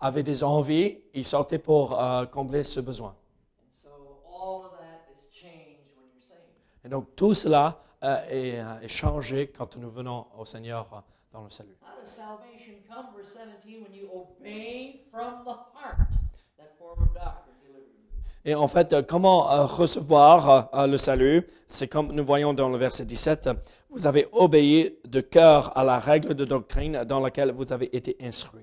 avait 0.00 0.22
des 0.22 0.42
envies, 0.42 1.02
il 1.12 1.24
sortait 1.24 1.58
pour 1.58 1.98
combler 2.30 2.62
ce 2.62 2.80
besoin. 2.80 3.14
And 3.60 3.74
so 3.74 3.90
all 4.26 4.64
of 4.64 4.72
that 4.78 5.10
is 5.12 5.28
changed 5.30 5.90
when 5.96 6.06
you're 6.14 6.22
saved. 6.22 6.84
Et 6.84 6.88
donc, 6.88 7.14
tout 7.16 7.34
cela 7.34 7.82
est, 8.30 8.62
est 8.80 8.88
changé 8.88 9.48
quand 9.48 9.76
nous 9.76 9.90
venons 9.90 10.28
au 10.38 10.44
Seigneur 10.44 11.02
dans 11.34 11.42
le 11.42 11.50
salut. 11.50 11.76
How 11.82 12.00
does 12.00 12.08
salvation 12.10 12.74
come, 12.88 13.06
verse 13.14 13.34
17, 13.34 13.82
when 13.82 13.92
you 13.92 14.08
obey 14.10 15.00
from 15.10 15.44
the 15.44 15.50
heart 15.74 16.08
that 16.56 16.72
form 16.78 17.02
of 17.02 17.12
doctrine 17.12 17.56
delivered 17.60 17.92
you? 17.98 18.08
Et 18.46 18.54
en 18.54 18.68
fait, 18.68 19.06
comment 19.06 19.50
euh, 19.52 19.64
recevoir 19.66 20.70
euh, 20.74 20.86
le 20.86 20.96
salut? 20.96 21.46
C'est 21.66 21.88
comme 21.88 22.12
nous 22.12 22.24
voyons 22.24 22.54
dans 22.54 22.68
le 22.70 22.78
verset 22.78 23.04
17, 23.04 23.46
euh, 23.48 23.54
vous 23.90 24.06
avez 24.06 24.26
obéi 24.32 24.96
de 25.04 25.20
cœur 25.20 25.76
à 25.76 25.84
la 25.84 25.98
règle 25.98 26.34
de 26.34 26.44
doctrine 26.44 27.04
dans 27.04 27.20
laquelle 27.20 27.50
vous 27.52 27.72
avez 27.72 27.94
été 27.96 28.16
gospel? 28.18 28.62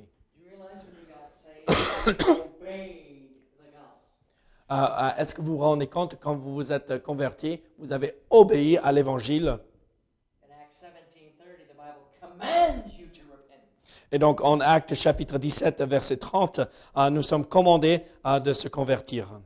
Euh, 4.72 5.10
Est-ce 5.18 5.36
que 5.36 5.42
vous 5.42 5.58
vous 5.58 5.64
rendez 5.64 5.88
compte, 5.88 6.18
quand 6.20 6.36
vous 6.36 6.54
vous 6.54 6.72
êtes 6.72 7.04
convertis, 7.04 7.62
vous 7.78 7.92
avez 7.92 8.16
obéi 8.30 8.78
à 8.78 8.92
l'évangile 8.94 9.50
In 10.44 10.54
Acts 10.64 10.86
17:30, 10.86 11.68
the 11.68 11.76
Bible 11.76 12.06
commands 12.22 12.98
you 12.98 13.08
to 13.08 13.22
repent. 13.32 13.68
Et 14.12 14.20
donc, 14.20 14.42
en 14.42 14.60
Actes 14.60 14.94
chapitre 14.94 15.38
17, 15.38 15.82
verset 15.84 16.18
30, 16.18 16.60
euh, 16.98 17.10
nous 17.10 17.22
sommes 17.22 17.46
commandés 17.46 18.02
euh, 18.26 18.40
de 18.40 18.52
se 18.52 18.68
convertir. 18.68 19.40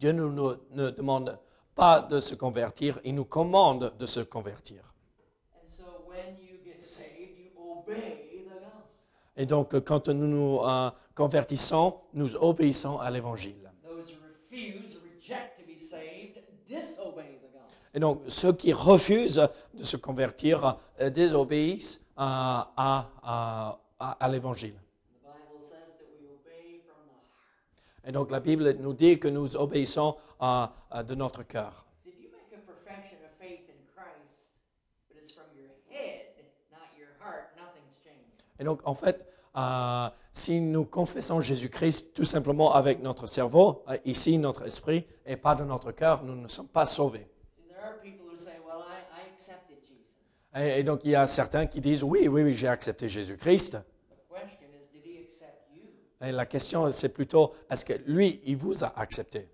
Dieu 0.00 0.12
ne 0.12 0.24
nous 0.24 0.54
ne 0.72 0.90
demande 0.90 1.38
pas 1.74 2.00
de 2.00 2.18
se 2.20 2.34
convertir, 2.34 2.98
il 3.04 3.14
nous 3.14 3.24
commande 3.26 3.92
de 3.98 4.06
se 4.06 4.20
convertir. 4.20 4.82
Et 9.36 9.46
donc, 9.46 9.78
quand 9.84 10.08
nous 10.08 10.26
nous 10.26 10.60
euh, 10.60 10.90
convertissons, 11.14 12.00
nous 12.14 12.34
obéissons 12.36 12.98
à 12.98 13.10
l'évangile. 13.10 13.70
Those 13.82 14.10
who 14.10 14.18
refuse 14.22 14.96
or 14.96 15.02
reject 15.04 15.58
to 15.58 15.64
be 15.66 15.78
saved 15.78 16.42
disobey 16.68 17.38
the 17.40 17.48
gospel. 17.52 17.79
Et 17.94 17.98
donc, 18.00 18.22
ceux 18.28 18.52
qui 18.52 18.72
refusent 18.72 19.48
de 19.74 19.84
se 19.84 19.96
convertir 19.96 20.78
euh, 21.00 21.10
désobéissent 21.10 22.00
à, 22.16 22.72
à- 22.76 23.78
à- 23.98 24.12
à 24.24 24.28
l'évangile. 24.28 24.74
Et 28.04 28.12
donc, 28.12 28.30
la 28.30 28.40
Bible 28.40 28.72
nous 28.80 28.94
dit 28.94 29.18
que 29.18 29.28
nous 29.28 29.56
obéissons 29.56 30.16
de 30.40 31.14
notre 31.14 31.42
cœur. 31.42 31.84
Et 38.58 38.64
donc, 38.64 38.80
en 38.84 38.94
fait, 38.94 39.26
euh, 39.56 40.08
si 40.32 40.60
nous 40.60 40.84
confessons 40.84 41.40
Jésus-Christ 41.40 42.14
tout 42.14 42.24
simplement 42.24 42.72
avec 42.74 43.00
notre 43.02 43.26
cerveau, 43.26 43.82
euh, 43.88 43.96
ici 44.04 44.38
notre 44.38 44.66
esprit, 44.66 45.06
et 45.26 45.36
pas 45.36 45.54
de 45.54 45.64
notre 45.64 45.92
cœur, 45.92 46.22
nous 46.22 46.34
ne 46.36 46.48
sommes 46.48 46.68
pas 46.68 46.84
sauvés. 46.86 47.26
See, 47.56 47.62
there 47.68 47.82
are 47.82 47.98
people 48.02 48.26
who 48.30 48.36
say, 48.36 48.58
Well, 48.64 48.82
I, 48.86 49.00
I 49.12 49.32
accepted 49.34 49.78
Jesus. 49.88 50.06
Et, 50.56 50.80
et 50.80 50.82
donc, 50.82 51.00
il 51.04 51.10
y 51.10 51.14
a 51.16 51.26
certains 51.26 51.66
qui 51.66 51.80
disent, 51.80 52.02
oui, 52.02 52.28
oui, 52.28 52.42
oui, 52.42 52.54
j'ai 52.54 52.68
accepté 52.68 53.08
Jésus-Christ. 53.08 53.78
The 53.78 54.34
question 54.34 54.68
is, 54.80 54.88
did 54.92 55.04
he 55.04 55.18
accept 55.22 55.68
you? 55.74 55.82
Et 56.26 56.32
la 56.32 56.46
question, 56.46 56.90
c'est 56.90 57.10
plutôt, 57.10 57.54
est-ce 57.70 57.84
que 57.84 57.94
lui, 58.06 58.40
il 58.44 58.56
vous 58.56 58.84
a 58.84 58.92
accepté. 58.98 59.48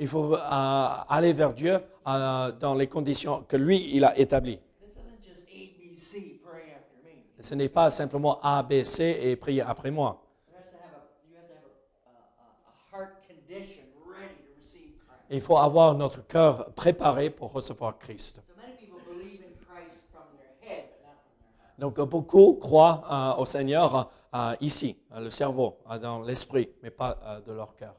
Il 0.00 0.06
faut 0.06 0.34
euh, 0.34 0.38
aller 1.08 1.32
vers 1.32 1.52
Dieu 1.52 1.80
euh, 2.06 2.52
dans 2.52 2.74
les 2.76 2.86
conditions 2.86 3.42
que 3.42 3.56
lui, 3.56 3.96
il 3.96 4.04
a 4.04 4.16
établies. 4.16 4.60
Ce 7.40 7.54
n'est 7.54 7.68
pas 7.68 7.90
simplement 7.90 8.40
A, 8.40 8.62
B, 8.62 8.84
C 8.84 9.18
et 9.20 9.36
prier 9.36 9.62
après 9.62 9.90
moi. 9.90 10.22
Il 15.30 15.40
faut 15.40 15.58
avoir 15.58 15.94
notre 15.94 16.26
cœur 16.26 16.72
préparé 16.74 17.30
pour 17.30 17.52
recevoir 17.52 17.98
Christ. 17.98 18.42
Donc, 21.78 22.00
beaucoup 22.00 22.54
croient 22.54 23.04
euh, 23.38 23.40
au 23.40 23.44
Seigneur 23.44 24.10
euh, 24.34 24.54
ici, 24.60 24.98
euh, 25.12 25.20
le 25.20 25.30
cerveau, 25.30 25.78
dans 26.02 26.20
l'esprit, 26.20 26.68
mais 26.82 26.90
pas 26.90 27.18
euh, 27.22 27.40
de 27.40 27.52
leur 27.52 27.74
cœur. 27.76 27.94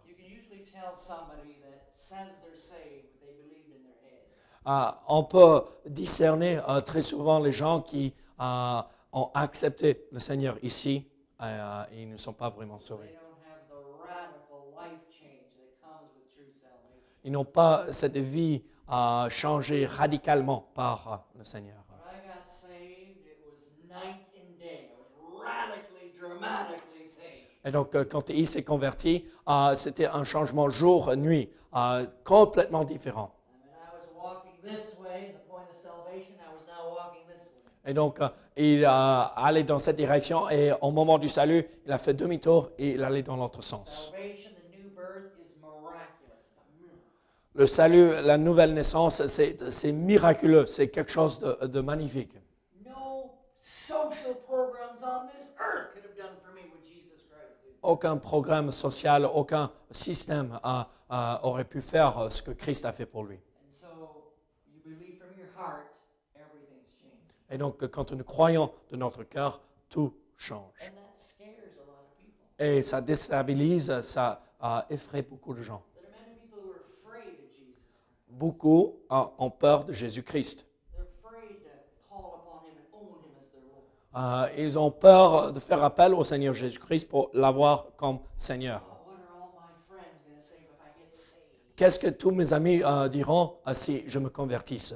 On 5.08 5.24
peut 5.24 5.64
discerner 5.88 6.60
très 6.86 7.02
souvent 7.02 7.40
les 7.40 7.52
gens 7.52 7.82
qui 7.82 8.14
ont 8.38 9.32
accepté 9.34 10.06
le 10.12 10.20
Seigneur 10.20 10.58
ici 10.62 11.08
et 11.42 12.02
ils 12.02 12.10
ne 12.10 12.18
sont 12.18 12.34
pas 12.34 12.50
vraiment 12.50 12.78
sauvés. 12.80 13.16
don't 13.18 13.42
have 13.50 13.66
the 13.72 13.82
radical 13.98 14.70
life 14.76 15.02
change 15.10 15.50
that 15.58 15.74
comes 15.82 16.12
with 16.14 16.30
true 16.36 16.52
salvation. 16.54 17.09
Ils 17.24 17.32
n'ont 17.32 17.46
pas 17.46 17.92
cette 17.92 18.18
vie 18.18 18.64
euh, 18.92 19.30
changée 19.30 19.86
radicalement 19.86 20.70
par 20.74 21.08
euh, 21.14 21.40
le 21.40 21.44
Seigneur. 21.46 21.76
Et 27.66 27.72
donc, 27.72 27.96
euh, 27.96 28.06
quand 28.06 28.30
il 28.30 28.48
s'est 28.48 28.64
converti, 28.64 29.26
euh, 29.48 29.76
c'était 29.76 30.08
un 30.08 30.24
changement 30.24 30.70
jour-nuit, 30.70 31.50
euh, 31.76 32.06
complètement 32.24 32.84
différent. 32.84 33.34
Et 37.86 37.94
donc, 37.94 38.20
euh, 38.22 38.30
il 38.58 38.86
allait 38.86 39.64
dans 39.64 39.80
cette 39.80 39.96
direction 39.96 40.50
et 40.50 40.72
au 40.82 40.92
moment 40.92 41.18
du 41.18 41.30
salut, 41.30 41.66
il 41.86 41.92
a 41.92 41.98
fait 41.98 42.14
demi-tour 42.14 42.72
et 42.78 42.92
il 42.92 43.04
allait 43.04 43.24
dans 43.24 43.36
l'autre 43.38 43.62
sens. 43.64 44.16
Le 47.56 47.66
salut, 47.66 48.12
la 48.22 48.38
nouvelle 48.38 48.74
naissance, 48.74 49.26
c'est 49.28 49.92
miraculeux, 49.92 50.66
c'est 50.66 50.90
quelque 50.90 51.12
chose 51.12 51.40
de, 51.40 51.68
de 51.68 51.82
magnifique. 51.82 52.38
Aucun 57.82 58.18
programme 58.18 58.72
social, 58.72 59.26
aucun 59.26 59.72
système 59.90 60.60
euh, 60.64 61.36
aurait 61.42 61.66
pu 61.66 61.82
faire 61.82 62.20
euh, 62.20 62.30
ce 62.30 62.42
que 62.42 62.52
Christ 62.52 62.86
a 62.86 62.92
fait 62.92 63.06
pour 63.06 63.24
lui. 63.24 63.40
Et 67.52 67.58
donc, 67.58 67.88
quand 67.88 68.12
nous 68.12 68.24
croyons 68.24 68.72
de 68.92 68.96
notre 68.96 69.24
cœur, 69.24 69.60
tout 69.90 70.14
change. 70.38 70.92
A. 72.60 72.64
Et 72.64 72.84
ça 72.84 73.02
déstabilise, 73.02 74.02
ça 74.02 74.44
euh, 74.64 74.82
effraie 74.90 75.24
beaucoup 75.24 75.54
de 75.56 75.64
gens. 75.64 75.82
There 75.96 76.06
are 76.06 76.20
many 76.28 76.36
people 76.42 76.60
who 76.60 76.72
are 76.74 76.84
afraid 76.92 77.40
of 77.40 77.50
Jesus. 77.58 77.88
Beaucoup 78.40 79.02
ont 79.10 79.52
peur 79.52 79.84
de 79.84 79.92
Jésus-Christ. 79.92 80.66
Euh, 84.16 84.48
ils 84.58 84.80
ont 84.80 84.92
peur 84.92 85.52
de 85.52 85.60
faire 85.60 85.84
appel 85.84 86.14
au 86.14 86.24
Seigneur 86.24 86.54
Jésus-Christ 86.54 87.10
pour 87.10 87.32
l'avoir 87.34 87.88
comme 87.98 88.20
Seigneur. 88.38 88.82
Qu'est-ce 91.76 92.00
que 92.00 92.08
tous 92.08 92.32
mes 92.32 92.54
amis 92.54 92.82
euh, 92.82 93.10
diront 93.10 93.58
euh, 93.68 93.74
si 93.74 94.04
je 94.08 94.20
me 94.20 94.30
convertisse? 94.30 94.96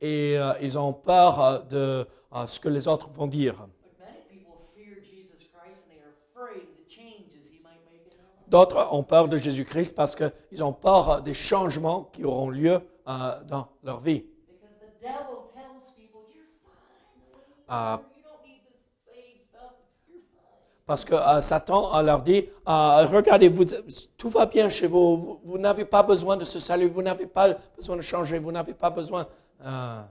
Et 0.00 0.36
ils 0.60 0.78
ont 0.78 0.92
peur 0.92 1.64
de 1.64 2.06
ce 2.46 2.60
que 2.60 2.68
les 2.68 2.86
autres 2.86 3.10
vont 3.10 3.26
dire. 3.26 3.66
But 3.82 3.98
many 3.98 4.22
people 4.30 4.62
fear 4.72 5.02
Jesus 5.02 5.50
Christ 5.50 5.82
and 5.82 5.90
they 5.90 5.98
are 5.98 6.14
afraid 6.30 6.62
of 6.62 6.76
the 6.78 6.86
changes 6.88 7.50
he 7.50 7.58
might 7.60 7.82
make 7.90 8.06
in 8.06 8.14
their 8.14 8.22
life. 8.22 8.37
D'autres 8.48 8.88
ont 8.92 9.02
peur 9.02 9.28
de 9.28 9.36
Jésus-Christ 9.36 9.94
parce 9.94 10.16
qu'ils 10.16 10.64
ont 10.64 10.72
peur 10.72 11.22
des 11.22 11.34
changements 11.34 12.04
qui 12.12 12.24
auront 12.24 12.48
lieu 12.48 12.80
euh, 13.06 13.44
dans 13.46 13.68
leur 13.82 14.00
vie. 14.00 14.24
Uh, 17.70 17.98
fine. 18.42 18.60
Parce 20.86 21.04
que 21.04 21.14
euh, 21.14 21.42
Satan 21.42 21.94
euh, 21.94 22.02
leur 22.02 22.22
dit, 22.22 22.48
euh, 22.66 23.06
regardez, 23.06 23.50
vous, 23.50 23.64
tout 24.16 24.30
va 24.30 24.46
bien 24.46 24.70
chez 24.70 24.86
vous, 24.86 25.16
vous, 25.18 25.40
vous 25.44 25.58
n'avez 25.58 25.84
pas 25.84 26.02
besoin 26.02 26.38
de 26.38 26.46
ce 26.46 26.58
salut, 26.58 26.88
vous 26.88 27.02
n'avez 27.02 27.26
pas 27.26 27.54
besoin 27.76 27.96
de 27.96 28.00
changer, 28.00 28.38
vous 28.38 28.52
n'avez 28.52 28.72
pas 28.72 28.88
besoin... 28.88 29.26
euh. 29.64 30.02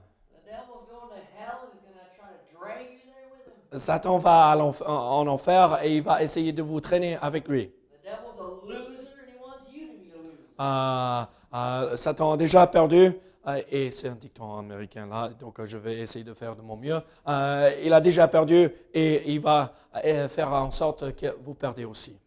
Satan 3.76 4.18
va 4.18 4.56
en 4.56 5.26
enfer 5.26 5.80
et 5.84 5.96
il 5.96 6.02
va 6.02 6.22
essayer 6.22 6.52
de 6.52 6.62
vous 6.62 6.80
traîner 6.80 7.18
avec 7.20 7.48
lui. 7.48 7.66
The 7.66 7.98
devil's 8.02 8.40
a 8.40 8.44
loser 8.66 9.10
and 9.20 9.28
he 9.28 9.36
wants 9.38 9.68
you 9.70 9.88
to 9.88 9.94
be 10.00 10.08
a 10.08 10.16
loser. 10.16 10.47
Euh, 10.47 10.47
euh, 10.47 10.47
Satan 10.58 12.32
a 12.32 12.36
déjà 12.36 12.66
perdu, 12.66 13.12
euh, 13.46 13.62
et 13.70 13.90
c'est 13.90 14.08
un 14.08 14.14
dicton 14.14 14.58
américain 14.58 15.06
là, 15.06 15.28
donc 15.28 15.58
euh, 15.58 15.66
je 15.66 15.78
vais 15.78 15.98
essayer 15.98 16.24
de 16.24 16.34
faire 16.34 16.56
de 16.56 16.62
mon 16.62 16.76
mieux. 16.76 17.00
Euh, 17.26 17.72
il 17.82 17.92
a 17.92 18.00
déjà 18.00 18.28
perdu 18.28 18.70
et 18.92 19.32
il 19.32 19.40
va 19.40 19.72
euh, 20.04 20.28
faire 20.28 20.52
en 20.52 20.70
sorte 20.70 21.14
que 21.16 21.34
vous 21.42 21.54
perdez 21.54 21.84
aussi. 21.84 22.18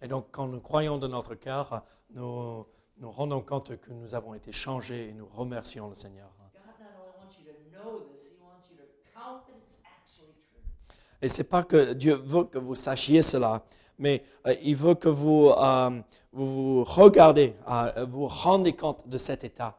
Et 0.00 0.08
donc 0.08 0.28
quand 0.32 0.48
nous 0.48 0.60
croyons 0.60 0.98
de 0.98 1.06
notre 1.06 1.34
cœur, 1.34 1.84
nous 2.10 2.66
nous 2.98 3.10
rendons 3.10 3.40
compte 3.40 3.76
que 3.80 3.90
nous 3.92 4.14
avons 4.14 4.34
été 4.34 4.52
changés 4.52 5.08
et 5.08 5.12
nous 5.12 5.26
remercions 5.26 5.88
le 5.88 5.94
Seigneur 5.94 6.30
not 6.82 6.88
only 6.96 7.10
wants 7.18 7.34
you 7.38 7.44
to 7.44 7.56
know 7.70 8.06
this, 8.12 8.30
he 8.30 8.36
wants 8.40 8.66
you 8.70 8.76
to 8.76 8.86
count 9.14 9.46
that 9.46 9.56
it's 9.62 9.78
actually 9.84 10.34
true. 10.50 10.62
Et 11.22 11.28
c'est 11.28 11.44
pas 11.44 11.62
que 11.62 11.92
Dieu 11.92 12.14
veut 12.14 12.44
que 12.44 12.58
vous 12.58 12.74
sachiez 12.74 13.22
cela, 13.22 13.64
mais 13.98 14.24
euh, 14.46 14.54
il 14.62 14.74
veut 14.76 14.94
que 14.94 15.08
vous 15.08 15.50
euh, 15.50 15.90
vous, 16.32 16.46
vous 16.46 16.84
regardez, 16.84 17.54
euh, 17.70 18.04
vous 18.08 18.26
rendez 18.26 18.72
compte 18.72 19.08
de 19.08 19.18
cet 19.18 19.44
état, 19.44 19.78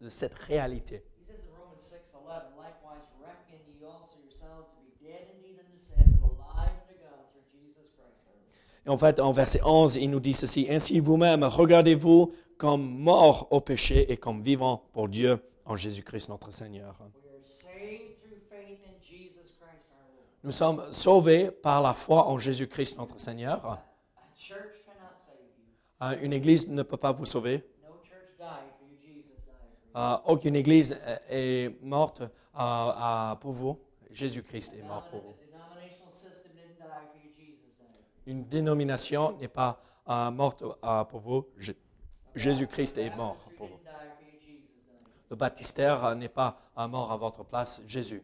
de 0.00 0.08
cette 0.08 0.34
réalité. 0.34 1.02
He 1.18 1.26
says 1.26 1.40
in 1.42 1.58
Romans 1.58 1.80
6 1.80 1.96
11, 2.14 2.42
likewise 2.56 3.06
reckon 3.20 3.58
ye 3.66 3.84
also 3.84 4.16
yourselves 4.22 4.68
to 4.70 4.80
be 4.80 4.92
dead 5.02 5.26
indeed 5.34 5.58
unto 5.58 5.78
sin, 5.78 6.18
but 6.20 6.30
alive 6.30 6.70
unto 6.70 6.94
God 7.00 7.26
through 7.32 7.48
Jesus 7.50 7.90
Christ 7.96 8.22
our 8.28 8.36
Lord. 8.36 8.86
Et 8.86 8.90
en 8.90 8.98
fait, 8.98 9.18
en 9.20 9.32
verset 9.32 9.60
11, 9.64 9.96
il 9.96 10.10
nous 10.10 10.20
dit 10.20 10.34
ceci, 10.34 10.66
Ainsi 10.70 11.00
vous-même, 11.00 11.42
regardez-vous 11.42 12.32
comme 12.58 12.82
morts 12.82 13.48
au 13.50 13.62
péché 13.62 14.12
et 14.12 14.18
comme 14.18 14.42
vivants 14.42 14.84
pour 14.92 15.08
Dieu 15.08 15.40
en 15.64 15.76
Jésus-Christ 15.76 16.28
notre 16.28 16.52
Seigneur. 16.52 16.94
We 17.00 17.30
are 17.32 17.42
saved 17.42 18.20
through 18.20 18.38
faith 18.50 18.80
in 18.84 19.00
Jesus 19.00 19.54
Christ 19.58 19.88
our 19.94 20.04
Lord. 20.12 20.29
Nous 20.42 20.50
sommes 20.50 20.90
sauvés 20.92 21.50
par 21.50 21.82
la 21.82 21.92
foi 21.92 22.26
en 22.26 22.38
Jésus-Christ 22.38 22.96
notre 22.98 23.18
Seigneur. 23.20 23.78
Euh, 26.02 26.16
Une 26.22 26.32
église 26.32 26.66
ne 26.68 26.82
peut 26.82 26.96
pas 26.96 27.12
vous 27.12 27.26
sauver. 27.26 27.62
Euh, 29.96 30.16
Aucune 30.24 30.56
église 30.56 30.98
est 31.28 31.76
morte 31.82 32.22
euh, 32.58 33.34
pour 33.36 33.52
vous. 33.52 33.78
Jésus-Christ 34.10 34.74
est 34.78 34.82
mort 34.82 35.04
pour 35.10 35.20
vous. 35.20 35.34
Une 38.26 38.44
dénomination 38.46 39.36
n'est 39.38 39.48
pas 39.48 39.78
morte 40.32 40.64
pour 41.10 41.20
vous. 41.20 41.46
Jé- 41.58 41.76
Jésus-Christ 42.34 42.98
est 42.98 43.14
mort 43.16 43.36
pour 43.56 43.66
vous. 43.66 43.80
Le 45.30 45.36
baptistère 45.36 46.16
n'est 46.16 46.28
pas 46.28 46.56
mort 46.88 47.12
à 47.12 47.16
votre 47.16 47.44
place. 47.44 47.82
Jésus. 47.86 48.22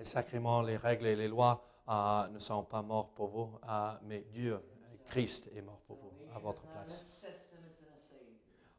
Les 0.00 0.06
sacrements, 0.06 0.62
les 0.62 0.78
règles 0.78 1.08
et 1.08 1.14
les 1.14 1.28
lois 1.28 1.62
euh, 1.86 2.26
ne 2.28 2.38
sont 2.38 2.62
pas 2.64 2.80
morts 2.80 3.10
pour 3.10 3.26
vous, 3.28 3.50
euh, 3.68 3.92
mais 4.04 4.24
Dieu, 4.32 4.58
Christ 5.10 5.50
est 5.54 5.60
mort 5.60 5.80
pour 5.86 5.96
vous, 5.98 6.12
à 6.34 6.38
votre 6.38 6.62
place. 6.62 7.26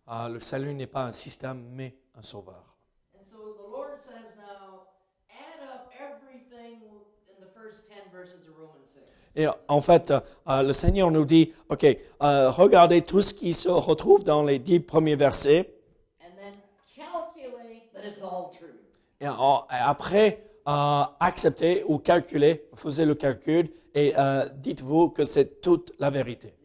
Euh, 0.10 0.30
le 0.30 0.40
salut 0.40 0.74
n'est 0.74 0.88
pas 0.88 1.04
un 1.04 1.12
système, 1.12 1.64
mais 1.74 1.96
un 2.16 2.24
sauveur. 2.24 2.76
And 3.16 3.24
so 3.24 3.38
the 3.54 3.72
Lord 3.72 4.00
says 4.00 4.36
now, 4.36 4.88
add 5.30 5.62
up 5.62 5.92
everything 5.94 6.82
in 7.30 7.40
the 7.40 7.52
first 7.54 7.88
10 7.88 8.12
verses 8.12 8.48
of 8.50 8.58
Romans 8.58 8.88
6. 8.88 9.02
Et 9.36 9.46
en 9.68 9.82
fait, 9.82 10.12
le 10.48 10.74
Seigneur 10.74 11.12
nous 11.12 11.24
dit, 11.24 11.54
OK, 11.70 11.86
regardez 12.20 13.04
tout 13.04 13.22
ce 13.22 13.36
qui 13.36 13.54
se 13.54 13.70
retrouve 13.70 14.24
dans 14.24 14.42
les 14.44 14.58
dix 14.58 14.80
premiers 14.80 15.16
versets, 15.16 15.72
And 16.20 16.32
then 16.36 16.56
calculate 16.96 17.94
that 17.94 18.08
it's 18.08 18.24
all 18.24 18.50
true. 18.50 18.80
et, 19.20 19.28
en- 19.30 19.68
et 19.70 19.76
après, 19.76 20.48
euh, 20.68 21.04
acceptez 21.20 21.84
ou 21.86 22.00
calculez, 22.00 22.68
faisez 22.76 23.06
le 23.06 23.16
calcul, 23.16 23.72
et 23.94 24.14
euh, 24.18 24.48
dites-vous 24.56 25.10
que 25.12 25.24
c'est 25.24 25.62
toute 25.62 25.94
la 26.00 26.10
vérité. 26.10 26.56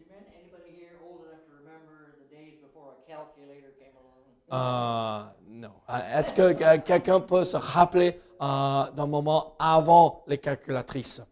Euh, 4.53 5.25
non. 5.47 5.83
Euh, 5.91 6.19
Est-ce 6.19 6.33
que 6.33 6.43
euh, 6.43 6.79
quelqu'un 6.85 7.21
peut 7.21 7.45
se 7.45 7.57
rappeler 7.57 8.21
euh, 8.41 8.91
d'un 8.93 9.07
moment 9.07 9.57
avant 9.59 10.25
les 10.27 10.39
calculatrices? 10.39 11.23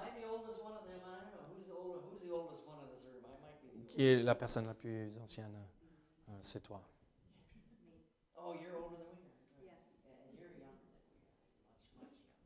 Uh. 0.00 0.08
Qui 3.88 4.04
est 4.06 4.22
la 4.22 4.34
personne 4.34 4.66
la 4.66 4.74
plus 4.74 5.18
ancienne? 5.18 5.56
C'est 6.40 6.62
toi. 6.62 6.89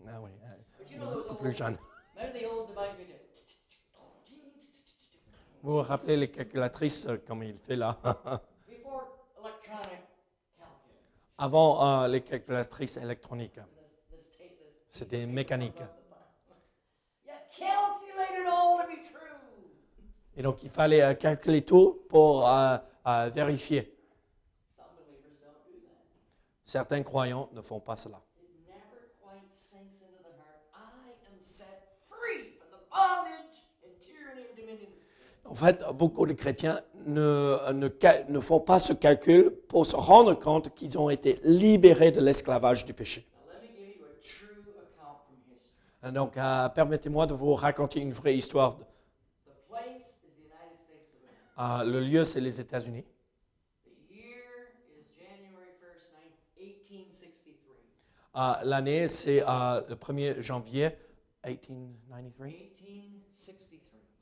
Ah 0.07 0.20
oui, 0.20 0.30
euh, 0.44 1.14
old, 1.14 1.38
plus 1.38 1.52
jeune. 1.52 1.78
Vous 5.62 5.72
vous 5.72 5.82
rappelez 5.82 6.16
les 6.18 6.28
calculatrices 6.28 7.07
euh, 7.07 7.16
comme 7.26 7.42
il 7.42 7.59
fait 7.59 7.76
là? 7.76 7.96
Avant 11.38 12.05
euh, 12.05 12.09
les 12.09 12.20
calculatrices 12.20 12.98
électroniques. 12.98 13.59
C'était 14.88 15.26
mécanique. 15.26 15.80
Et 20.36 20.42
donc 20.42 20.62
il 20.64 20.68
fallait 20.68 21.00
euh, 21.02 21.14
calculer 21.14 21.62
tout 21.64 22.05
pour 22.09 22.48
vérifier. 23.34 23.96
Some 24.76 24.84
believers 24.96 25.38
don't 25.40 25.64
do 25.64 25.78
that. 25.86 26.02
Certains 26.64 27.02
croyants 27.02 27.48
ne 27.52 27.62
font 27.62 27.80
pas 27.80 27.96
cela. 27.96 28.20
It 28.36 28.50
never 28.66 29.12
quite 29.22 29.48
sinks 29.55 30.02
into 30.02 30.22
the 30.22 30.34
heart. 30.36 30.61
I 30.74 31.14
am 31.30 31.38
set 31.40 31.98
free 32.09 32.59
from 32.59 32.68
the 32.72 32.82
bondage 32.90 33.62
and 33.84 33.92
tyranny 34.00 34.42
of 34.42 34.57
dominion 34.57 34.90
of 34.92 35.02
sin. 35.05 35.34
En 35.45 35.55
fait, 35.55 35.84
beaucoup 35.95 36.26
de 36.26 36.32
chrétiens 36.32 36.80
ne, 37.07 37.72
ne, 37.72 37.88
ne 38.32 38.40
font 38.40 38.61
pas 38.61 38.78
ce 38.80 38.92
calcul 38.95 39.51
pour 39.68 39.84
se 39.86 39.95
rendre 39.97 40.34
compte 40.34 40.74
qu'ils 40.74 40.97
ont 40.99 41.11
été 41.11 41.38
libérés 41.45 42.11
de 42.12 42.20
l'esclavage 42.20 42.84
du 42.84 42.95
péché. 42.95 43.26
Euh, 46.05 46.11
Donc, 46.11 46.36
euh, 46.36 46.68
permettez-moi 46.70 47.26
de 47.26 47.34
vous 47.34 47.55
raconter 47.55 48.01
une 48.01 48.12
vraie 48.12 48.36
histoire. 48.36 48.78
Euh, 51.59 51.84
le 51.84 52.01
lieu, 52.01 52.24
c'est 52.24 52.40
les 52.40 52.61
États-Unis. 52.61 53.05
The 53.84 54.11
year 54.11 54.42
is 54.99 55.07
January 55.16 55.72
1st, 55.80 56.11
nine- 56.59 56.74
1863. 56.80 57.76
Euh, 58.36 58.64
L'année, 58.64 59.07
c'est 59.09 59.42
euh, 59.47 59.82
le 59.88 59.95
1er 59.95 60.42
janvier 60.42 60.90
1893, 61.45 62.55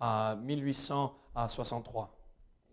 1863. 0.02 0.36
euh, 0.36 0.36
1863. 0.36 2.10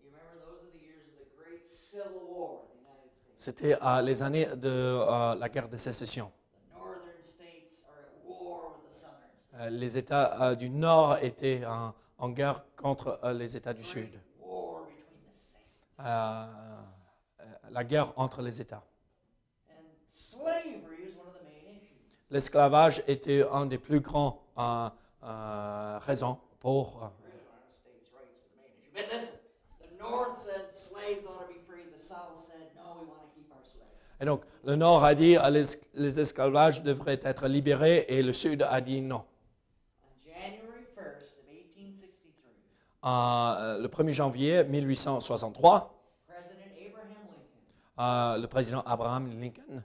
You 0.02 0.10
remember 0.10 0.36
those 0.44 0.64
are 0.64 0.72
the 0.72 0.82
years 0.82 1.06
of 1.06 1.14
the 1.18 1.28
great 1.36 1.66
Civil 1.68 2.22
War 2.28 2.62
in 2.64 2.68
the 2.74 2.80
United 2.82 3.10
States. 3.12 3.36
C'était 3.36 3.78
les 4.02 4.22
années 4.22 4.46
de 4.56 4.68
euh, 4.68 5.34
la 5.36 5.48
guerre 5.48 5.68
de 5.68 5.76
sécession. 5.76 6.32
Euh, 9.54 9.68
les 9.68 9.98
États 9.98 10.42
euh, 10.42 10.54
du 10.54 10.70
Nord 10.70 11.18
étaient 11.18 11.64
en, 11.66 11.94
en 12.18 12.28
guerre 12.30 12.64
contre 12.76 13.20
les 13.34 13.56
États 13.56 13.74
du 13.74 13.84
Sud. 13.84 14.18
La 17.72 17.84
guerre 17.84 18.12
entre 18.16 18.40
les 18.42 18.60
États. 18.60 18.82
L'esclavage 22.30 23.02
était 23.06 23.46
un 23.50 23.66
des 23.66 23.78
plus 23.78 24.00
grands 24.00 24.42
raisons 26.00 26.38
pour. 26.60 27.10
Really, 27.24 27.40
one 27.48 27.58
of 27.58 27.66
the 27.68 27.74
states' 27.74 28.10
rights 28.14 28.32
was 28.36 28.44
the 28.52 28.60
main 28.60 28.70
issue. 28.78 28.92
But 28.94 29.06
listen, 29.12 29.38
the 29.80 29.90
North 29.98 30.38
said 30.38 30.74
slaves 30.74 31.24
ought 31.26 31.48
to 31.48 31.52
be 31.52 31.58
free. 31.66 31.82
The 31.96 32.02
South 32.02 32.36
said, 32.38 32.68
no, 32.76 33.00
we 33.00 33.06
want 33.08 33.22
to 33.24 33.30
keep 33.34 33.50
our 33.50 33.64
slaves. 33.64 33.96
et 34.20 34.26
donc, 34.26 34.42
le 34.64 34.76
Nord 34.76 35.02
a 35.04 35.14
dit 35.14 35.36
les, 35.50 35.62
les 35.94 36.20
esclavages 36.20 36.82
devraient 36.82 37.20
être 37.22 37.48
libérés 37.48 38.04
et 38.08 38.22
le 38.22 38.32
Sud 38.32 38.62
a 38.68 38.80
dit 38.80 39.00
non. 39.00 39.24
On 40.04 40.12
January 40.22 40.84
1st 40.94 41.38
of 41.40 41.48
1863, 41.48 42.50
Euh, 43.02 43.78
le 43.78 43.88
1er 43.88 44.12
janvier 44.12 44.64
1863, 44.64 45.94
President 46.26 46.66
Abraham 46.76 47.16
Lincoln 47.26 47.98
euh, 47.98 48.38
le 48.38 48.46
président 48.46 48.82
Abraham 48.86 49.26
Lincoln, 49.40 49.82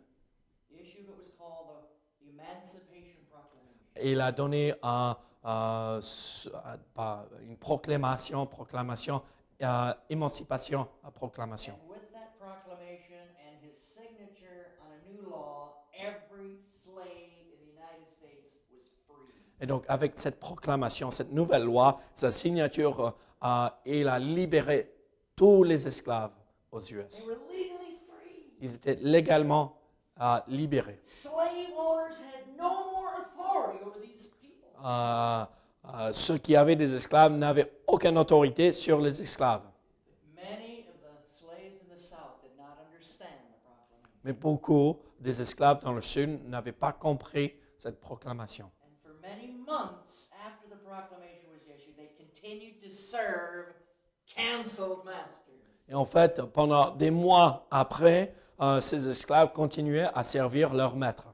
issued 0.74 1.08
what 1.08 1.18
was 1.18 1.30
called 1.38 1.86
the 2.22 2.28
Emancipation 2.30 3.24
Proclamation. 3.32 4.02
il 4.04 4.20
a 4.20 4.32
donné 4.34 4.74
un, 4.84 5.16
euh, 5.46 6.02
euh, 6.02 6.78
pas- 6.94 7.26
une 7.42 7.58
proclamation, 7.58 8.46
proclamation, 8.48 9.22
euh, 9.62 9.94
émancipation, 10.10 10.88
proclamation. 11.14 11.74
And 11.74 11.92
with 11.94 12.12
that 12.14 12.38
proclamation 12.40 13.22
and 13.46 13.56
his 13.64 13.78
signature 13.78 14.74
on 14.82 14.90
a 14.92 15.00
new 15.08 15.30
law, 15.30 15.86
every 16.00 16.58
slave 16.68 17.22
in 17.54 17.60
the 17.60 17.72
United 17.72 18.08
States 18.10 18.58
was 18.72 18.86
free. 19.08 19.34
Et 19.62 19.68
donc, 19.68 19.86
avec 19.88 20.14
cette 20.18 20.40
proclamation, 20.40 21.12
cette 21.12 21.32
nouvelle 21.32 21.64
loi, 21.64 22.00
sa 22.14 22.32
signature, 22.32 23.14
euh, 23.44 23.70
il 23.86 24.08
a 24.08 24.20
libéré 24.20 24.92
tous 25.36 25.64
les 25.64 25.88
esclaves 25.88 26.32
aux 26.72 26.80
US. 26.82 27.30
Ils 28.62 28.76
étaient 28.76 28.96
légalement 29.02 29.78
libérés. 30.48 31.00
Euh, 34.86 35.46
euh, 35.86 36.14
ceux 36.14 36.38
qui 36.38 36.56
avaient 36.56 36.76
des 36.76 36.96
esclaves 36.96 37.34
n'avaient 37.34 37.72
aucune 37.88 38.18
autorité 38.18 38.72
sur 38.72 39.00
les 39.00 39.22
esclaves. 39.22 39.64
Many 40.36 40.86
of 40.88 40.96
the 41.02 41.28
slaves 41.28 41.82
in 41.82 41.96
the 41.96 42.00
South 42.00 42.42
did 42.44 42.52
not 42.58 42.78
understand 42.86 43.34
the 43.50 43.58
proclamation. 43.66 44.20
Mais 44.24 44.34
beaucoup 44.34 45.00
des 45.20 45.42
esclaves 45.42 45.84
dans 45.84 45.94
le 45.94 46.02
Sud 46.02 46.48
n'avaient 46.48 46.72
pas 46.72 46.92
compris 46.92 47.56
cette 47.80 48.00
proclamation. 48.00 48.70
And 48.84 48.94
for 49.02 49.14
many 49.22 49.52
months 49.66 50.30
after 50.46 50.68
the 50.70 50.80
proclamation 50.84 51.50
was 51.52 51.66
issued, 51.68 51.96
they 51.98 52.12
continued 52.18 52.80
to 52.84 52.90
serve 52.90 53.74
canceled 54.28 55.04
masters. 55.04 55.54
Et 55.88 55.96
en 55.96 56.06
fait, 56.06 56.42
pendant 56.54 56.92
des 56.92 57.12
mois 57.12 57.68
après, 57.72 58.36
euh, 58.60 58.82
ces 58.82 59.08
esclaves 59.08 59.52
continuaient 59.52 60.10
à 60.14 60.24
servir 60.24 60.74
leur 60.74 60.96
maître. 60.96 61.26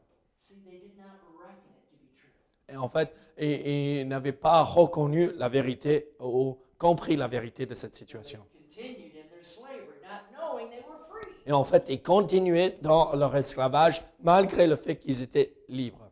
Et 2.72 2.78
en 2.78 2.88
fait, 2.88 3.14
ils, 3.42 4.00
ils 4.02 4.08
n'avaient 4.08 4.32
pas 4.32 4.64
reconnu 4.64 5.32
la 5.36 5.50
vérité 5.50 6.12
ou 6.20 6.58
compris 6.78 7.16
la 7.16 7.28
vérité 7.28 7.66
de 7.66 7.76
cette 7.76 7.96
situation. 7.96 8.40
Et 11.46 11.52
en 11.52 11.64
fait, 11.64 11.88
ils 11.90 12.02
continuaient 12.02 12.78
dans 12.82 13.14
leur 13.16 13.36
esclavage 13.36 14.02
malgré 14.22 14.68
le 14.68 14.76
fait 14.76 14.96
qu'ils 14.98 15.22
étaient 15.22 15.54
libres. 15.68 16.08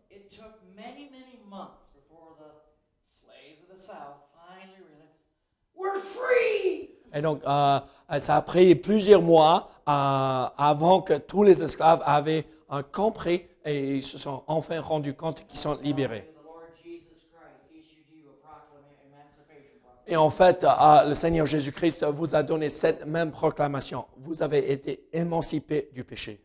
Et 7.13 7.21
donc, 7.21 7.41
euh, 7.45 7.79
ça 8.19 8.35
a 8.35 8.41
pris 8.41 8.75
plusieurs 8.75 9.21
mois 9.21 9.69
euh, 9.87 10.45
avant 10.57 11.01
que 11.01 11.13
tous 11.17 11.43
les 11.43 11.63
esclaves 11.63 12.03
avaient 12.05 12.45
euh, 12.71 12.83
compris 12.91 13.45
et 13.65 13.95
ils 13.97 14.03
se 14.03 14.17
sont 14.17 14.43
enfin 14.47 14.79
rendus 14.79 15.15
compte 15.15 15.45
qu'ils 15.47 15.57
sont 15.59 15.75
libérés. 15.81 16.31
The 16.35 16.45
Lord 16.45 16.69
Jesus 16.83 17.25
Christ 17.33 17.65
issued 17.73 18.05
you 18.13 18.29
a 18.29 18.37
proclamation, 18.45 18.93
emancipation 19.09 19.73
proclamation. 19.81 19.98
Et 20.11 20.17
en 20.17 20.31
fait, 20.31 20.65
le 21.05 21.13
Seigneur 21.13 21.45
Jésus-Christ 21.45 22.03
vous 22.05 22.33
a 22.33 22.41
donné 22.41 22.69
cette 22.69 23.05
même 23.05 23.31
proclamation. 23.31 24.05
Vous 24.17 24.41
avez 24.41 24.71
été 24.71 25.07
émancipés 25.13 25.89
du 25.93 26.03
péché. 26.03 26.41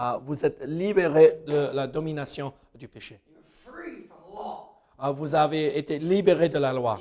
Euh, 0.00 0.18
vous 0.24 0.44
êtes 0.44 0.60
libérés 0.64 1.42
de 1.46 1.70
la 1.72 1.86
domination 1.86 2.52
du 2.74 2.88
péché. 2.88 3.20
Euh, 5.02 5.10
vous 5.12 5.34
avez 5.34 5.78
été 5.78 5.98
libérés 5.98 6.48
de 6.48 6.58
la 6.58 6.72
loi. 6.72 6.98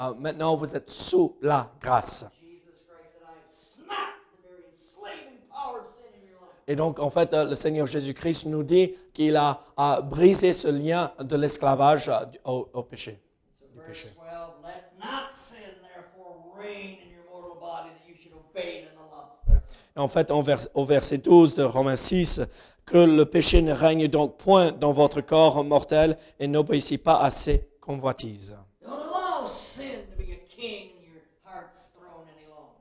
Euh, 0.00 0.14
maintenant, 0.14 0.56
vous 0.56 0.74
êtes 0.74 0.88
sous 0.88 1.36
la 1.42 1.70
grâce. 1.80 2.24
Jesus 2.40 2.86
Christ 2.88 3.12
said, 3.12 3.22
I 3.22 3.34
have 3.36 3.50
snapped 3.50 4.24
the 4.32 4.48
very 4.48 4.64
enslaving 4.72 5.38
power 5.50 5.80
of 5.80 5.88
sin 5.88 6.14
in 6.14 6.26
your 6.30 6.40
life. 6.40 6.53
Et 6.66 6.76
donc, 6.76 6.98
en 6.98 7.10
fait, 7.10 7.32
euh, 7.34 7.44
le 7.44 7.54
Seigneur 7.54 7.86
Jésus-Christ 7.86 8.46
nous 8.46 8.62
dit 8.62 8.94
qu'il 9.12 9.36
a, 9.36 9.60
a 9.76 10.00
brisé 10.00 10.52
ce 10.52 10.68
lien 10.68 11.12
de 11.20 11.36
l'esclavage 11.36 12.08
euh, 12.08 12.24
du- 12.24 12.38
au, 12.44 12.68
au 12.72 12.82
péché. 12.82 13.20
So 13.58 13.66
verse 13.86 14.04
12, 14.04 14.14
let 14.62 14.98
not 14.98 15.30
sin 15.30 15.56
therefore 15.82 16.54
reign 16.58 16.96
in 17.04 17.12
your 17.12 17.24
mortal 17.30 17.58
body 17.60 17.90
that 17.90 18.08
you 18.08 18.14
should 18.20 18.32
obey 18.34 18.78
it 18.78 18.84
in 18.88 18.94
the 18.96 19.04
lust 19.12 19.34
thereof. 19.46 19.62
Et 19.96 20.00
en 20.00 20.08
fait, 20.08 20.30
en 20.30 20.40
vers- 20.42 20.66
au 20.74 20.84
verset 20.84 21.18
12 21.18 21.54
de 21.54 21.64
Romains 21.64 21.96
6, 21.96 22.40
que 22.86 22.98
le 22.98 23.24
péché 23.26 23.60
ne 23.62 23.72
règne 23.72 24.08
donc 24.08 24.36
point 24.38 24.72
dans 24.72 24.92
votre 24.92 25.20
corps 25.20 25.62
mortel 25.64 26.16
et 26.38 26.46
n'obéissez 26.48 26.98
pas 26.98 27.20
à 27.20 27.30
ses 27.30 27.68
convoitises. 27.80 28.56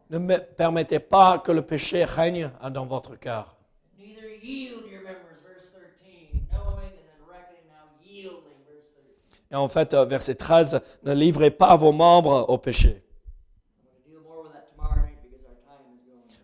Ne 0.10 0.18
me 0.20 0.38
permettez 0.38 1.00
pas 1.00 1.40
que 1.40 1.52
le 1.52 1.62
péché 1.62 2.04
règne 2.04 2.52
euh, 2.64 2.70
dans 2.70 2.86
votre 2.86 3.16
cœur. 3.16 3.53
Neither 4.44 4.52
yield 4.52 4.92
your 4.92 5.04
members, 5.04 5.40
verse 5.42 5.70
13, 5.70 6.48
knowing 6.52 6.92
and 6.92 7.06
then 7.08 7.22
reckoning 7.30 7.66
now 7.70 7.88
yielding, 8.04 8.60
verse 8.68 8.90
13. 8.94 9.52
Et 9.52 9.56
en 9.56 9.68
fait, 9.70 9.94
euh, 9.94 10.06
verset 10.06 10.36
13, 10.36 10.82
ne 11.04 11.14
livrez 11.14 11.52
pas 11.52 11.76
vos 11.78 11.94
membres 11.94 12.46
au 12.50 12.58
péché. 12.58 13.02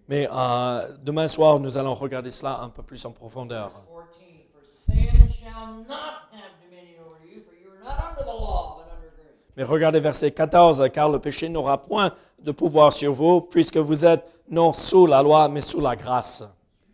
Mais 0.10 0.28
euh, 0.32 0.88
demain 1.04 1.28
soir, 1.28 1.60
nous 1.60 1.78
allons 1.78 1.94
regarder 1.94 2.32
cela 2.32 2.62
un 2.62 2.70
peu 2.70 2.82
plus 2.82 3.06
en 3.06 3.12
profondeur. 3.12 3.70
Verse 3.70 3.84
14, 3.88 4.48
for 4.52 4.62
sin 4.66 5.30
shall 5.30 5.86
not 5.88 6.26
have 6.34 6.58
dominion 6.64 7.04
over 7.06 7.20
you, 7.32 7.44
for 7.44 7.54
you 7.54 7.70
are 7.70 7.84
not 7.84 8.10
under 8.10 8.24
the 8.24 8.36
law, 8.36 8.78
but 8.80 8.92
under 8.92 9.12
grace. 9.16 9.38
Mais 9.56 9.64
regardez 9.64 10.00
verset 10.00 10.32
14, 10.32 10.90
car 10.92 11.10
le 11.10 11.20
péché 11.20 11.48
n'aura 11.48 11.78
point 11.80 12.12
de 12.40 12.52
pouvoir 12.52 12.92
sur 12.92 13.14
vous, 13.14 13.42
puisque 13.42 13.78
vous 13.78 14.04
êtes 14.04 14.26
non 14.50 14.74
sous 14.74 15.06
la 15.06 15.22
loi, 15.22 15.48
mais 15.48 15.62
sous 15.62 15.80
la 15.80 15.96
grâce. 15.96 16.42
You 16.42 16.48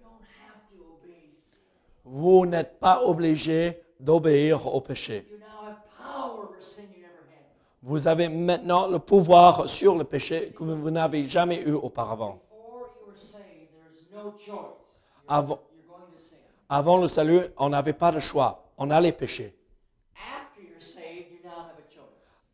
don't 0.04 0.20
have 0.20 0.68
to 0.72 0.84
obey 0.84 1.32
sin. 1.40 1.62
Vous 2.06 2.46
n'êtes 2.46 2.80
pas 2.80 3.02
obligé 3.04 3.82
d'obéir 4.00 4.68
au 4.74 4.80
péché. 4.80 5.28
Vous 7.82 8.08
avez 8.08 8.30
maintenant 8.30 8.88
le 8.88 9.00
pouvoir 9.00 9.68
sur 9.70 9.96
le 9.98 10.04
péché 10.04 10.52
que 10.56 10.64
vous 10.64 10.92
n'avez 10.92 11.24
jamais 11.26 11.62
eu 11.62 11.74
auparavant. 11.74 12.40
Avant, 15.28 15.60
avant 16.70 16.98
le 16.98 17.08
salut, 17.08 17.42
on 17.58 17.70
n'avait 17.70 17.94
pas 17.94 18.12
de 18.12 18.20
choix. 18.20 18.64
On 18.78 18.90
allait 18.92 19.12
pécher. 19.12 19.56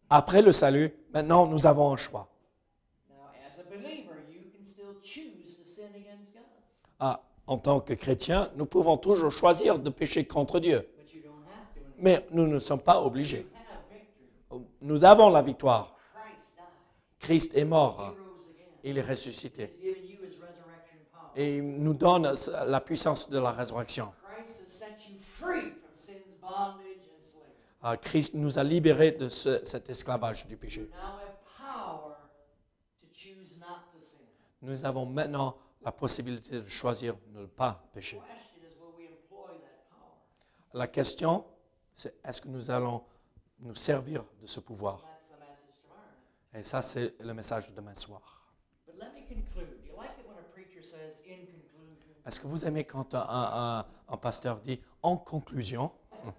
Après 0.10 0.42
le 0.42 0.52
salut, 0.52 0.94
maintenant, 1.14 1.46
nous 1.48 1.66
avons 1.66 1.94
un 1.94 1.98
choix. 1.98 2.28
Now, 3.10 3.16
as 3.48 3.60
a 3.60 3.64
believer, 3.64 4.16
you 4.30 4.52
can 4.54 4.66
still 4.66 4.96
choose 5.02 5.56
to 5.58 5.64
sin 5.64 5.88
against 5.96 6.34
God, 6.34 6.44
Ah, 7.00 7.22
en 7.48 7.58
tant 7.58 7.80
que 7.80 7.94
chrétien, 7.94 8.52
nous 8.56 8.66
pouvons 8.66 8.98
toujours 8.98 9.32
choisir 9.32 9.78
de 9.80 9.90
pécher 9.90 10.26
contre 10.26 10.60
Dieu. 10.60 10.88
Mais 11.98 12.26
nous 12.32 12.48
ne 12.48 12.60
sommes 12.60 12.82
pas 12.82 13.02
obligés. 13.02 13.46
Nous 14.82 15.04
avons 15.04 15.30
la 15.30 15.42
victoire. 15.42 15.96
Christ 17.20 17.56
est 17.56 17.66
mort. 17.66 18.16
Il 18.84 18.98
est 18.98 19.02
ressuscité. 19.02 19.70
Et 21.36 21.58
il 21.58 21.82
nous 21.84 21.94
donne 21.94 22.34
la 22.66 22.82
puissance 22.82 23.30
de 23.30 23.38
la 23.40 23.52
résurrection. 23.52 24.12
Christ 24.36 24.64
has 24.66 24.72
set 24.72 24.98
you 25.10 25.18
free 25.20 25.72
from 25.72 25.92
sin's 25.96 26.26
bondage 26.42 27.06
and 27.08 27.22
slavery. 27.22 27.54
Ah, 27.84 27.96
Christ 27.98 28.34
nous 28.34 28.58
a 28.58 28.64
libérés 28.64 29.12
de 29.12 29.30
ce- 29.30 29.64
cet 29.64 29.90
esclavage 29.90 30.48
du 30.48 30.58
péché. 30.58 30.90
Nous 34.64 34.86
avons 34.86 35.06
maintenant 35.06 35.56
la 35.84 35.92
possibilité 35.92 36.60
de 36.62 36.68
choisir 36.68 37.16
de 37.34 37.40
ne 37.42 37.46
pas 37.46 37.84
pécher. 37.94 38.22
La 40.74 40.88
question, 40.88 41.46
c'est 41.94 42.16
est-ce 42.24 42.42
que 42.42 42.48
nous 42.48 42.72
allons 42.72 43.04
nous 43.60 43.76
servir 43.76 44.24
de 44.42 44.48
ce 44.48 44.60
pouvoir? 44.60 45.06
Et 46.54 46.64
ça, 46.64 46.82
c'est 46.82 47.16
le 47.20 47.34
message 47.34 47.68
de 47.70 47.76
demain 47.76 47.96
soir. 47.96 48.22
But 48.88 48.96
let 49.00 49.08
me 49.14 49.26
conclude. 49.28 49.80
You 49.86 49.94
like 49.98 50.12
it 50.20 50.26
when 50.28 50.38
a 50.38 50.44
preacher 50.54 50.84
says, 50.84 51.22
in 51.28 51.46
conclusion? 51.46 52.16
Est-ce 52.26 52.40
que 52.40 52.48
vous 52.48 52.66
aimez 52.66 52.84
quand 52.86 53.14
un, 53.16 53.26
un- 53.30 53.86
un 54.08 54.18
pasteur 54.18 54.60
dit 54.60 54.80
en 55.02 55.18
conclusion 55.18 55.92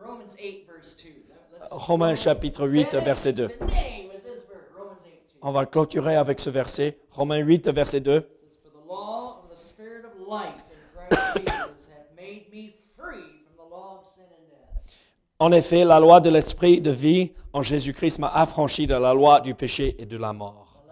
Romans 0.00 0.36
8, 0.38 0.66
verse 0.66 0.96
2. 0.96 1.08
Let's- 1.10 1.68
Romains 1.70 2.14
chapitre 2.14 2.66
8, 2.68 2.94
verset 2.96 3.32
2. 3.32 3.48
Finish 3.48 4.08
with 4.12 4.22
this 4.24 4.42
verse, 4.44 4.68
Romans 4.76 5.00
8, 5.04 5.12
2. 5.34 5.35
On 5.48 5.52
va 5.52 5.64
clôturer 5.64 6.16
avec 6.16 6.40
ce 6.40 6.50
verset. 6.50 6.98
Romains 7.12 7.38
8, 7.38 7.68
verset 7.68 8.00
2. 8.00 8.16
It 8.16 8.24
says, 8.50 8.58
For 8.64 8.70
the 8.70 8.84
law 8.84 9.44
of 9.44 9.48
the 9.48 9.56
Spirit 9.56 10.04
of 10.04 10.10
life 10.28 10.58
in 10.72 10.76
Christ 10.92 11.36
Jesus 11.36 11.88
hath 11.88 12.16
made 12.16 12.50
me 12.50 12.74
free 12.96 13.44
from 13.46 13.56
the 13.56 13.70
law 13.70 14.00
of 14.00 14.12
sin 14.12 14.24
and 14.24 14.50
death. 14.50 14.92
En 15.38 15.52
effet, 15.52 15.84
la 15.84 16.00
loi 16.00 16.20
de 16.20 16.30
l'esprit 16.30 16.80
de 16.80 16.90
vie 16.90 17.30
en 17.52 17.62
Jésus-Christ 17.62 18.18
m'a 18.18 18.32
affranchi 18.34 18.88
de 18.88 18.96
la 18.96 19.14
loi 19.14 19.38
du 19.38 19.54
péché 19.54 19.94
et 20.00 20.06
de 20.06 20.18
la 20.18 20.32
mort. 20.32 20.82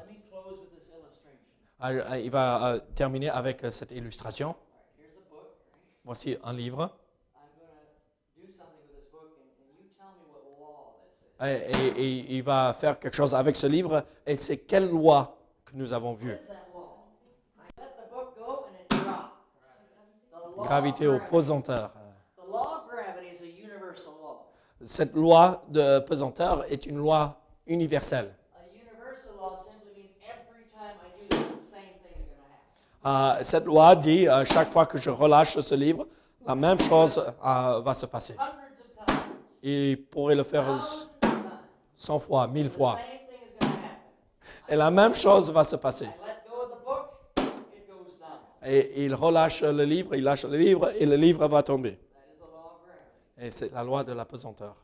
Ah, 1.80 1.90
ah, 2.06 2.18
Il 2.20 2.30
va 2.30 2.74
euh, 2.74 2.80
terminer 2.94 3.30
avec 3.30 3.64
euh, 3.64 3.72
cette 3.72 3.90
illustration. 3.90 4.54
Voici 6.04 6.36
un 6.44 6.52
livre. 6.52 6.92
I'm 7.34 7.50
going 7.58 7.66
to 8.36 8.46
do 8.46 8.52
something 8.52 8.86
with 8.86 9.02
this 9.02 9.10
book, 9.10 9.34
and, 9.34 9.50
and 9.58 9.74
you 9.82 9.90
tell 9.98 10.14
me 10.14 10.22
what 10.30 10.46
law 10.60 10.94
this 11.02 11.23
is. 11.23 11.23
Et, 11.42 11.46
et- 11.46 11.88
et 12.00 12.36
il 12.36 12.42
va 12.42 12.72
faire 12.74 12.98
quelque 12.98 13.14
chose 13.14 13.34
avec 13.34 13.56
ce 13.56 13.66
livre. 13.66 14.04
Et 14.26 14.36
c'est 14.36 14.58
quelle 14.58 14.88
loi 14.88 15.36
que 15.64 15.72
nous 15.74 15.92
avons 15.92 16.12
vue? 16.14 16.38
Gravité 20.62 21.06
au 21.06 21.18
pesanteur. 21.18 21.90
Cette 24.82 25.14
loi 25.14 25.62
de 25.68 25.98
pesanteur 26.00 26.64
est 26.70 26.86
une 26.86 26.98
loi 26.98 27.36
universelle. 27.66 28.34
A 28.54 28.62
universal 28.70 29.34
law 29.40 29.56
simply 29.56 29.92
means 29.96 30.12
every 30.28 30.64
time 30.70 30.96
I 31.02 31.10
do 31.16 31.28
this, 31.30 31.56
the 31.56 31.72
same 31.72 31.94
thing 32.02 32.14
is 32.20 32.26
going 32.26 32.38
to 33.02 33.06
happen. 33.06 33.38
Euh, 33.40 33.42
cette 33.42 33.64
loi 33.64 33.96
dit, 33.96 34.28
euh, 34.28 34.44
chaque 34.44 34.72
fois 34.72 34.86
que 34.86 34.98
je 34.98 35.10
relâche 35.10 35.58
ce 35.58 35.74
livre, 35.74 36.06
la 36.46 36.54
même 36.54 36.78
chose 36.78 37.18
euh, 37.18 37.80
va 37.80 37.94
se 37.94 38.06
passer. 38.06 38.36
Il 39.62 40.04
pourrait 40.10 40.34
le 40.34 40.44
faire 40.44 40.64
100 41.96 42.18
fois, 42.20 42.46
1000 42.46 42.68
the 42.68 42.70
fois. 42.70 42.98
Et 44.68 44.76
la 44.76 44.90
même 44.90 45.14
chose 45.14 45.50
va 45.50 45.64
se 45.64 45.76
passer. 45.76 46.08
Et 48.66 49.04
il 49.04 49.14
relâche 49.14 49.62
le 49.62 49.84
livre, 49.84 50.14
il 50.14 50.24
lâche 50.24 50.44
le 50.44 50.56
livre, 50.56 50.90
et 50.98 51.04
le 51.04 51.16
livre 51.16 51.46
va 51.46 51.62
tomber. 51.62 51.98
Et 53.38 53.50
c'est 53.50 53.70
la 53.72 53.82
loi 53.82 54.02
de 54.04 54.12
la 54.12 54.24
pesanteur. 54.24 54.74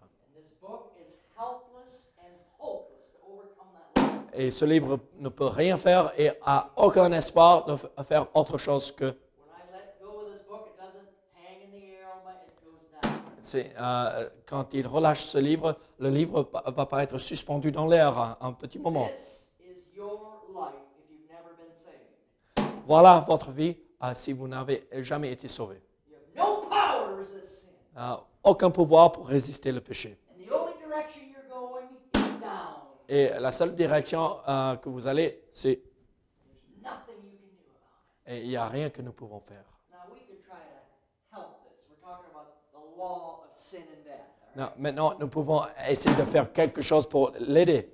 Et 4.32 4.50
ce 4.50 4.64
livre 4.64 4.98
ne 5.18 5.28
peut 5.28 5.46
rien 5.46 5.76
faire 5.76 6.12
et 6.16 6.30
a 6.46 6.70
aucun 6.76 7.10
espoir 7.12 7.64
de 7.64 7.76
faire 8.04 8.26
autre 8.34 8.58
chose 8.58 8.92
que. 8.92 9.04
When 9.04 9.12
I 9.12 9.60
let 9.72 9.98
go 10.00 10.20
of 10.20 10.32
this 10.32 10.42
book, 10.42 10.68
it 10.68 10.78
doesn't 10.80 11.08
hang 11.34 11.60
in 11.66 11.70
the 11.72 11.84
air 11.92 12.06
all 12.08 12.22
night, 12.24 12.46
it 12.46 12.54
goes 12.64 12.88
down. 13.02 13.12
c'est, 13.26 13.29
euh, 13.54 14.28
quand 14.46 14.74
il 14.74 14.86
relâche 14.86 15.24
ce 15.24 15.38
livre, 15.38 15.76
le 15.98 16.10
livre 16.10 16.50
va 16.66 16.86
pas 16.86 17.02
être 17.02 17.18
suspendu 17.18 17.72
dans 17.72 17.86
l'air 17.86 18.18
un, 18.18 18.36
un 18.40 18.52
petit 18.52 18.78
moment. 18.78 19.08
Voilà 22.86 23.24
votre 23.26 23.50
vie 23.52 23.76
euh, 24.02 24.12
si 24.14 24.32
vous 24.32 24.48
n'avez 24.48 24.88
jamais 25.00 25.32
été 25.32 25.48
sauvé. 25.48 25.80
No. 26.36 26.62
Euh, 27.96 28.16
aucun 28.42 28.70
pouvoir 28.70 29.12
pour 29.12 29.26
résister 29.26 29.70
le 29.72 29.80
péché. 29.80 30.18
Et 33.08 33.28
la 33.40 33.50
seule 33.50 33.74
direction 33.74 34.36
que 34.80 34.88
vous 34.88 35.06
allez, 35.06 35.42
c'est. 35.50 35.82
Et 38.26 38.42
il 38.42 38.48
n'y 38.48 38.56
a 38.56 38.68
rien 38.68 38.90
que 38.90 39.02
nous 39.02 39.12
pouvons 39.12 39.40
faire. 39.40 39.64
Now 39.90 40.06
we 40.12 40.20
could 40.28 40.40
try 40.46 40.54
to 40.54 41.36
help 41.36 41.58
this. 41.64 41.82
We're 41.88 41.98
talking 42.00 42.30
about 42.30 42.54
the 42.72 42.78
law 42.78 42.78
of 42.78 42.78
sin 42.78 42.78
and 42.78 42.78
death. 42.78 42.78
all 42.78 42.86
right? 42.86 42.89
Non, 44.56 44.70
maintenant, 44.78 45.14
nous 45.18 45.28
pouvons 45.28 45.62
essayer 45.88 46.14
de 46.16 46.24
faire 46.24 46.52
quelque 46.52 46.82
chose 46.82 47.08
pour 47.08 47.32
l'aider. 47.38 47.88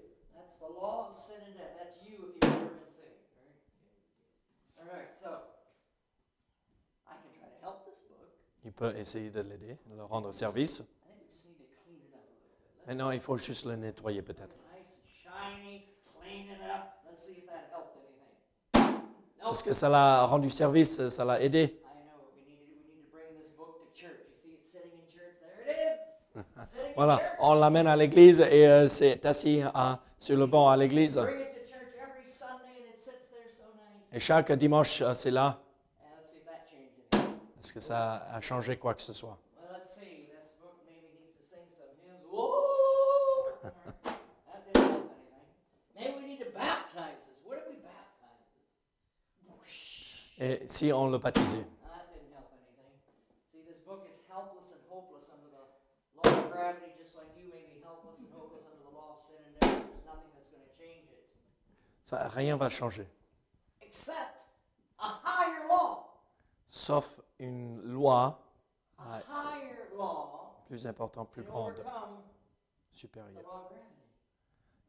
Il 8.65 8.73
peut 8.73 8.97
essayer 8.97 9.31
de 9.31 9.41
l'aider, 9.41 9.79
de 9.87 9.97
le 9.97 10.05
rendre 10.05 10.33
service. 10.33 10.83
Maintenant, 12.87 13.11
il 13.11 13.21
faut 13.21 13.39
juste 13.39 13.65
le 13.65 13.77
nettoyer 13.77 14.23
peut-être. 14.23 14.57
Est-ce 19.51 19.63
que 19.63 19.73
ça 19.73 19.89
l'a 19.89 20.25
rendu 20.25 20.51
service, 20.51 21.09
ça 21.09 21.25
l'a 21.25 21.41
aidé 21.41 21.63
I 21.63 22.03
know. 22.05 22.29
We 22.35 22.43
need 22.45 22.67
to 22.67 22.75
we 22.75 22.93
need 22.93 22.99
to 22.99 23.11
bring 23.11 23.31
this 23.39 23.51
book 23.57 23.79
to 23.79 23.87
church. 23.95 24.27
You 24.27 24.35
see 24.43 24.53
it 24.53 24.67
sitting 24.67 24.91
in 24.93 25.07
church. 25.09 25.39
There 25.41 25.63
it 25.65 25.79
is. 25.95 26.03
sitting 26.69 26.86
in 26.86 26.86
Voilà, 26.97 27.21
on 27.41 27.55
l'amène 27.55 27.87
à 27.89 27.95
l'église 27.95 28.41
et 28.41 28.67
euh, 28.67 28.89
c'est 28.89 29.27
assis 29.27 29.61
hein, 29.63 30.01
sur 30.17 30.35
le 30.35 30.47
banc 30.47 30.71
à 30.71 30.79
l'église. 30.79 31.21
Et 34.11 34.19
chaque 34.19 34.51
dimanche, 34.53 35.03
euh, 35.03 35.13
c'est 35.13 35.31
là. 35.31 35.59
Est-ce 37.13 37.75
que 37.75 37.81
ça 37.81 38.27
a 38.33 38.41
changé 38.41 38.79
quoi 38.79 38.95
que 38.95 39.03
ce 39.03 39.13
soit? 39.13 39.37
Well, 39.59 39.79
let's 39.79 39.93
see. 39.93 40.27
This 40.31 40.55
book 40.59 40.73
law 56.25 56.31
of 56.31 56.51
gravity, 56.53 56.93
just 56.99 57.17
like 57.17 57.31
you 57.37 57.45
may 57.51 57.63
be 57.73 57.81
helpless 57.83 58.19
and 58.21 58.29
hopeless 58.33 58.65
under 58.71 58.83
the 58.89 58.95
law 58.97 59.15
of 59.17 59.21
sin 59.21 59.37
and 59.47 59.55
death. 59.61 59.85
There's 59.87 60.05
nothing 60.07 60.31
that's 60.35 60.49
going 60.51 60.63
to 60.65 60.73
change 60.79 61.09
it. 61.11 61.25
ça, 62.05 62.29
Rien 62.35 62.57
va 62.57 62.69
changer. 62.69 63.07
Except 63.83 64.43
a 64.99 65.09
higher 65.23 65.67
law. 65.69 66.05
Sauf 66.67 67.21
une 67.39 67.81
loi 67.83 68.39
A 68.99 69.21
higher 69.29 69.89
law 69.97 70.63
plus 70.67 70.87
importante, 70.87 71.31
plus 71.31 71.43
can 71.45 71.51
grande, 71.53 71.73
overcome 71.79 72.23
the 72.91 72.97
supérieure. 72.97 73.43
law 73.45 73.63
of 73.65 73.69
gravity. 73.69 73.85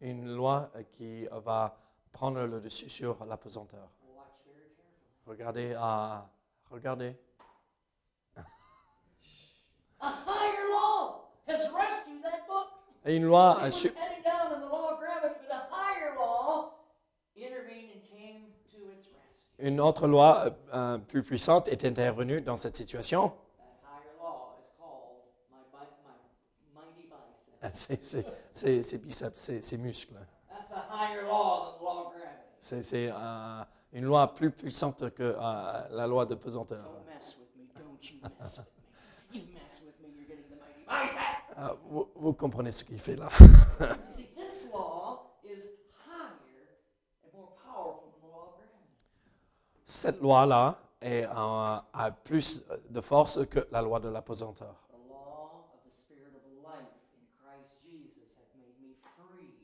Une 0.01 0.35
loi 0.35 0.71
euh, 0.75 0.83
qui 0.91 1.25
va 1.25 1.77
prendre 2.11 2.41
le 2.45 2.61
dessus 2.61 2.89
sur 2.89 3.23
la 3.25 3.35
pesanteur. 3.37 3.89
Watch 4.15 4.27
very 4.45 4.69
carefully. 4.75 5.25
Regardez, 5.27 5.73
à 5.75 6.29
regardez. 6.71 7.15
A 9.99 10.09
higher 10.25 10.69
law 10.71 10.75
has 10.75 10.75
rescued 10.75 10.75
that 10.75 11.23
book. 11.23 11.36
Et 13.05 13.15
une 13.15 13.23
loi 13.25 13.57
une 19.59 19.79
autre 19.81 20.07
loi 20.07 20.45
euh, 20.73 20.97
plus 20.99 21.23
puissante 21.23 21.67
est 21.67 21.83
intervenue 21.85 22.41
dans 22.41 22.57
cette 22.57 22.75
situation. 22.75 23.29
That 23.29 23.63
higher 23.83 24.13
law 24.19 24.53
is 24.59 24.69
called 24.77 25.23
my, 25.51 25.57
bi- 25.71 25.87
my 26.05 26.81
mighty 26.81 27.09
bicep. 27.09 27.73
C'est- 27.73 28.03
c'est- 28.03 28.25
C'est 28.53 28.83
c'est 28.83 28.97
biceps, 28.97 29.39
c'est 29.39 29.61
c'est 29.61 29.77
muscles. 29.77 30.13
That's 30.49 30.73
a 30.73 30.85
higher 30.89 31.23
law 31.23 31.71
than 31.71 31.79
the 31.79 31.83
law 31.83 32.07
of 32.07 32.13
gravity. 32.13 32.57
C'est 32.59 32.81
c'est, 32.83 33.09
euh, 33.11 33.63
une 33.93 34.03
loi 34.05 34.33
plus 34.33 34.51
puissante 34.51 35.09
que 35.13 35.23
euh, 35.23 35.87
la 35.91 36.07
loi 36.07 36.25
de 36.25 36.35
pesanteur. 36.35 36.85
Euh, 41.57 41.73
vous, 41.89 42.07
vous 42.15 42.33
comprenez 42.33 42.71
ce 42.71 42.83
qu'il 42.83 42.99
fait 42.99 43.15
là. 43.15 43.29
Cette 49.83 50.21
loi-là 50.21 50.77
est, 51.01 51.23
euh, 51.25 51.29
a 51.31 52.11
plus 52.23 52.63
de 52.89 53.01
force 53.01 53.39
que 53.47 53.67
la 53.71 53.81
loi 53.81 53.99
de 53.99 54.09
la 54.09 54.21
pesanteur. 54.21 54.75
The 54.91 55.09
law 55.09 55.63
of 55.73 55.89
the 55.89 55.95
Spirit 55.95 56.35
of 56.35 56.43
life 56.61 56.91
in 57.15 57.25
Christ 57.41 57.79
Jesus 57.83 58.27
hath 58.37 58.53
made 58.55 58.75
me 58.79 58.93
free 59.15 59.55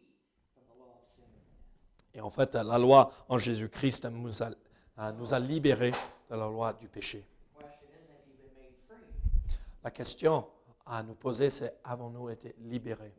from 0.53 0.63
the 0.65 0.79
law 0.79 0.97
of 0.99 1.07
sin 1.07 1.23
and 1.25 1.43
death. 1.45 2.15
Et 2.15 2.21
en 2.21 2.29
fait, 2.31 2.55
la 2.55 2.79
loi 2.79 3.11
en 3.29 3.37
Jésus-Christ 3.37 4.05
nous 4.05 4.41
a, 4.41 4.49
euh, 4.99 5.11
nous 5.11 5.33
a 5.33 5.39
libérés 5.39 5.91
de 5.91 6.35
la 6.35 6.47
loi 6.47 6.73
du 6.73 6.87
péché. 6.87 7.23
La 9.83 9.91
question 9.91 10.47
à 10.85 11.03
nous 11.03 11.15
poser, 11.15 11.49
c'est 11.49 11.79
avons-nous 11.83 12.29
été 12.29 12.55
libérés? 12.59 13.13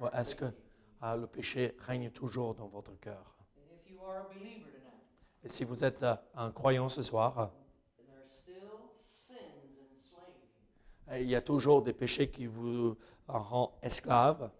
Ou 0.00 0.06
est-ce 0.12 0.34
que 0.34 0.44
euh, 0.44 1.16
le 1.16 1.26
péché 1.26 1.76
règne 1.78 2.10
toujours 2.10 2.54
dans 2.54 2.68
votre 2.68 2.98
cœur? 2.98 3.36
Et 5.44 5.48
si 5.48 5.64
vous 5.64 5.84
êtes 5.84 6.02
euh, 6.02 6.14
un 6.34 6.50
croyant 6.52 6.88
ce 6.88 7.02
soir, 7.02 7.52
euh, 11.10 11.18
il 11.18 11.28
y 11.28 11.34
a 11.34 11.42
toujours 11.42 11.82
des 11.82 11.92
péchés 11.92 12.30
qui 12.30 12.46
vous 12.46 12.96
en 13.28 13.40
rendent 13.40 13.70
saved. 13.88 14.50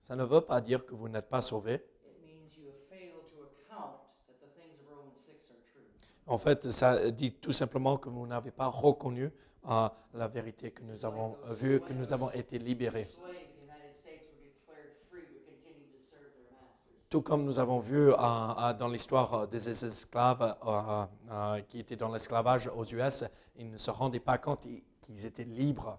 Ça 0.00 0.16
ne 0.16 0.24
veut 0.24 0.40
pas 0.40 0.60
dire 0.60 0.84
que 0.84 0.94
vous 0.94 1.08
n'êtes 1.08 1.28
pas 1.28 1.40
sauvés. 1.40 1.84
It 2.04 2.20
means 2.26 2.56
you 2.56 2.66
have 2.66 2.74
failed 2.90 3.24
to 3.30 3.42
account 3.44 4.02
that 4.26 4.34
the 4.40 4.50
things 4.58 4.80
of 4.80 4.90
Romans 4.90 5.14
6 5.16 5.50
are 5.50 5.62
true. 5.72 5.86
En 6.26 6.38
fait, 6.38 6.70
ça 6.70 7.10
dit 7.10 7.32
tout 7.32 7.52
simplement 7.52 7.96
que 7.96 8.08
vous 8.08 8.26
n'avez 8.26 8.50
pas 8.50 8.66
reconnu 8.66 9.30
euh, 9.68 9.88
la 10.14 10.26
vérité 10.26 10.72
que 10.72 10.82
nous 10.82 11.04
avons 11.04 11.36
vue, 11.46 11.80
que 11.80 11.92
nous 11.92 12.12
avons 12.12 12.30
été 12.30 12.58
libérés. 12.58 13.06
Tout 17.08 17.22
comme 17.22 17.44
nous 17.44 17.58
avons 17.58 17.78
vu 17.78 18.10
euh, 18.10 18.14
euh, 18.16 18.72
dans 18.72 18.88
l'histoire 18.88 19.46
des 19.46 19.68
esclaves 19.68 20.56
qui 21.68 21.78
étaient 21.78 21.96
dans 21.96 22.10
l'esclavage 22.10 22.70
aux 22.74 22.84
US, 22.84 23.24
ils 23.56 23.70
ne 23.70 23.78
se 23.78 23.90
rendaient 23.90 24.18
pas 24.18 24.38
compte 24.38 24.66
qu'ils 25.00 25.26
étaient 25.26 25.44
libres. 25.44 25.98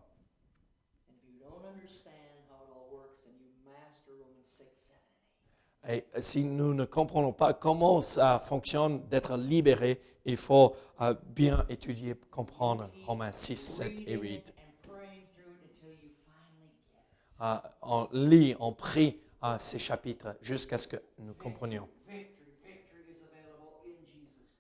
And 1.08 1.16
if 1.16 1.24
you 1.24 1.40
don't 1.40 1.64
understand 1.64 2.44
how 2.50 2.64
it 2.66 2.72
all 2.74 2.90
works, 2.92 3.22
then 3.24 3.36
you 3.40 3.52
master 3.64 4.12
Romans 4.12 4.44
6, 4.44 4.68
7, 4.76 4.98
and 4.98 5.72
8. 5.72 5.73
Et 5.90 6.06
si 6.20 6.46
nous 6.46 6.74
ne 6.74 6.86
comprenons 6.86 7.34
pas 7.34 7.54
comment 7.54 8.00
ça 8.00 8.40
fonctionne 8.40 9.06
d'être 9.10 9.36
libéré, 9.36 10.00
il 10.24 10.38
faut 10.38 10.76
euh, 11.02 11.14
bien 11.28 11.66
étudier, 11.68 12.16
comprendre 12.32 12.90
Romains 13.06 13.34
6, 13.34 13.56
7 13.58 14.02
et 14.08 14.16
Reading 14.16 14.22
8. 14.22 14.48
it 14.48 14.54
and 14.58 14.90
praying 14.90 15.24
euh, 17.42 17.58
on 17.82 18.08
lit, 18.14 18.56
on 18.60 18.72
prie 18.72 19.20
euh, 19.44 19.58
ces 19.60 19.80
chapitres 19.80 20.38
jusqu'à 20.42 20.78
ce 20.78 20.88
que 20.88 20.98
nous 21.20 21.34
comprenions. 21.34 21.90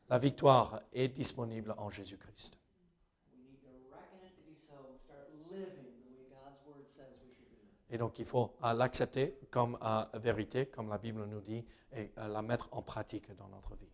La 0.10 0.20
victoire 0.20 0.82
est 0.92 1.08
disponible 1.08 1.74
en 1.78 1.90
Jésus-Christ. 1.90 2.60
We 3.32 3.40
need 3.40 3.62
to 3.64 3.70
reckon 3.90 4.20
it 4.28 4.36
to 4.36 4.44
be 4.44 4.56
so 4.56 4.74
and 4.92 5.00
start 5.00 5.30
living 5.50 5.88
the 5.88 6.06
way 6.06 6.28
God's 6.30 6.60
word 6.68 6.86
says 6.88 7.18
we 7.24 7.34
should 7.34 7.50
live. 7.50 7.72
Et 7.94 7.98
donc 8.00 8.18
il 8.18 8.26
faut 8.26 8.56
euh, 8.64 8.74
l'accepter 8.74 9.38
comme 9.52 9.78
euh, 9.80 10.04
vérité, 10.16 10.66
comme 10.66 10.90
la 10.90 10.98
Bible 10.98 11.26
nous 11.26 11.42
dit, 11.42 11.64
et 11.96 12.12
euh, 12.18 12.28
la 12.28 12.42
mettre 12.42 12.68
en 12.72 12.82
pratique 12.82 13.32
dans 13.36 13.48
notre 13.50 13.76
vie. 13.76 13.88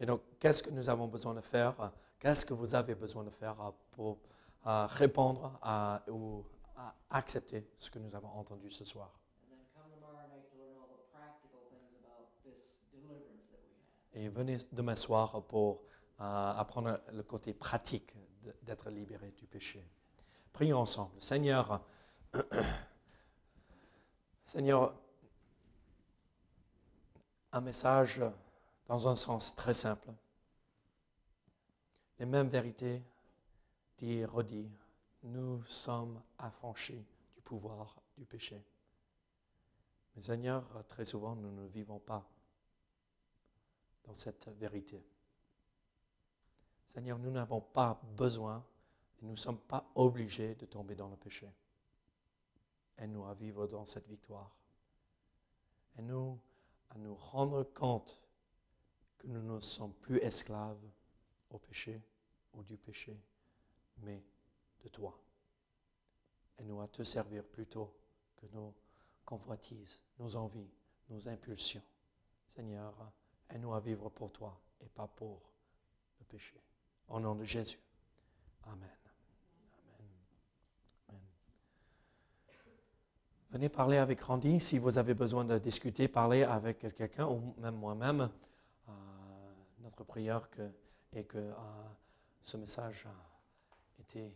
Et 0.00 0.04
donc, 0.04 0.20
qu'est-ce 0.40 0.62
que 0.62 0.70
nous 0.70 0.90
avons 0.90 1.06
besoin 1.06 1.34
de 1.34 1.40
faire 1.40 1.92
Qu'est-ce 2.18 2.44
que 2.44 2.52
vous 2.52 2.74
avez 2.74 2.94
besoin 2.94 3.24
de 3.24 3.30
faire 3.30 3.56
pour 3.92 4.18
répondre 4.64 5.58
à, 5.62 6.02
ou 6.08 6.44
à 6.76 6.94
accepter 7.08 7.66
ce 7.78 7.90
que 7.90 7.98
nous 7.98 8.14
avons 8.14 8.28
entendu 8.28 8.70
ce 8.70 8.84
soir? 8.84 9.10
Et 14.12 14.28
venez 14.28 14.58
demain 14.70 14.96
soir 14.96 15.42
pour 15.44 15.84
apprendre 16.18 17.00
le 17.10 17.22
côté 17.22 17.54
pratique 17.54 18.12
d'être 18.62 18.90
libéré 18.90 19.30
du 19.30 19.46
péché. 19.46 19.82
Prions 20.56 20.80
ensemble. 20.80 21.20
Seigneur, 21.20 21.82
Seigneur, 24.42 24.94
un 27.52 27.60
message 27.60 28.22
dans 28.86 29.06
un 29.06 29.16
sens 29.16 29.54
très 29.54 29.74
simple. 29.74 30.14
Les 32.18 32.24
mêmes 32.24 32.48
vérités 32.48 33.04
dit 33.98 34.24
redit. 34.24 34.70
Nous 35.24 35.62
sommes 35.64 36.22
affranchis 36.38 37.04
du 37.34 37.42
pouvoir 37.42 38.00
du 38.16 38.24
péché. 38.24 38.64
Mais 40.14 40.22
Seigneur, 40.22 40.64
très 40.88 41.04
souvent, 41.04 41.36
nous 41.36 41.52
ne 41.52 41.66
vivons 41.66 41.98
pas 41.98 42.26
dans 44.04 44.14
cette 44.14 44.48
vérité. 44.58 45.04
Seigneur, 46.88 47.18
nous 47.18 47.30
n'avons 47.30 47.60
pas 47.60 48.00
besoin 48.16 48.64
nous 49.26 49.32
ne 49.32 49.36
sommes 49.36 49.58
pas 49.58 49.90
obligés 49.96 50.54
de 50.54 50.66
tomber 50.66 50.94
dans 50.94 51.08
le 51.08 51.16
péché. 51.16 51.50
Aide-nous 52.96 53.26
à 53.26 53.34
vivre 53.34 53.66
dans 53.66 53.84
cette 53.84 54.06
victoire. 54.06 54.54
Aide-nous 55.98 56.38
à 56.90 56.98
nous 56.98 57.16
rendre 57.16 57.64
compte 57.64 58.22
que 59.18 59.26
nous 59.26 59.42
ne 59.42 59.58
sommes 59.58 59.94
plus 59.94 60.18
esclaves 60.18 60.80
au 61.50 61.58
péché 61.58 62.00
ou 62.54 62.62
du 62.62 62.76
péché, 62.76 63.20
mais 63.98 64.22
de 64.84 64.88
toi. 64.88 65.18
Aide-nous 66.58 66.80
à 66.80 66.86
te 66.86 67.02
servir 67.02 67.42
plutôt 67.44 67.92
que 68.36 68.46
nos 68.52 68.72
convoitises, 69.24 70.00
nos 70.20 70.36
envies, 70.36 70.70
nos 71.08 71.28
impulsions. 71.28 71.82
Seigneur, 72.46 72.94
aide-nous 73.50 73.74
à 73.74 73.80
vivre 73.80 74.08
pour 74.08 74.30
toi 74.30 74.56
et 74.80 74.88
pas 74.88 75.08
pour 75.08 75.50
le 76.20 76.24
péché. 76.26 76.62
Au 77.08 77.18
nom 77.18 77.34
de 77.34 77.44
Jésus. 77.44 77.80
Amen. 78.62 79.05
Venez 83.56 83.70
parler 83.70 83.96
avec 83.96 84.20
Randy 84.20 84.60
si 84.60 84.76
vous 84.78 84.98
avez 84.98 85.14
besoin 85.14 85.42
de 85.42 85.56
discuter, 85.56 86.08
parler 86.08 86.42
avec 86.42 86.94
quelqu'un 86.94 87.26
ou 87.26 87.54
même 87.56 87.76
moi-même. 87.76 88.28
Euh, 88.86 88.92
notre 89.82 90.04
prière 90.04 90.50
que, 90.50 90.60
est 91.14 91.24
que 91.24 91.38
euh, 91.38 91.52
ce 92.42 92.58
message 92.58 93.06
a 93.06 94.02
été 94.02 94.30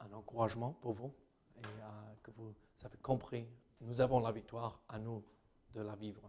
un 0.00 0.10
encouragement 0.14 0.74
pour 0.80 0.94
vous 0.94 1.12
et 1.58 1.66
euh, 1.66 1.88
que 2.22 2.30
vous 2.30 2.54
avez 2.82 2.96
compris. 3.02 3.46
Nous 3.82 4.00
avons 4.00 4.18
la 4.18 4.32
victoire 4.32 4.80
à 4.88 4.98
nous 4.98 5.22
de 5.74 5.82
la 5.82 5.94
vivre. 5.94 6.22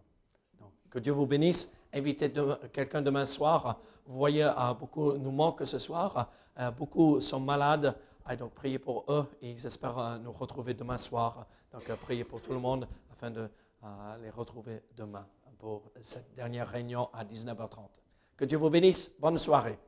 Donc, 0.60 0.72
que 0.90 0.98
Dieu 0.98 1.14
vous 1.14 1.26
bénisse. 1.26 1.72
Invitez 1.90 2.30
quelqu'un 2.70 3.00
demain 3.00 3.24
soir. 3.24 3.80
Vous 4.04 4.18
voyez, 4.18 4.44
euh, 4.44 4.74
beaucoup 4.74 5.14
nous 5.14 5.32
manquent 5.32 5.66
ce 5.66 5.78
soir. 5.78 6.30
Beaucoup 6.76 7.18
sont 7.20 7.40
malades. 7.40 7.96
Et 8.30 8.36
donc, 8.36 8.52
priez 8.54 8.78
pour 8.78 9.04
eux 9.08 9.26
et 9.42 9.50
ils 9.50 9.66
espèrent 9.66 9.98
euh, 9.98 10.18
nous 10.18 10.32
retrouver 10.32 10.74
demain 10.74 10.96
soir. 10.96 11.46
Donc, 11.72 11.88
euh, 11.90 11.96
priez 11.96 12.24
pour 12.24 12.40
tout 12.40 12.52
le 12.52 12.58
monde 12.58 12.88
afin 13.12 13.30
de 13.30 13.48
euh, 13.82 14.16
les 14.22 14.30
retrouver 14.30 14.82
demain 14.96 15.26
pour 15.58 15.92
cette 16.00 16.34
dernière 16.34 16.68
réunion 16.68 17.08
à 17.12 17.24
19h30. 17.24 18.00
Que 18.36 18.44
Dieu 18.44 18.58
vous 18.58 18.70
bénisse. 18.70 19.14
Bonne 19.18 19.38
soirée. 19.38 19.78